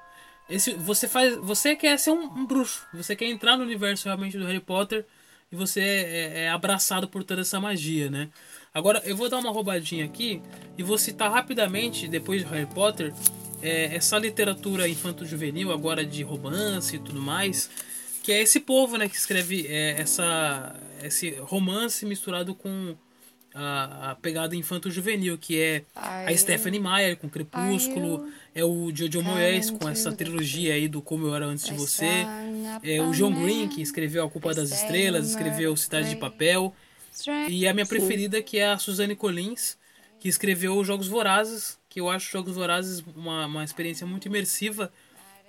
esse, 0.48 0.74
você 0.74 1.06
faz, 1.08 1.36
você 1.36 1.76
quer 1.76 1.98
ser 1.98 2.10
um, 2.10 2.22
um 2.24 2.46
bruxo, 2.46 2.84
você 2.94 3.14
quer 3.14 3.26
entrar 3.26 3.56
no 3.56 3.62
universo 3.64 4.06
realmente 4.06 4.36
do 4.38 4.44
Harry 4.46 4.58
Potter 4.60 5.04
e 5.52 5.56
você 5.56 5.80
é, 5.80 6.44
é 6.44 6.48
abraçado 6.50 7.08
por 7.08 7.22
toda 7.24 7.40
essa 7.42 7.60
magia, 7.60 8.08
né? 8.10 8.28
Agora 8.72 9.00
eu 9.04 9.16
vou 9.16 9.28
dar 9.28 9.38
uma 9.38 9.50
roubadinha 9.50 10.04
aqui 10.04 10.40
e 10.78 10.82
vou 10.82 10.96
citar 10.98 11.30
rapidamente 11.30 12.06
depois 12.08 12.42
do 12.44 12.50
Harry 12.50 12.66
Potter 12.66 13.12
é, 13.62 13.94
essa 13.94 14.18
literatura 14.18 14.88
infanto-juvenil 14.88 15.72
agora 15.72 16.04
de 16.04 16.22
romance 16.22 16.96
e 16.96 16.98
tudo 16.98 17.20
mais, 17.20 17.70
que 18.22 18.32
é 18.32 18.40
esse 18.40 18.60
povo, 18.60 18.96
né, 18.96 19.08
que 19.08 19.16
escreve 19.16 19.66
é, 19.68 20.00
essa 20.00 20.74
esse 21.02 21.30
romance 21.30 22.04
misturado 22.04 22.54
com 22.54 22.94
a, 23.54 24.10
a 24.10 24.14
pegada 24.16 24.54
infanto-juvenil, 24.54 25.36
que 25.38 25.60
é 25.60 25.84
a 25.94 26.34
Stephanie 26.36 26.80
Meyer 26.80 27.16
com 27.16 27.28
Crepúsculo, 27.28 28.28
é 28.54 28.64
o 28.64 28.94
Jojo 28.94 29.22
Moyes 29.22 29.70
com 29.70 29.88
essa 29.88 30.12
trilogia 30.12 30.74
aí 30.74 30.88
do 30.88 31.02
Como 31.02 31.26
Eu 31.26 31.34
Era 31.34 31.46
Antes 31.46 31.64
de 31.64 31.74
Você, 31.74 32.26
é 32.82 33.00
o 33.00 33.10
John 33.12 33.32
Green 33.32 33.68
que 33.68 33.82
escreveu 33.82 34.24
A 34.24 34.30
Culpa 34.30 34.54
das 34.54 34.70
Estrelas, 34.70 35.30
escreveu 35.30 35.76
Cidade 35.76 36.10
de 36.10 36.16
Papel, 36.16 36.74
e 37.48 37.66
a 37.66 37.74
minha 37.74 37.86
preferida 37.86 38.42
que 38.42 38.58
é 38.58 38.68
a 38.68 38.78
Suzanne 38.78 39.16
Collins, 39.16 39.76
que 40.20 40.28
escreveu 40.28 40.78
os 40.78 40.86
Jogos 40.86 41.08
Vorazes, 41.08 41.79
que 41.90 42.00
eu 42.00 42.08
acho 42.08 42.30
Jogos 42.30 42.54
Vorazes 42.54 43.04
uma, 43.14 43.44
uma 43.44 43.64
experiência 43.64 44.06
muito 44.06 44.26
imersiva 44.26 44.90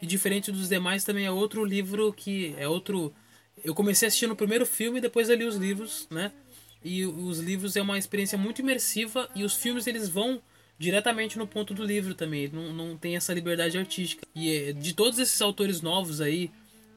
e 0.02 0.08
diferente 0.08 0.52
dos 0.52 0.68
demais 0.68 1.04
também 1.06 1.26
é 1.26 1.32
outro 1.32 1.64
livro 1.64 2.12
que 2.12 2.54
é 2.58 2.68
outro 2.68 3.14
eu 3.64 3.76
comecei 3.76 4.08
assistindo 4.08 4.32
o 4.32 4.36
primeiro 4.36 4.66
filme 4.66 4.98
e 4.98 5.02
depois 5.02 5.30
eu 5.30 5.36
li 5.36 5.46
os 5.46 5.56
livros, 5.56 6.08
né? 6.10 6.32
E 6.84 7.06
os 7.06 7.38
livros 7.38 7.76
é 7.76 7.82
uma 7.82 7.98
experiência 7.98 8.38
muito 8.38 8.60
imersiva 8.60 9.30
e 9.36 9.44
os 9.44 9.56
filmes 9.56 9.86
eles 9.86 10.10
vão 10.10 10.42
diretamente 10.80 11.38
no 11.38 11.46
ponto 11.46 11.76
do 11.76 11.84
livro 11.84 12.16
também, 12.16 12.50
não, 12.52 12.74
não 12.74 12.98
tem 12.98 13.16
essa 13.16 13.32
liberdade 13.32 13.78
artística. 13.78 14.26
E 14.34 14.52
é, 14.52 14.74
de 14.74 14.96
todos 14.96 15.20
esses 15.20 15.40
autores 15.40 15.80
novos 15.80 16.20
aí 16.20 16.50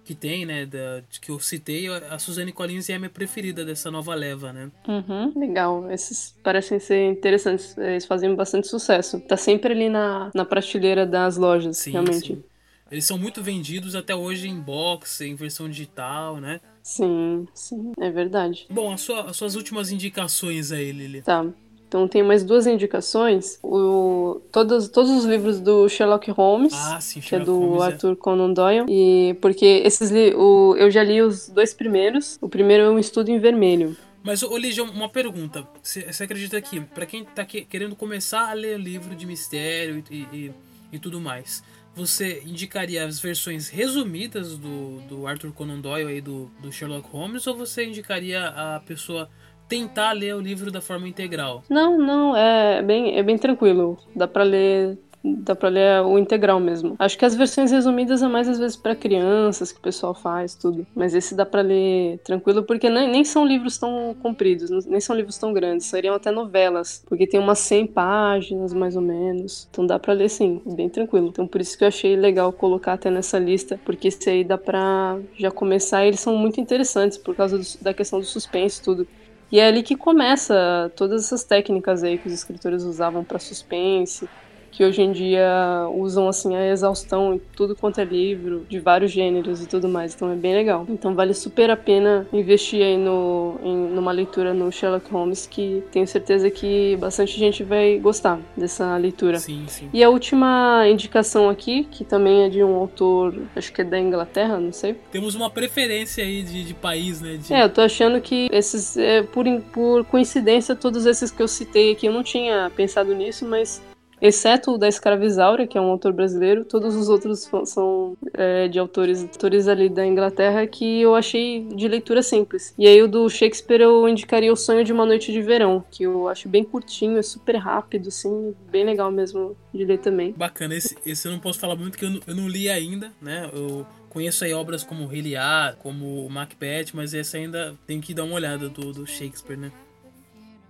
que 0.05 0.15
tem, 0.15 0.45
né, 0.45 0.67
da, 0.67 1.03
que 1.21 1.31
eu 1.31 1.41
citei, 1.41 1.89
a 1.89 2.19
Suzanne 2.19 2.53
Collins 2.53 2.89
é 2.91 2.95
a 2.95 2.99
minha 2.99 3.09
preferida 3.11 3.65
dessa 3.65 3.91
nova 3.91 4.15
leva, 4.15 4.53
né? 4.53 4.71
Uhum, 4.87 5.33
legal. 5.35 5.91
Esses 5.91 6.35
parecem 6.43 6.79
ser 6.79 7.11
interessantes. 7.11 7.77
Eles 7.79 8.05
fazem 8.05 8.35
bastante 8.35 8.69
sucesso. 8.69 9.19
Tá 9.21 9.37
sempre 9.37 9.73
ali 9.73 9.89
na, 9.89 10.31
na 10.35 10.45
prateleira 10.45 11.07
das 11.07 11.37
lojas, 11.37 11.79
Sim, 11.79 11.93
realmente. 11.93 12.27
sim. 12.35 12.45
Eles 12.91 13.07
são 13.07 13.19
muito 13.19 13.43
vendidos 13.43 13.95
até 13.95 14.15
hoje 14.15 14.47
em 14.47 14.61
box, 14.61 15.23
em 15.23 15.35
versão 15.35 15.69
digital, 15.69 16.37
né? 16.39 16.61
Sim, 16.83 17.49
sim, 17.55 17.93
é 17.99 18.11
verdade. 18.11 18.67
Bom, 18.71 18.93
a 18.93 18.99
sua- 18.99 19.23
as 19.31 19.37
suas 19.37 19.55
últimas 19.57 19.91
indicações 19.91 20.71
aí, 20.71 20.93
Lili. 20.93 21.23
Tá. 21.23 21.47
Então 21.95 22.09
tem 22.09 22.25
mais 22.25 22.43
duas 22.43 22.67
indicações. 22.67 23.57
O, 23.63 24.41
todos, 24.51 24.89
todos 24.89 25.13
os 25.13 25.25
livros 25.25 25.61
do 25.61 25.89
Sherlock 25.89 26.29
Holmes, 26.33 26.75
Ah, 26.75 27.01
sim, 27.01 27.21
que 27.21 27.37
é 27.37 27.39
do 27.39 27.57
Holmes 27.57 27.83
é- 27.83 27.87
Arthur 27.87 28.17
Conan 28.17 28.53
Doyle. 28.53 28.85
E 28.89 29.35
porque 29.41 29.65
esses 29.85 30.11
o, 30.35 30.75
eu 30.77 30.91
já 30.91 31.05
li 31.05 31.23
os 31.23 31.49
dois 31.49 31.73
primeiros. 31.73 32.37
O 32.41 32.49
primeiro 32.49 32.83
é 32.83 32.91
um 32.91 32.99
estudo 32.99 33.31
em 33.31 33.39
vermelho. 33.39 33.97
Mas, 34.25 34.43
ô 34.43 34.57
Lígia, 34.57 34.83
uma 34.83 35.09
pergunta. 35.09 35.65
Você 35.81 36.13
você 36.13 36.25
acredita 36.25 36.61
que, 36.61 36.81
pra 36.81 37.07
quem 37.07 37.25
tá 37.25 37.45
que- 37.45 37.65
querendo 37.65 37.95
começar 37.95 38.51
a 38.51 38.55
ler 38.55 38.77
livro 38.77 39.15
de 39.15 39.25
mistério 39.25 40.03
e, 40.11 40.27
e, 40.33 40.51
e 40.95 40.99
tudo 40.99 41.21
mais, 41.21 41.63
você 41.95 42.43
indicaria 42.45 43.05
as 43.05 43.21
versões 43.21 43.69
resumidas 43.69 44.59
do, 44.59 44.99
do 45.09 45.29
Arthur 45.29 45.53
Conan 45.53 45.79
Doyle 45.79 46.09
aí 46.11 46.21
do, 46.21 46.51
do 46.61 46.73
Sherlock 46.73 47.09
Holmes 47.13 47.47
ou 47.47 47.55
você 47.57 47.85
indicaria 47.87 48.49
a 48.49 48.81
pessoa 48.81 49.31
tentar 49.79 50.13
ler 50.13 50.35
o 50.35 50.41
livro 50.41 50.71
da 50.71 50.81
forma 50.81 51.09
integral? 51.09 51.63
Não, 51.69 51.99
não, 51.99 52.37
é 52.37 52.83
bem, 52.83 53.19
é 53.19 53.23
bem 53.23 53.37
tranquilo. 53.37 53.99
Dá 54.15 54.29
pra 54.29 54.45
ler. 54.45 54.97
Dá 55.27 55.55
pra 55.57 55.71
ler 55.71 56.03
o 56.03 56.19
integral 56.19 56.61
mesmo. 56.61 56.97
Acho 56.99 57.17
que 57.17 57.25
as 57.25 57.35
versões 57.35 57.71
resumidas 57.73 58.23
é 58.23 58.29
mais 58.29 58.47
às 58.47 58.59
vezes 58.59 58.77
pra 58.77 58.95
crianças 58.95 59.73
que 59.73 59.79
o 59.79 59.83
pessoal 59.83 60.13
faz, 60.15 60.55
tudo. 60.55 60.87
Mas 60.95 61.15
esse 61.15 61.35
dá 61.35 61.47
pra 61.47 61.63
ler 61.63 62.19
tranquilo, 62.19 62.63
porque 62.63 62.91
nem, 62.91 63.09
nem 63.11 63.25
são 63.25 63.43
livros 63.47 63.79
tão 63.79 64.15
compridos, 64.23 64.85
nem 64.85 65.01
são 65.01 65.17
livros 65.17 65.39
tão 65.39 65.51
grandes. 65.55 65.87
Seriam 65.87 66.15
até 66.15 66.31
novelas, 66.31 67.03
porque 67.09 67.27
tem 67.27 67.41
umas 67.41 67.59
100 67.61 67.87
páginas, 67.87 68.75
mais 68.75 68.97
ou 68.97 69.03
menos. 69.03 69.67
Então 69.71 69.87
dá 69.87 69.99
pra 69.99 70.13
ler 70.13 70.29
sim, 70.29 70.61
bem 70.67 70.91
tranquilo. 70.91 71.29
Então 71.29 71.47
por 71.47 71.59
isso 71.59 71.79
que 71.79 71.85
eu 71.85 71.89
achei 71.89 72.17
legal 72.17 72.53
colocar 72.53 72.93
até 72.93 73.11
nessa 73.11 73.39
lista, 73.39 73.81
porque 73.83 74.09
esse 74.09 74.29
aí 74.29 74.45
dá 74.45 74.59
pra 74.59 75.19
já 75.39 75.51
começar. 75.51 76.05
Eles 76.05 76.21
são 76.21 76.37
muito 76.37 76.61
interessantes 76.61 77.17
por 77.17 77.35
causa 77.35 77.57
do- 77.57 77.83
da 77.83 77.95
questão 77.95 78.21
do 78.21 78.27
suspense 78.27 78.83
tudo. 78.83 79.09
E 79.51 79.61
é 79.61 79.67
ali 79.67 79.83
que 79.83 79.97
começa 79.97 80.91
todas 80.97 81.25
essas 81.25 81.45
técnicas 81.45 82.03
aí 82.03 82.19
que 82.19 82.27
os 82.27 82.33
escritores 82.33 82.83
usavam 82.83 83.25
para 83.25 83.39
suspense, 83.39 84.29
que 84.75 84.85
hoje 84.85 85.01
em 85.03 85.13
dia 85.13 85.89
usam 85.95 86.29
assim 86.29 86.57
a 86.57 86.69
exaustão 86.69 87.35
em 87.35 87.41
tudo 87.55 87.77
quanto 87.77 88.01
é 88.01 88.05
livro, 88.05 88.67
de 88.69 88.81
vários 88.81 89.13
gêneros 89.13 89.63
e 89.63 89.67
tudo 89.69 89.89
mais. 89.89 90.15
Então 90.15 90.31
é 90.33 90.35
bem 90.35 90.53
legal. 90.53 90.85
Então 90.89 91.15
vale 91.15 91.33
super 91.33 91.71
a 91.71 91.77
pena 91.77 92.27
investir 92.33 92.83
aí 92.83 92.99
no, 92.99 93.55
em, 93.63 93.77
numa 93.77 94.11
leitura 94.11 94.53
no 94.53 94.71
Sherlock 94.73 95.09
Holmes, 95.13 95.47
que 95.47 95.85
tenho 95.93 96.07
certeza 96.09 96.51
que 96.51 96.97
bastante 96.97 97.39
gente 97.39 97.63
vai 97.63 97.99
gostar 97.99 98.41
dessa 98.57 98.97
leitura. 98.97 99.39
Sim, 99.39 99.65
sim. 99.69 99.89
E 99.93 100.03
a 100.03 100.11
última 100.11 100.85
indicação 100.89 101.49
aqui, 101.49 101.85
que 101.85 102.05
também 102.05 102.43
é 102.43 102.49
de 102.49 102.65
um 102.65 102.75
autor, 102.75 103.33
acho 103.55 103.73
que 103.73 103.81
é 103.81 103.85
da 103.85 103.99
Inglaterra, 103.99 104.59
não 104.59 104.73
sei. 104.73 104.97
Temos 105.13 105.37
uma 105.37 105.51
preferência 105.51 106.25
aí 106.25 106.43
de, 106.43 106.65
de 106.65 106.75
país, 106.75 107.21
né? 107.21 107.37
De... 107.37 107.55
É, 107.55 107.63
eu 107.63 107.71
tô 107.71 107.81
achando 107.81 108.21
que 108.21 108.49
esses, 108.51 108.97
é, 108.97 109.23
por, 109.23 109.45
por 109.73 110.05
coincidência, 110.07 110.75
todos 110.75 111.07
esses 111.07 111.31
que 111.31 111.41
eu 111.41 111.47
citei 111.47 111.93
aqui, 111.93 112.07
eu 112.07 112.13
não 112.13 112.25
tinha 112.25 112.73
pensado 112.75 113.15
nisso, 113.15 113.47
mas 113.47 113.81
exceto 114.25 114.73
o 114.73 114.79
da 114.79 114.89
Escravizaura, 114.89 115.67
que 115.67 115.77
é 115.77 115.81
um 115.81 115.91
autor 115.91 116.15
brasileiro, 116.15 116.65
todos 116.65 116.97
os 116.97 117.11
outros 117.11 117.47
são 117.67 118.17
é, 118.33 118.67
de 118.69 118.79
autores, 118.79 119.23
autores 119.23 119.69
ali 119.69 119.91
da 119.91 120.07
Inglaterra 120.07 120.67
que 120.67 121.03
eu 121.03 121.15
achei 121.15 121.63
de 121.75 121.87
leitura 121.87 122.23
simples. 122.23 122.73
E 122.79 122.87
aí 122.87 123.03
o 123.03 123.07
do 123.07 123.29
Shakespeare 123.29 123.83
eu 123.83 124.09
indicaria 124.09 124.51
O 124.51 124.57
Sonho 124.57 124.83
de 124.83 124.95
uma 124.95 125.05
Noite 125.05 125.31
de 125.31 125.43
Verão, 125.43 125.85
que 125.91 126.05
eu 126.05 126.27
acho 126.27 126.49
bem 126.49 126.65
curtinho, 126.65 127.19
é 127.19 127.23
super 127.23 127.57
rápido, 127.57 128.09
assim, 128.09 128.55
bem 128.71 128.85
legal 128.85 129.13
mesmo 129.13 129.55
de 129.75 129.85
ler 129.85 129.99
também. 129.99 130.33
Bacana, 130.33 130.75
esse, 130.75 130.97
esse 131.05 131.29
eu 131.29 131.33
não 131.33 131.39
posso 131.39 131.61
falar 131.61 131.77
muito, 131.77 131.93
porque 131.93 132.07
eu 132.07 132.11
não, 132.11 132.21
eu 132.27 132.35
não 132.35 132.49
li 132.49 132.71
ainda, 132.71 133.13
né? 133.21 133.51
Eu 133.53 133.87
conheço 134.09 134.43
aí 134.45 134.55
obras 134.55 134.83
como 134.83 135.07
Rei 135.07 135.21
Lear, 135.21 135.77
como 135.77 136.27
Macbeth, 136.31 136.95
mas 136.95 137.13
essa 137.13 137.37
ainda 137.37 137.77
tem 137.87 138.01
que 138.01 138.15
dar 138.15 138.25
uma 138.25 138.37
olhada 138.37 138.71
do, 138.71 138.91
do 138.91 139.07
Shakespeare, 139.07 139.59
né? 139.59 139.71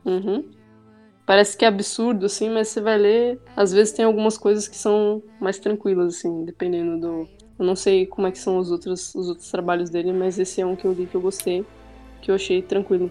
Uhum. 0.04 0.44
Parece 1.26 1.56
que 1.56 1.64
é 1.64 1.68
absurdo, 1.68 2.26
assim, 2.26 2.50
mas 2.50 2.68
você 2.68 2.80
vai 2.80 2.98
ler. 2.98 3.40
Às 3.56 3.72
vezes 3.72 3.92
tem 3.92 4.04
algumas 4.04 4.36
coisas 4.36 4.68
que 4.68 4.76
são 4.76 5.22
mais 5.40 5.58
tranquilas, 5.58 6.16
assim, 6.16 6.44
dependendo 6.44 7.00
do. 7.00 7.28
Eu 7.58 7.64
não 7.64 7.76
sei 7.76 8.04
como 8.06 8.26
é 8.26 8.30
que 8.30 8.38
são 8.38 8.58
os 8.58 8.70
outros, 8.70 9.14
os 9.14 9.28
outros 9.28 9.50
trabalhos 9.50 9.88
dele, 9.88 10.12
mas 10.12 10.38
esse 10.38 10.60
é 10.60 10.66
um 10.66 10.76
que 10.76 10.84
eu 10.84 10.92
li 10.92 11.06
que 11.06 11.14
eu 11.14 11.20
gostei, 11.20 11.64
que 12.20 12.30
eu 12.30 12.34
achei 12.34 12.60
tranquilo. 12.60 13.10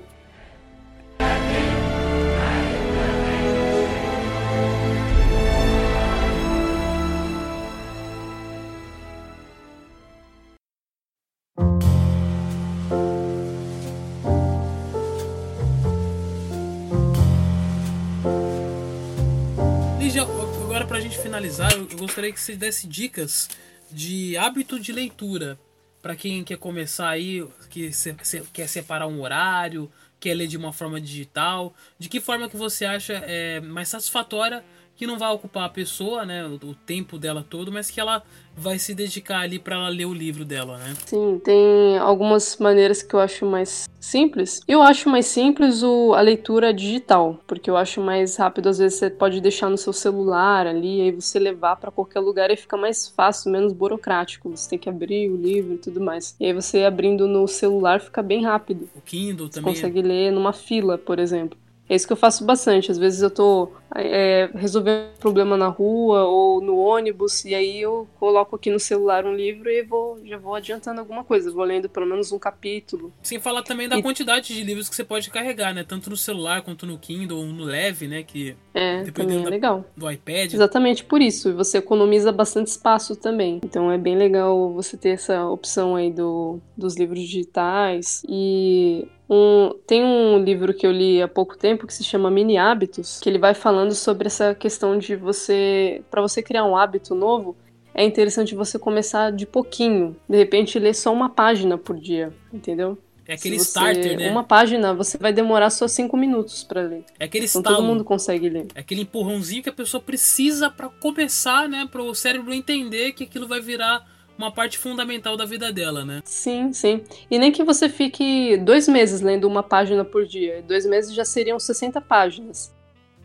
Eu 21.94 22.00
gostaria 22.00 22.32
que 22.32 22.42
você 22.42 22.56
desse 22.56 22.88
dicas 22.88 23.50
de 23.92 24.36
hábito 24.38 24.80
de 24.80 24.92
leitura 24.92 25.60
para 26.02 26.16
quem 26.16 26.44
quer 26.44 26.58
começar 26.58 27.10
aí, 27.10 27.48
que 27.70 27.94
se, 27.94 28.16
se, 28.24 28.42
quer 28.52 28.68
separar 28.68 29.08
um 29.08 29.22
horário, 29.22 29.90
quer 30.20 30.34
ler 30.34 30.48
de 30.48 30.58
uma 30.58 30.74
forma 30.74 31.00
digital. 31.00 31.74
De 31.98 32.10
que 32.10 32.20
forma 32.20 32.50
que 32.50 32.58
você 32.58 32.84
acha 32.84 33.14
é, 33.14 33.62
mais 33.62 33.88
satisfatória 33.88 34.64
que 34.96 35.08
não 35.08 35.18
vai 35.18 35.32
ocupar 35.32 35.66
a 35.66 35.70
pessoa, 35.70 36.26
né, 36.26 36.46
o, 36.46 36.76
tempo 36.86 37.18
dela 37.18 37.46
todo, 37.48 37.72
mas 37.72 37.90
que 37.90 38.00
ela 38.00 38.24
vai 38.56 38.78
se 38.78 38.94
dedicar 38.94 39.40
ali 39.40 39.58
para 39.58 39.76
ela 39.76 39.90
ler 39.90 40.06
o 40.06 40.14
livro 40.14 40.46
dela, 40.46 40.78
né? 40.78 40.94
Sim, 41.06 41.42
tem 41.44 41.98
algumas 41.98 42.58
maneiras 42.58 43.02
que 43.02 43.16
eu 43.16 43.20
acho 43.20 43.46
mais 43.46 43.90
simples. 44.00 44.62
Eu 44.68 44.84
acho 44.84 45.10
mais 45.10 45.26
simples 45.26 45.82
o, 45.82 46.14
a 46.14 46.22
leitura 46.22 46.72
digital, 46.74 47.40
porque 47.48 47.70
eu 47.70 47.76
acho 47.76 48.00
mais 48.00 48.36
rápido. 48.36 48.70
Às 48.70 48.78
vezes 48.78 49.00
você 49.00 49.10
pode 49.10 49.42
deixar 49.42 49.70
no 49.70 49.78
seu 49.78 49.94
celular 49.94 50.68
ali, 50.68 51.02
aí 51.02 51.12
você 51.12 51.40
levar 51.40 51.78
para 51.78 51.90
qualquer 51.90 52.20
lugar 52.20 52.52
e 52.52 52.58
fica 52.58 52.78
mais 52.78 53.08
fácil, 53.08 53.52
menos 53.52 53.74
burocrático. 53.74 54.50
Você 54.50 54.70
tem 54.70 54.80
que 54.80 54.90
abrir 54.90 55.32
o 55.32 55.36
livro 55.36 55.74
e 55.74 55.78
tudo 55.78 56.00
mais. 56.00 56.36
E 56.40 56.46
aí 56.46 56.54
você 56.54 56.84
abrindo 56.84 57.28
no 57.28 57.48
celular 57.48 58.00
fica 58.00 58.22
bem 58.22 58.44
rápido. 58.44 58.88
O 58.94 59.02
Kindle 59.02 59.48
você 59.48 59.60
também. 59.60 59.74
consegue 59.74 60.02
ler 60.02 60.32
numa 60.32 60.54
fila, 60.54 60.98
por 60.98 61.18
exemplo. 61.18 61.58
É 61.90 61.96
isso 61.96 62.08
que 62.08 62.14
eu 62.14 62.18
faço 62.18 62.46
bastante. 62.46 62.92
Às 62.92 62.98
vezes 62.98 63.22
eu 63.22 63.30
tô 63.30 63.70
é, 63.96 64.50
resolvendo 64.56 65.10
um 65.16 65.20
problema 65.20 65.56
na 65.58 65.68
rua 65.68 66.24
ou 66.26 66.62
no 66.62 66.78
ônibus, 66.78 67.46
e 67.46 67.54
aí 67.54 67.82
eu 67.82 68.08
coloco 68.20 68.56
aqui 68.56 68.70
no 68.72 68.80
celular 68.80 69.26
um 69.26 69.34
livro 69.36 69.70
e 69.70 69.84
vou, 69.84 70.20
já 70.26 70.38
vou 70.38 70.56
adiantando 70.56 71.00
alguma 71.00 71.24
coisa. 71.24 71.52
Vou 71.52 71.64
lendo 71.64 71.88
pelo 71.90 72.06
menos 72.06 72.32
um 72.32 72.40
capítulo. 72.40 73.12
Sem 73.22 73.40
falar 73.40 73.64
também 73.64 73.88
da 73.88 73.98
E- 73.98 74.04
quantidade 74.04 74.54
de 74.54 74.64
livros 74.64 74.90
que 74.90 74.96
você 74.96 75.04
pode 75.04 75.30
carregar, 75.30 75.74
né? 75.74 75.84
Tanto 75.88 76.10
no 76.10 76.18
celular 76.18 76.62
quanto 76.62 76.86
no 76.86 76.98
Kindle 76.98 77.38
ou 77.40 77.46
no 77.46 77.64
Leve, 77.64 78.08
né? 78.08 78.24
Que 78.24 78.56
É, 78.74 79.04
Dependendo 79.04 79.42
é 79.42 79.44
da- 79.44 79.50
legal. 79.50 79.86
do 79.96 80.10
iPad. 80.10 80.54
Exatamente 80.54 81.04
por 81.04 81.22
isso. 81.22 81.50
E 81.50 81.54
você 81.54 81.78
economiza 81.78 82.32
bastante 82.32 82.68
espaço 82.68 83.16
também. 83.16 83.60
Então 83.64 83.92
é 83.92 83.98
bem 83.98 84.16
legal 84.18 84.72
você 84.74 84.98
ter 84.98 85.10
essa 85.10 85.46
opção 85.48 85.96
aí 85.96 86.12
do, 86.12 86.60
dos 86.76 86.96
livros 86.98 87.20
digitais. 87.20 88.24
E 88.28 89.08
um, 89.30 89.74
tem 89.88 90.04
um 90.04 90.44
livro 90.44 90.74
que 90.74 90.86
eu 90.86 90.92
li 90.92 91.22
há 91.22 91.28
pouco 91.28 91.58
tempo 91.58 91.86
que 91.88 91.94
se 91.94 92.04
chama 92.04 92.30
Mini 92.32 92.58
Hábitos, 92.58 93.20
que 93.20 93.30
ele 93.30 93.38
vai 93.40 93.54
falando 93.54 93.83
sobre 93.92 94.28
essa 94.28 94.54
questão 94.56 94.98
de 94.98 95.16
você, 95.16 96.02
para 96.10 96.22
você 96.22 96.42
criar 96.42 96.64
um 96.66 96.76
hábito 96.78 97.14
novo, 97.14 97.56
é 97.94 98.04
interessante 98.04 98.56
você 98.56 98.80
começar 98.80 99.32
de 99.32 99.46
pouquinho. 99.46 100.16
De 100.28 100.38
repente 100.38 100.80
ler 100.80 100.94
só 100.96 101.12
uma 101.14 101.30
página 101.30 101.78
por 101.78 101.96
dia, 102.00 102.34
entendeu? 102.52 102.98
É 103.28 103.36
aquele 103.36 103.58
você- 103.58 103.66
starter, 103.66 104.18
né? 104.20 104.30
Uma 104.32 104.44
página, 104.44 104.94
você 104.94 105.18
vai 105.18 105.32
demorar 105.32 105.70
só 105.70 105.88
cinco 105.88 106.18
minutos 106.18 106.64
para 106.64 106.82
ler. 106.82 107.06
É 107.20 107.26
aquele 107.26 107.46
Então 107.46 107.62
estalo. 107.62 107.78
todo 107.78 107.86
mundo 107.86 108.04
consegue 108.04 108.50
ler. 108.50 108.68
É 108.76 108.82
aquele 108.82 109.02
empurrãozinho 109.02 109.64
que 109.64 109.70
a 109.70 109.74
pessoa 109.74 110.02
precisa 110.02 110.70
pra 110.70 110.90
começar, 110.90 111.70
né? 111.70 111.88
Para 111.90 112.02
o 112.02 112.14
cérebro 112.14 112.54
entender 112.54 113.14
que 113.14 113.24
aquilo 113.24 113.48
vai 113.48 113.62
virar 113.62 114.06
uma 114.38 114.52
parte 114.52 114.78
fundamental 114.80 115.38
da 115.38 115.46
vida 115.46 115.72
dela, 115.72 116.04
né? 116.04 116.22
Sim, 116.26 116.74
sim. 116.74 117.02
E 117.32 117.38
nem 117.40 117.52
que 117.52 117.64
você 117.64 117.88
fique 117.88 118.58
dois 118.58 118.88
meses 118.90 119.22
lendo 119.22 119.48
uma 119.48 119.62
página 119.64 120.04
por 120.04 120.26
dia. 120.26 120.62
Dois 120.68 120.86
meses 120.86 121.14
já 121.14 121.24
seriam 121.24 121.58
60 121.60 122.02
páginas. 122.02 122.74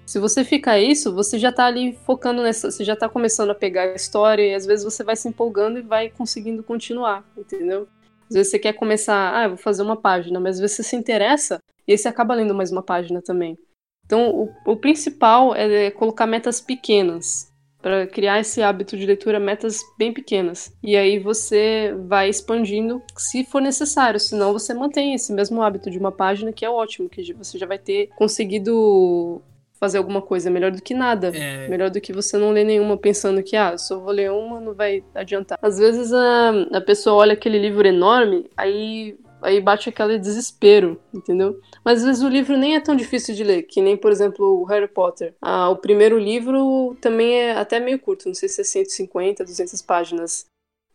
Se 0.08 0.18
você 0.18 0.42
ficar 0.42 0.80
isso, 0.80 1.14
você 1.14 1.38
já 1.38 1.52
tá 1.52 1.66
ali 1.66 1.92
focando 2.06 2.42
nessa. 2.42 2.70
Você 2.70 2.82
já 2.82 2.96
tá 2.96 3.10
começando 3.10 3.50
a 3.50 3.54
pegar 3.54 3.82
a 3.82 3.94
história 3.94 4.42
e 4.42 4.54
às 4.54 4.64
vezes 4.64 4.82
você 4.82 5.04
vai 5.04 5.14
se 5.14 5.28
empolgando 5.28 5.78
e 5.78 5.82
vai 5.82 6.08
conseguindo 6.08 6.62
continuar, 6.62 7.22
entendeu? 7.36 7.86
Às 8.26 8.34
vezes 8.34 8.50
você 8.50 8.58
quer 8.58 8.72
começar, 8.72 9.36
ah, 9.36 9.44
eu 9.44 9.48
vou 9.50 9.58
fazer 9.58 9.82
uma 9.82 10.00
página, 10.00 10.40
mas 10.40 10.56
às 10.56 10.60
vezes 10.60 10.76
você 10.76 10.82
se 10.82 10.96
interessa 10.96 11.62
e 11.86 11.92
aí 11.92 11.98
você 11.98 12.08
acaba 12.08 12.34
lendo 12.34 12.54
mais 12.54 12.72
uma 12.72 12.82
página 12.82 13.20
também. 13.20 13.58
Então, 14.06 14.30
o, 14.30 14.72
o 14.72 14.76
principal 14.76 15.54
é 15.54 15.90
colocar 15.90 16.26
metas 16.26 16.58
pequenas 16.58 17.52
para 17.82 18.06
criar 18.06 18.40
esse 18.40 18.62
hábito 18.62 18.96
de 18.96 19.04
leitura, 19.04 19.38
metas 19.38 19.82
bem 19.98 20.10
pequenas. 20.10 20.72
E 20.82 20.96
aí 20.96 21.18
você 21.18 21.94
vai 22.06 22.30
expandindo 22.30 23.02
se 23.14 23.44
for 23.44 23.60
necessário, 23.60 24.18
senão 24.18 24.54
você 24.54 24.72
mantém 24.72 25.12
esse 25.12 25.34
mesmo 25.34 25.60
hábito 25.60 25.90
de 25.90 25.98
uma 25.98 26.10
página 26.10 26.50
que 26.50 26.64
é 26.64 26.70
ótimo, 26.70 27.10
que 27.10 27.34
você 27.34 27.58
já 27.58 27.66
vai 27.66 27.78
ter 27.78 28.08
conseguido 28.16 29.42
fazer 29.78 29.98
alguma 29.98 30.20
coisa 30.20 30.50
melhor 30.50 30.70
do 30.70 30.82
que 30.82 30.94
nada. 30.94 31.32
É, 31.34 31.68
Melhor 31.68 31.90
do 31.90 32.00
que 32.00 32.12
você 32.12 32.36
não 32.36 32.50
ler 32.50 32.64
nenhuma 32.64 32.96
pensando 32.96 33.42
que, 33.42 33.56
ah, 33.56 33.74
eu 33.90 34.00
vou 34.00 34.12
ler 34.12 34.30
uma, 34.30 34.60
não 34.60 34.74
vai 34.74 35.04
adiantar. 35.14 35.58
Às 35.62 35.78
vezes 35.78 36.12
a, 36.12 36.50
a 36.72 36.80
pessoa 36.80 37.16
olha 37.16 37.32
aquele 37.32 37.58
livro 37.58 37.86
enorme, 37.86 38.48
aí, 38.56 39.16
aí 39.42 39.60
bate 39.60 39.88
aquele 39.88 40.18
desespero, 40.18 41.00
entendeu? 41.14 41.58
Mas 41.84 42.00
às 42.00 42.04
vezes 42.04 42.22
o 42.22 42.28
livro 42.28 42.56
nem 42.56 42.74
é 42.74 42.80
tão 42.80 42.96
difícil 42.96 43.34
de 43.34 43.44
ler, 43.44 43.62
que 43.62 43.80
nem, 43.80 43.96
por 43.96 44.10
exemplo, 44.10 44.60
o 44.60 44.64
Harry 44.64 44.88
Potter. 44.88 45.34
Ah, 45.40 45.68
o 45.70 45.76
primeiro 45.76 46.18
livro 46.18 46.96
também 47.00 47.34
é 47.34 47.52
até 47.52 47.78
meio 47.78 47.98
curto, 47.98 48.26
não 48.26 48.34
sei 48.34 48.48
se 48.48 48.60
é 48.60 48.64
150, 48.64 49.44
200 49.44 49.80
páginas. 49.82 50.46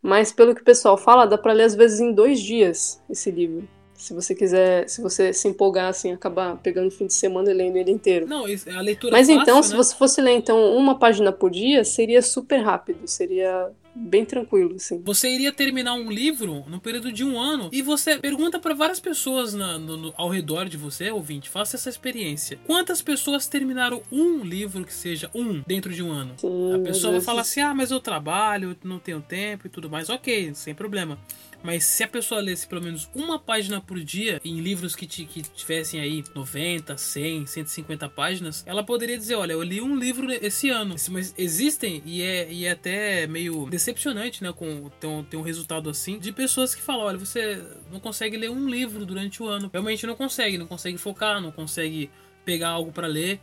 Mas 0.02 0.34
pelo 0.34 0.54
que 0.54 0.62
o 0.62 0.66
pessoal 0.66 0.98
fala, 0.98 1.26
dá 1.26 1.38
pra 1.38 1.54
ler 1.54 1.64
às 1.64 1.76
vezes 1.76 2.02
em 2.02 2.12
dois 2.12 2.42
dias 2.42 3.02
esse 3.10 3.32
livro. 3.32 3.66
Se 4.04 4.14
você 4.14 4.36
quiser, 4.36 4.90
se 4.90 5.02
você 5.02 5.32
se 5.32 5.48
empolgar 5.48 5.88
assim, 5.88 6.12
acabar 6.12 6.58
pegando 6.58 6.88
o 6.88 6.92
fim 6.92 7.08
de 7.08 7.14
semana 7.14 7.50
e 7.50 7.54
lendo 7.54 7.78
ele 7.78 7.90
inteiro. 7.90 8.28
Não, 8.28 8.44
a 8.44 8.82
leitura 8.82 9.14
Mas 9.14 9.28
fácil, 9.28 9.42
então, 9.42 9.64
se 9.64 9.72
né? 9.72 9.78
você 9.78 9.96
fosse 9.96 10.20
ler 10.20 10.34
então 10.36 10.76
uma 10.76 11.00
página 11.00 11.32
por 11.32 11.50
dia, 11.50 11.86
seria 11.86 12.22
super 12.22 12.58
rápido, 12.58 13.08
seria 13.08 13.72
bem 13.96 14.26
tranquilo, 14.26 14.76
assim. 14.76 15.02
Você 15.06 15.30
iria 15.30 15.54
terminar 15.54 15.94
um 15.94 16.12
livro 16.12 16.66
no 16.68 16.82
período 16.82 17.14
de 17.14 17.24
um 17.24 17.40
ano 17.40 17.70
e 17.72 17.82
você 17.82 18.18
pergunta 18.18 18.60
para 18.60 18.74
várias 18.74 19.00
pessoas 19.00 19.54
na- 19.54 19.78
no- 19.80 19.96
no- 19.96 20.14
ao 20.18 20.28
redor 20.28 20.68
de 20.68 20.76
você, 20.76 21.10
ouvinte, 21.12 21.50
faça 21.50 21.78
essa 21.78 21.90
experiência. 21.90 22.60
Quantas 22.66 23.02
pessoas 23.02 23.48
terminaram 23.48 24.02
um 24.12 24.44
livro 24.44 24.84
que 24.84 24.94
seja 24.94 25.30
um 25.34 25.62
dentro 25.66 25.94
de 25.94 26.04
um 26.04 26.12
ano? 26.12 26.34
Sim, 26.38 26.74
A 26.74 26.80
pessoa 26.80 27.14
vai 27.14 27.22
falar 27.22 27.42
assim: 27.42 27.62
ah, 27.62 27.74
mas 27.74 27.90
eu 27.92 28.00
trabalho, 28.02 28.76
não 28.84 29.00
tenho 29.00 29.22
tempo 29.22 29.68
e 29.68 29.70
tudo 29.70 29.90
mais. 29.90 30.10
Ok, 30.10 30.52
sem 30.56 30.74
problema. 30.76 31.18
Mas 31.64 31.86
se 31.86 32.04
a 32.04 32.08
pessoa 32.08 32.42
lesse 32.42 32.68
pelo 32.68 32.82
menos 32.82 33.10
uma 33.16 33.40
página 33.40 33.80
por 33.80 34.00
dia 34.00 34.42
em 34.44 34.60
livros 34.60 34.96
que, 34.96 35.08
que 35.08 35.42
tivessem 35.42 36.00
aí 36.00 36.24
90, 36.36 36.98
100, 36.98 37.46
150 37.46 38.10
páginas, 38.10 38.64
ela 38.68 38.84
poderia 38.84 39.18
dizer: 39.18 39.36
olha, 39.36 39.54
eu 39.54 39.64
li 39.64 39.82
um 39.82 39.96
livro 39.96 40.30
esse 40.32 40.70
ano. 40.70 40.96
Mas 41.10 41.34
existem, 41.38 42.04
e 42.06 42.22
é, 42.22 42.52
e 42.52 42.66
é 42.66 42.72
até 42.72 43.26
meio 43.28 43.68
decepcionante, 43.70 44.44
né? 44.44 44.52
Com 44.52 44.90
ter 45.00 45.08
um, 45.08 45.24
ter 45.24 45.38
um 45.38 45.42
resultado 45.42 45.90
assim, 45.90 46.20
de 46.20 46.32
pessoas 46.32 46.76
que 46.76 46.82
falam: 46.82 47.06
olha, 47.06 47.18
você 47.18 47.64
não 47.92 48.00
consegue 48.00 48.36
ler 48.36 48.50
um 48.50 48.70
livro 48.70 49.06
durante 49.06 49.42
o 49.42 49.48
ano. 49.48 49.70
Realmente 49.72 50.06
não 50.06 50.16
consegue, 50.16 50.58
não 50.58 50.68
consegue 50.68 50.98
focar, 50.98 51.42
não 51.42 51.52
consegue 51.52 52.10
pegar 52.44 52.70
algo 52.70 52.92
para 52.92 53.08
ler. 53.08 53.40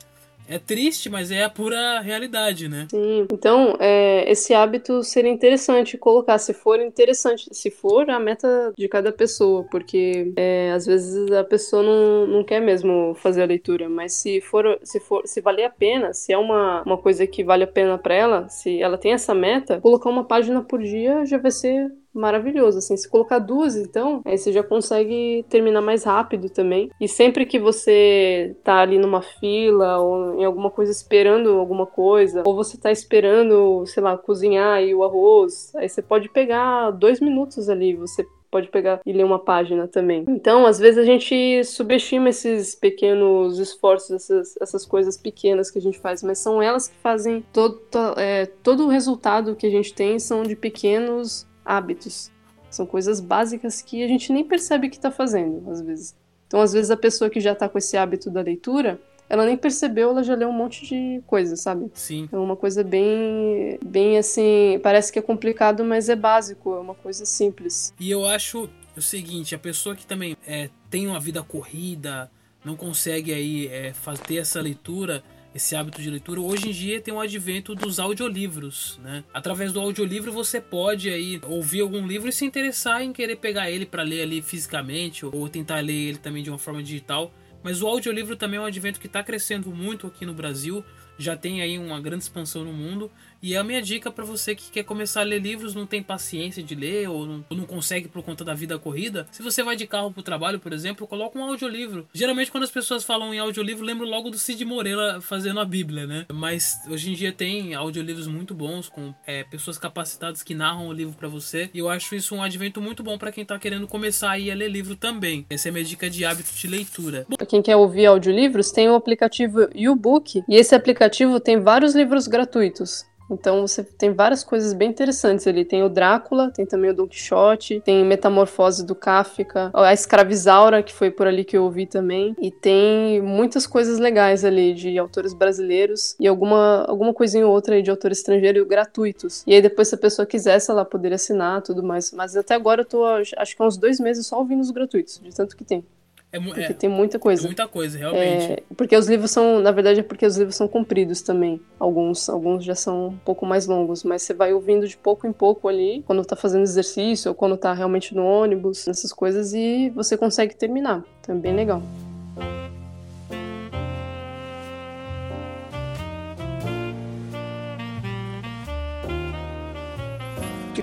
É 0.49 0.59
triste, 0.59 1.09
mas 1.09 1.31
é 1.31 1.45
a 1.45 1.51
pura 1.51 2.01
realidade, 2.01 2.69
né? 2.69 2.89
Sim. 2.91 3.27
Então, 3.33 3.77
é, 3.79 4.31
esse 4.31 4.53
hábito 4.53 5.03
seria 5.05 5.31
interessante 5.31 5.97
colocar, 5.97 6.39
se 6.39 6.53
for 6.53 6.81
interessante, 6.81 7.49
se 7.53 7.71
for 7.71 8.11
a 8.11 8.19
meta 8.19 8.73
de 8.77 8.89
cada 8.89 9.13
pessoa, 9.13 9.65
porque 9.71 10.33
é, 10.37 10.73
às 10.73 10.87
vezes 10.87 11.31
a 11.31 11.45
pessoa 11.45 11.83
não, 11.83 12.27
não 12.27 12.45
quer 12.45 12.61
mesmo 12.61 13.15
fazer 13.15 13.43
a 13.43 13.47
leitura, 13.47 13.89
mas 13.89 14.15
se 14.15 14.41
for, 14.41 14.79
se 14.83 14.99
for, 14.99 15.23
se 15.25 15.41
valer 15.41 15.65
a 15.65 15.71
pena, 15.71 16.13
se 16.13 16.33
é 16.33 16.39
uma, 16.39 16.83
uma 16.83 16.99
coisa 16.99 17.27
que 17.27 17.45
vale 17.45 17.63
a 17.63 17.69
pena 17.69 17.97
para 17.97 18.15
ela, 18.15 18.49
se 18.49 18.83
ela 18.83 18.99
tem 18.99 19.13
essa 19.13 19.35
meta, 19.35 19.81
colocar 19.81 20.11
uma 20.11 20.25
página 20.25 20.63
por 20.63 20.83
dia 20.83 21.25
já 21.25 21.39
vai 21.39 21.51
ser 21.53 21.93
maravilhoso, 22.15 22.79
assim, 22.79 22.97
se 22.97 23.09
colocar 23.09 23.39
duas, 23.39 23.77
então, 23.77 24.21
aí 24.25 24.37
você 24.37 24.53
já 24.53 24.63
consegue 24.63 25.45
terminar 25.49 25.81
mais 25.81 26.05
rápido 26.05 26.49
também. 26.51 26.91
E 27.01 27.09
sempre 27.09 27.47
que 27.47 27.59
você 27.59 28.57
tá 28.65 28.81
ali 28.81 28.99
numa 28.99 29.23
fila 29.23 29.99
ou 29.99 30.41
em 30.41 30.45
alguma 30.45 30.71
coisa 30.71 30.91
esperando 30.93 31.51
alguma 31.59 31.87
coisa, 31.87 32.43
ou 32.45 32.55
você 32.55 32.77
tá 32.77 32.91
esperando, 32.91 33.85
sei 33.87 34.03
lá, 34.03 34.17
cozinhar 34.17 34.75
aí 34.75 34.95
o 34.95 35.05
arroz, 35.05 35.75
aí 35.77 35.89
você 35.89 36.03
pode 36.03 36.29
pegar 36.29 36.91
dois 36.91 37.21
minutos 37.21 37.69
ali, 37.69 37.95
você 37.95 38.27
pode 38.51 38.69
pegar 38.69 39.01
e 39.07 39.13
ler 39.13 39.25
uma 39.25 39.39
página 39.39 39.87
também. 39.87 40.25
Então, 40.29 40.67
às 40.67 40.79
vezes 40.79 40.99
a 40.99 41.05
gente 41.05 41.63
subestima 41.65 42.31
esses 42.31 42.75
pequenos 42.75 43.59
esforços, 43.59 44.11
essas, 44.11 44.57
essas 44.61 44.85
coisas 44.85 45.17
pequenas 45.17 45.71
que 45.71 45.79
a 45.79 45.83
gente 45.83 45.99
faz, 45.99 46.23
mas 46.23 46.39
são 46.39 46.61
elas 46.61 46.89
que 46.89 46.97
fazem 46.97 47.45
todo, 47.53 47.81
é, 48.17 48.47
todo 48.47 48.87
o 48.87 48.89
resultado 48.89 49.55
que 49.55 49.67
a 49.67 49.71
gente 49.71 49.95
tem 49.95 50.19
são 50.19 50.43
de 50.43 50.57
pequenos 50.57 51.47
hábitos. 51.65 52.31
São 52.71 52.87
coisas 52.87 53.21
básicas 53.21 53.83
que 53.83 54.03
a 54.03 54.09
gente 54.09 54.33
nem 54.33 54.45
percebe 54.45 54.89
que 54.89 54.97
está 54.97 55.11
fazendo, 55.11 55.69
às 55.71 55.81
vezes. 55.81 56.15
Então, 56.47 56.61
às 56.61 56.73
vezes, 56.73 56.91
a 56.91 56.97
pessoa 56.97 57.31
que 57.31 57.41
já 57.41 57.53
está 57.53 57.69
com 57.69 57.79
esse 57.79 57.97
hábito 57.97 58.31
da 58.31 58.41
leitura, 58.41 59.01
ela 59.29 59.47
nem 59.47 59.57
percebeu, 59.57 60.11
ela 60.11 60.25
já 60.25 60.35
leu 60.35 60.49
um 60.49 60.53
monte 60.53 60.85
de 60.85 61.23
coisa, 61.27 61.55
sabe? 61.57 61.89
Sim. 61.95 62.29
É 62.33 62.37
uma 62.37 62.57
coisa 62.57 62.83
bem, 62.83 63.79
bem 63.85 64.19
assim, 64.19 64.81
parece 64.83 65.13
que 65.13 65.19
é 65.21 65.23
complicado, 65.23 65.85
mas 65.85 66.09
é 66.09 66.17
básico, 66.17 66.75
é 66.75 66.81
uma 66.81 66.95
coisa 66.97 67.25
simples. 67.25 67.95
E 68.01 68.11
eu 68.11 68.27
acho 68.27 68.69
o 68.97 69.01
seguinte, 69.01 69.55
a 69.55 69.59
pessoa 69.59 69.95
que 69.95 70.05
também 70.05 70.37
é, 70.45 70.69
tem 70.91 71.07
uma 71.07 71.21
vida 71.21 71.43
corrida, 71.45 72.29
não 72.65 72.75
consegue 72.75 73.33
aí 73.33 73.69
é, 73.69 73.93
fazer 73.93 74.39
essa 74.39 74.61
leitura, 74.61 75.23
esse 75.55 75.75
hábito 75.75 76.01
de 76.01 76.11
leitura, 76.11 76.41
hoje 76.41 76.69
em 76.69 76.73
dia 76.73 77.01
tem 77.01 77.13
o 77.13 77.21
advento 77.21 77.75
dos 77.75 77.99
audiolivros, 77.99 78.99
né? 79.03 79.25
Através 79.35 79.73
do 79.73 79.81
audiolivro 79.81 80.33
você 80.33 80.61
pode 80.61 81.11
aí 81.11 81.41
ouvir 81.45 81.81
algum 81.81 82.07
livro 82.07 82.29
e 82.29 82.33
se 82.33 82.45
interessar 82.45 83.03
em 83.03 83.13
querer 83.13 83.37
pegar 83.37 83.71
ele 83.71 83.85
para 83.85 84.03
ler 84.03 84.23
ali 84.23 84.41
fisicamente 84.43 85.27
ou 85.27 85.49
tentar 85.49 85.81
ler 85.81 85.93
ele 85.93 86.19
também 86.19 86.43
de 86.43 86.51
uma 86.51 86.59
forma 86.59 86.83
digital. 86.83 87.33
Mas 87.63 87.83
o 87.83 87.87
audiolivro 87.87 88.37
também 88.37 88.59
é 88.59 88.63
um 88.63 88.67
advento 88.67 89.01
que 89.01 89.07
está 89.07 89.23
crescendo 89.23 89.71
muito 89.71 90.07
aqui 90.07 90.25
no 90.25 90.33
Brasil, 90.33 90.85
já 91.19 91.37
tem 91.37 91.61
aí 91.61 91.79
uma 91.79 92.01
grande 92.01 92.23
expansão 92.23 92.65
no 92.65 92.73
mundo 92.73 93.11
e 93.43 93.55
é 93.55 93.59
a 93.59 93.65
minha 93.65 93.81
dica 93.81 94.11
para 94.11 94.25
você 94.25 94.55
que 94.55 94.71
quer 94.71 94.85
começar 94.85 95.21
a 95.21 95.25
ler 95.25 95.41
livros, 95.41 95.75
não 95.75 95.87
tem 95.87 96.03
paciência 96.03 96.63
de 96.63 96.75
ler 96.75 97.09
ou 97.09 97.27
não, 97.27 97.45
ou 97.49 97.57
não, 97.57 97.65
consegue 97.65 98.09
por 98.09 98.23
conta 98.23 98.45
da 98.45 98.55
vida 98.55 98.79
corrida. 98.79 99.27
Se 99.31 99.43
você 99.43 99.63
vai 99.63 99.77
de 99.77 99.87
carro 99.87 100.13
pro 100.13 100.23
trabalho, 100.23 100.59
por 100.59 100.73
exemplo, 100.73 101.07
coloca 101.07 101.39
um 101.39 101.45
audiolivro. 101.45 102.09
Geralmente 102.13 102.51
quando 102.51 102.65
as 102.65 102.71
pessoas 102.71 103.05
falam 103.05 103.33
em 103.33 103.39
audiolivro, 103.39 103.85
lembro 103.85 104.07
logo 104.07 104.31
do 104.31 104.39
Cid 104.39 104.65
Moreira 104.65 105.21
fazendo 105.21 105.61
a 105.61 105.65
Bíblia, 105.65 106.07
né? 106.07 106.27
Mas 106.33 106.79
hoje 106.89 107.11
em 107.11 107.15
dia 107.15 107.33
tem 107.33 107.75
audiolivros 107.75 108.27
muito 108.27 108.55
bons 108.55 108.89
com 108.89 109.15
é, 109.27 109.45
pessoas 109.45 109.79
capacitadas 109.79 110.43
que 110.43 110.55
narram 110.55 110.89
o 110.89 110.93
livro 110.93 111.15
para 111.17 111.29
você. 111.29 111.71
E 111.73 111.79
eu 111.79 111.89
acho 111.89 112.15
isso 112.15 112.35
um 112.35 112.43
advento 112.43 112.81
muito 112.81 113.03
bom 113.03 113.17
para 113.17 113.33
quem 113.33 113.45
tá 113.45 113.59
querendo 113.59 113.87
começar 113.87 114.33
a 114.33 114.37
ler 114.37 114.69
livro 114.69 114.97
também. 114.97 115.47
Essa 115.49 115.69
é 115.69 115.71
a 115.71 115.73
minha 115.73 115.85
dica 115.85 116.11
de 116.11 116.25
hábito 116.25 116.53
de 116.55 116.67
leitura. 116.67 117.27
Pra 117.37 117.47
quem 117.47 117.63
quer 117.63 117.77
ouvir 117.77 118.07
audiolivros, 118.07 118.71
tem 118.71 118.89
o 118.89 118.95
aplicativo 118.95 119.69
YouBook 119.75 120.43
e 120.49 120.57
esse 120.57 120.75
aplicativo 120.75 121.41
tem 121.41 121.61
vários 121.61 121.95
livros 121.95 122.27
gratuitos. 122.27 123.10
Então 123.31 123.67
você 123.67 123.83
tem 123.83 124.13
várias 124.13 124.43
coisas 124.43 124.73
bem 124.73 124.91
interessantes 124.91 125.47
ali. 125.47 125.65
Tem 125.65 125.83
o 125.83 125.89
Drácula, 125.89 126.51
tem 126.51 126.67
também 126.67 126.91
o 126.91 126.95
Don 126.95 127.07
Quixote, 127.07 127.81
tem 127.81 128.05
Metamorfose 128.05 128.85
do 128.85 128.95
Kafka, 128.95 129.71
a 129.73 129.93
Escravizaura, 129.93 130.83
que 130.83 130.93
foi 130.93 131.11
por 131.11 131.27
ali 131.27 131.45
que 131.45 131.57
eu 131.57 131.65
ouvi 131.65 131.87
também. 131.87 132.35
E 132.41 132.51
tem 132.51 133.21
muitas 133.21 133.67
coisas 133.67 133.99
legais 133.99 134.45
ali 134.45 134.75
de 134.75 134.99
autores 134.99 135.33
brasileiros 135.33 136.17
e 136.19 136.27
alguma, 136.27 136.85
alguma 136.89 137.15
coisinha 137.15 137.47
ou 137.47 137.53
outra 137.53 137.75
aí 137.75 137.83
de 137.83 137.91
autor 137.91 138.13
estrangeiro 138.13 138.65
gratuitos. 138.67 139.43
E 139.47 139.55
aí 139.55 139.63
depois, 139.63 139.89
se 139.89 139.95
a 139.95 139.99
pessoa 139.99 140.27
quisesse, 140.27 140.71
ela 140.71 140.85
poderia 140.85 141.17
assinar 141.17 141.63
tudo 141.63 141.83
mais. 141.83 142.13
Mas 142.13 142.37
até 142.37 142.55
agora 142.55 142.83
eu 142.83 142.85
tô, 142.85 143.05
acho 143.05 143.57
que 143.57 143.63
há 143.63 143.67
uns 143.67 143.77
dois 143.77 144.01
meses 144.01 144.27
só 144.27 144.39
ouvindo 144.39 144.61
os 144.61 144.71
gratuitos, 144.71 145.21
de 145.23 145.35
tanto 145.35 145.57
que 145.57 145.65
tem. 145.65 145.85
É, 146.33 146.39
porque 146.39 146.61
é, 146.61 146.73
tem 146.73 146.89
muita 146.89 147.19
coisa. 147.19 147.43
É 147.43 147.47
muita 147.47 147.67
coisa, 147.67 147.99
realmente. 147.99 148.53
É, 148.53 148.63
porque 148.77 148.97
os 148.97 149.09
livros 149.09 149.31
são, 149.31 149.61
na 149.61 149.73
verdade, 149.73 150.01
é 150.01 150.03
porque 150.03 150.25
os 150.25 150.37
livros 150.37 150.55
são 150.55 150.69
compridos 150.69 151.23
também. 151.23 151.61
Alguns, 151.79 152.29
alguns 152.29 152.65
já 152.65 152.75
são 152.75 153.09
um 153.09 153.17
pouco 153.19 153.45
mais 153.45 153.67
longos, 153.67 154.05
mas 154.05 154.23
você 154.23 154.33
vai 154.33 154.53
ouvindo 154.53 154.87
de 154.87 154.97
pouco 154.97 155.27
em 155.27 155.33
pouco 155.33 155.69
ali, 155.69 156.05
quando 156.07 156.25
tá 156.25 156.37
fazendo 156.37 156.63
exercício 156.63 157.31
ou 157.31 157.35
quando 157.35 157.57
tá 157.57 157.73
realmente 157.73 158.15
no 158.15 158.25
ônibus, 158.25 158.87
essas 158.87 159.13
coisas, 159.13 159.53
e 159.55 159.91
você 159.91 160.17
consegue 160.17 160.55
terminar. 160.55 161.05
Então 161.21 161.35
é 161.35 161.39
bem 161.39 161.55
legal. 161.55 161.83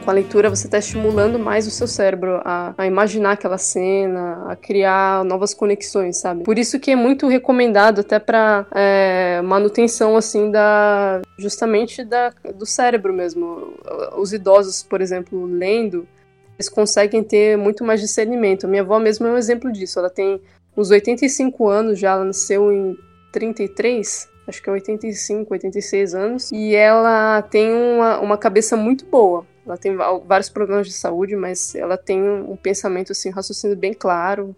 Com 0.08 0.12
a 0.12 0.14
leitura 0.14 0.50
você 0.50 0.68
está 0.68 0.78
estimulando 0.78 1.38
mais 1.38 1.68
o 1.68 1.70
seu 1.70 1.86
cérebro 1.86 2.40
a, 2.46 2.74
a, 2.78 2.88
imaginar 2.88 3.34
aquela 3.34 3.58
cena, 3.58 4.50
a 4.50 4.56
criar 4.56 5.26
novas 5.26 5.54
conexões, 5.54 6.22
sabe? 6.22 6.46
Por 6.46 6.58
isso 6.58 6.80
que 6.80 6.92
é 6.92 6.96
muito 6.96 7.28
recomendado 7.28 8.00
até 8.00 8.18
para 8.18 8.66
é, 8.74 9.42
manutenção 9.44 10.16
assim 10.16 10.50
da 10.50 11.22
justamente 11.38 12.06
da, 12.06 12.30
do 12.56 12.66
cérebro 12.66 13.12
mesmo. 13.12 13.74
Os 14.18 14.32
idosos, 14.32 14.82
por 14.82 15.02
exemplo, 15.02 15.46
lendo, 15.46 16.08
eles 16.56 16.70
conseguem 16.70 17.22
ter 17.22 17.58
muito 17.58 17.84
mais 17.84 18.00
discernimento. 18.00 18.64
A 18.64 18.70
minha 18.70 18.84
avó 18.84 19.00
mesmo 19.00 19.28
é 19.28 19.32
um 19.32 19.38
exemplo 19.38 19.70
disso. 19.74 20.00
Ela 20.00 20.10
tem 20.10 20.40
uns 20.78 20.90
85 20.90 21.68
anos 21.68 22.00
já, 22.00 22.14
ela 22.14 22.24
nasceu 22.24 22.72
em 22.72 22.98
33, 23.34 24.30
acho 24.48 24.64
que 24.64 24.70
é 24.70 24.72
85, 24.72 25.52
86 25.54 26.16
anos, 26.16 26.50
e 26.54 26.74
ela 26.74 27.42
tem 27.42 27.74
uma, 27.74 28.22
uma 28.22 28.38
cabeça 28.38 28.78
muito 28.78 29.06
boa. 29.06 29.46
Ela 29.68 29.78
tem 29.78 29.96
vários 29.96 30.50
problemas 30.50 30.88
de 30.88 30.94
saúde, 30.94 31.36
mas 31.36 31.76
ela 31.76 31.98
tem 31.98 32.24
um 32.24 32.56
pensamento, 32.56 33.12
assim, 33.12 33.30
um 33.30 33.34
raciocínio 33.34 33.76
bem 33.76 33.94
claro. 33.94 34.56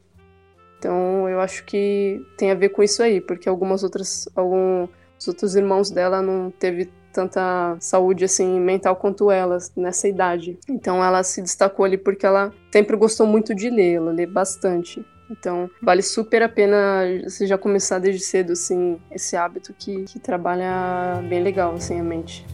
Então, 0.78 1.28
eu 1.28 1.42
acho 1.42 1.66
que 1.66 2.22
tem 2.38 2.52
a 2.52 2.56
ver 2.56 2.70
com 2.70 2.84
isso 2.84 3.02
aí, 3.04 3.20
porque 3.20 3.50
algumas 3.50 3.84
outras, 3.84 4.30
alguns 4.36 4.90
outros 5.28 5.56
irmãos 5.56 5.90
dela 5.90 6.22
não 6.22 6.52
teve 6.52 6.90
tanta 7.12 7.76
saúde 7.80 8.24
assim 8.24 8.60
mental 8.60 8.96
quanto 8.96 9.32
ela 9.32 9.58
nessa 9.76 10.08
idade. 10.08 10.58
Então 10.70 11.04
ela 11.04 11.24
se 11.24 11.42
destacou 11.42 11.84
ali 11.84 11.98
porque 11.98 12.24
ela 12.24 12.54
sempre 12.72 12.96
gostou 12.96 13.26
muito 13.26 13.54
de 13.56 13.70
ler, 13.70 13.96
ela 13.96 14.12
lê 14.12 14.26
bastante. 14.26 15.04
Então, 15.30 15.70
vale 15.82 16.02
super 16.02 16.42
a 16.42 16.50
pena 16.50 17.04
você 17.24 17.46
já 17.46 17.58
começar 17.58 18.00
desde 18.00 18.24
cedo, 18.24 18.54
assim, 18.54 19.00
esse 19.12 19.36
hábito 19.36 19.74
que, 19.78 20.04
que 20.06 20.20
trabalha 20.20 21.22
bem 21.30 21.44
legal, 21.44 21.76
assim, 21.76 22.00
a 22.00 22.04
mente. 22.04 22.46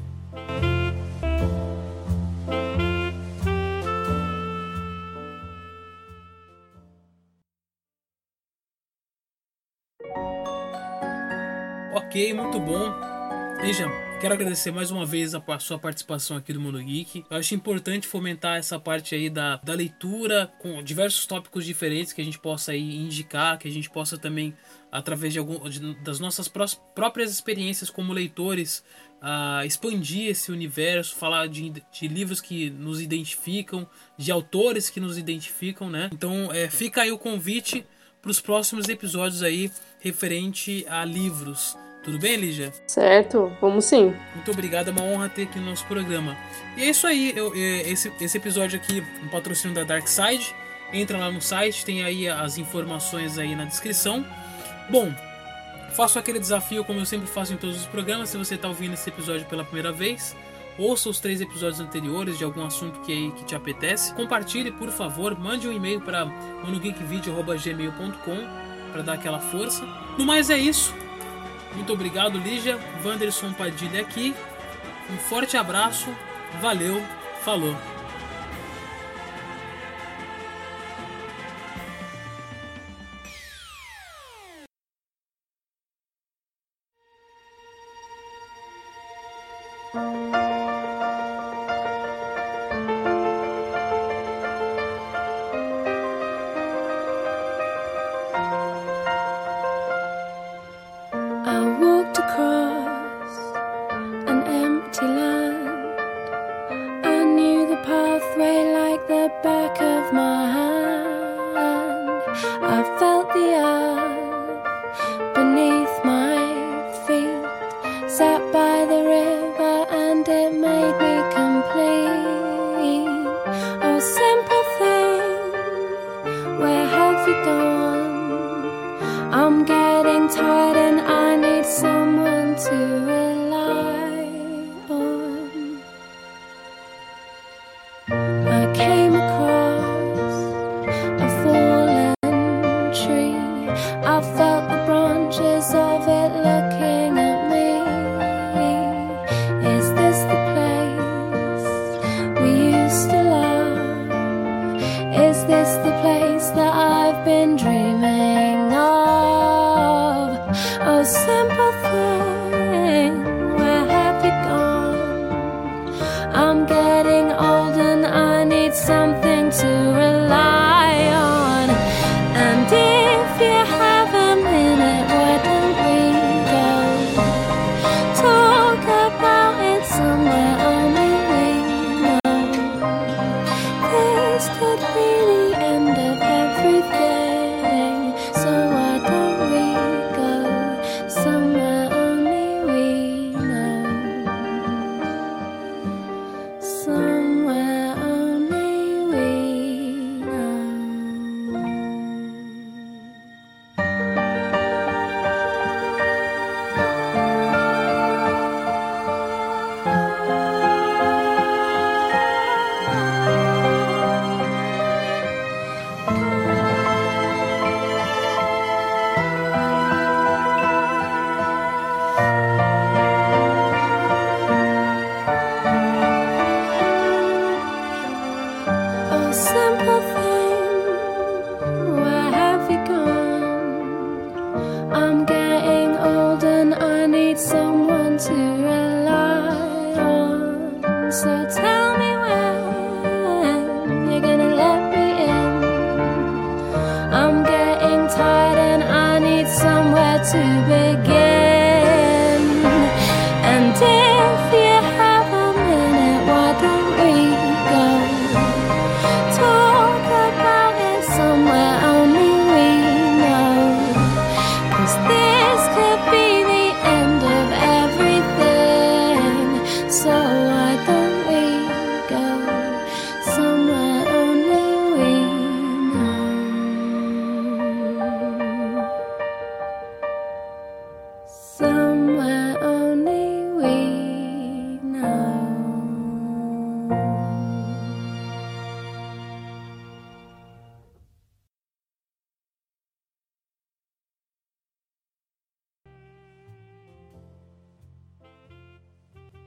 Muito 12.16 12.61
bom. 12.61 12.93
Veja, 13.59 13.89
quero 14.22 14.34
agradecer 14.34 14.72
mais 14.72 14.89
uma 14.89 15.05
vez 15.05 15.36
a, 15.36 15.43
a, 15.45 15.59
sua 15.59 15.78
participação 15.78 16.38
aqui 16.38 16.53
do 16.53 16.61
Mundo 16.61 16.82
Geek. 16.82 17.26
Eu 17.30 17.36
acho 17.36 17.53
importante 17.53 18.07
fomentar 18.07 18.55
essa 18.55 18.80
parte 18.80 19.13
aí 19.13 19.30
da, 19.30 19.57
da 19.57 19.74
leitura 19.74 20.49
com 20.59 20.82
diversos 20.82 21.28
tópicos 21.28 21.66
diferentes 21.66 22.13
que 22.13 22.22
a 22.22 22.24
gente 22.24 22.39
possa 22.39 22.72
aí 22.72 22.95
indicar, 22.95 23.57
que 23.57 23.68
a 23.68 23.72
gente 23.72 23.89
possa 23.89 24.18
também, 24.18 24.55
através 24.89 25.34
de 25.34 25.39
algum, 25.39 25.70
de, 25.70 25.93
das 26.05 26.18
nossas 26.18 26.47
prós, 26.47 26.80
próprias 26.95 27.32
experiências 27.32 27.89
como 27.89 28.13
leitores, 28.13 28.82
uh, 29.22 29.66
expandir 29.66 30.30
esse 30.30 30.53
universo, 30.53 31.18
falar 31.18 31.49
de, 31.49 31.70
de 31.70 32.07
livros 32.07 32.39
que 32.39 32.70
nos 32.70 33.01
identificam, 33.01 33.86
de 34.18 34.32
autores 34.32 34.89
que 34.89 35.01
nos 35.01 35.18
identificam, 35.18 35.89
né? 35.89 36.09
Então 36.13 36.49
é, 36.49 36.70
fica 36.70 37.01
aí 37.01 37.11
o 37.11 37.18
convite 37.18 37.86
para 38.22 38.32
os 38.32 38.39
próximos 38.39 38.88
episódios 38.88 39.43
aí 39.43 39.70
referente 39.99 40.86
a 40.88 41.03
livros. 41.03 41.76
Tudo 42.06 42.18
bem, 42.20 42.36
Lígia? 42.36 42.72
Certo, 42.86 43.51
vamos 43.60 43.86
sim. 43.86 44.14
Muito 44.36 44.51
obrigado, 44.51 44.89
é 44.89 44.91
uma 44.91 45.01
honra 45.01 45.28
ter 45.28 45.41
aqui 45.43 45.58
no 45.58 45.66
nosso 45.66 45.84
programa. 45.88 46.38
E 46.78 46.84
é 46.84 46.89
isso 46.91 47.08
aí, 47.08 47.34
eu, 47.36 47.51
é, 47.56 47.89
esse, 47.89 48.12
esse 48.22 48.38
episódio 48.38 48.80
aqui, 48.80 49.03
um 49.24 49.28
patrocínio 49.28 49.74
da 49.74 49.84
Dark 49.84 50.08
Side. 50.08 50.53
Entra 50.93 51.18
lá 51.18 51.32
no 51.32 51.41
site, 51.41 51.84
tem 51.84 52.03
aí 52.03 52.30
as 52.30 52.60
informações 52.60 53.39
aí 53.39 53.56
na 53.56 53.66
descrição. 53.66 54.24
Bom, 54.88 55.12
faço 55.93 56.20
aquele 56.20 56.38
desafio 56.38 56.86
como 56.86 56.99
eu 56.99 57.08
sempre 57.08 57.26
faço 57.26 57.53
em 57.53 57.58
todos 57.58 57.82
os 57.82 57.88
programas. 57.88 58.30
Se 58.30 58.38
você 58.38 58.53
está 58.53 58.68
ouvindo 58.68 58.93
esse 58.93 59.10
episódio 59.10 59.47
pela 59.47 59.64
primeira 59.64 59.91
vez, 59.91 60.36
ouça 60.78 61.10
os 61.10 61.20
três 61.20 61.41
episódios 61.41 61.80
anteriores 61.80 62.38
de 62.38 62.43
algum 62.43 62.64
assunto 62.64 62.99
que, 62.99 63.32
que 63.32 63.45
te 63.45 63.56
apetece. 63.56 64.14
Compartilhe, 64.14 64.72
por 64.72 64.91
favor, 64.91 65.36
mande 65.38 65.68
um 65.68 65.74
e-mail 65.74 66.01
para 66.01 66.24
monogeekvideo.gmail.com 66.24 68.91
para 68.91 69.01
dar 69.01 69.14
aquela 69.14 69.39
força. 69.39 69.84
No 70.20 70.26
mais 70.26 70.51
é 70.51 70.58
isso. 70.58 70.93
Muito 71.76 71.93
obrigado, 71.93 72.38
Lígia. 72.38 72.80
Wanderson 73.03 73.53
Padilha 73.53 74.01
aqui. 74.01 74.36
Um 75.11 75.17
forte 75.17 75.57
abraço. 75.57 76.09
Valeu. 76.61 77.01
Falou. 77.43 77.94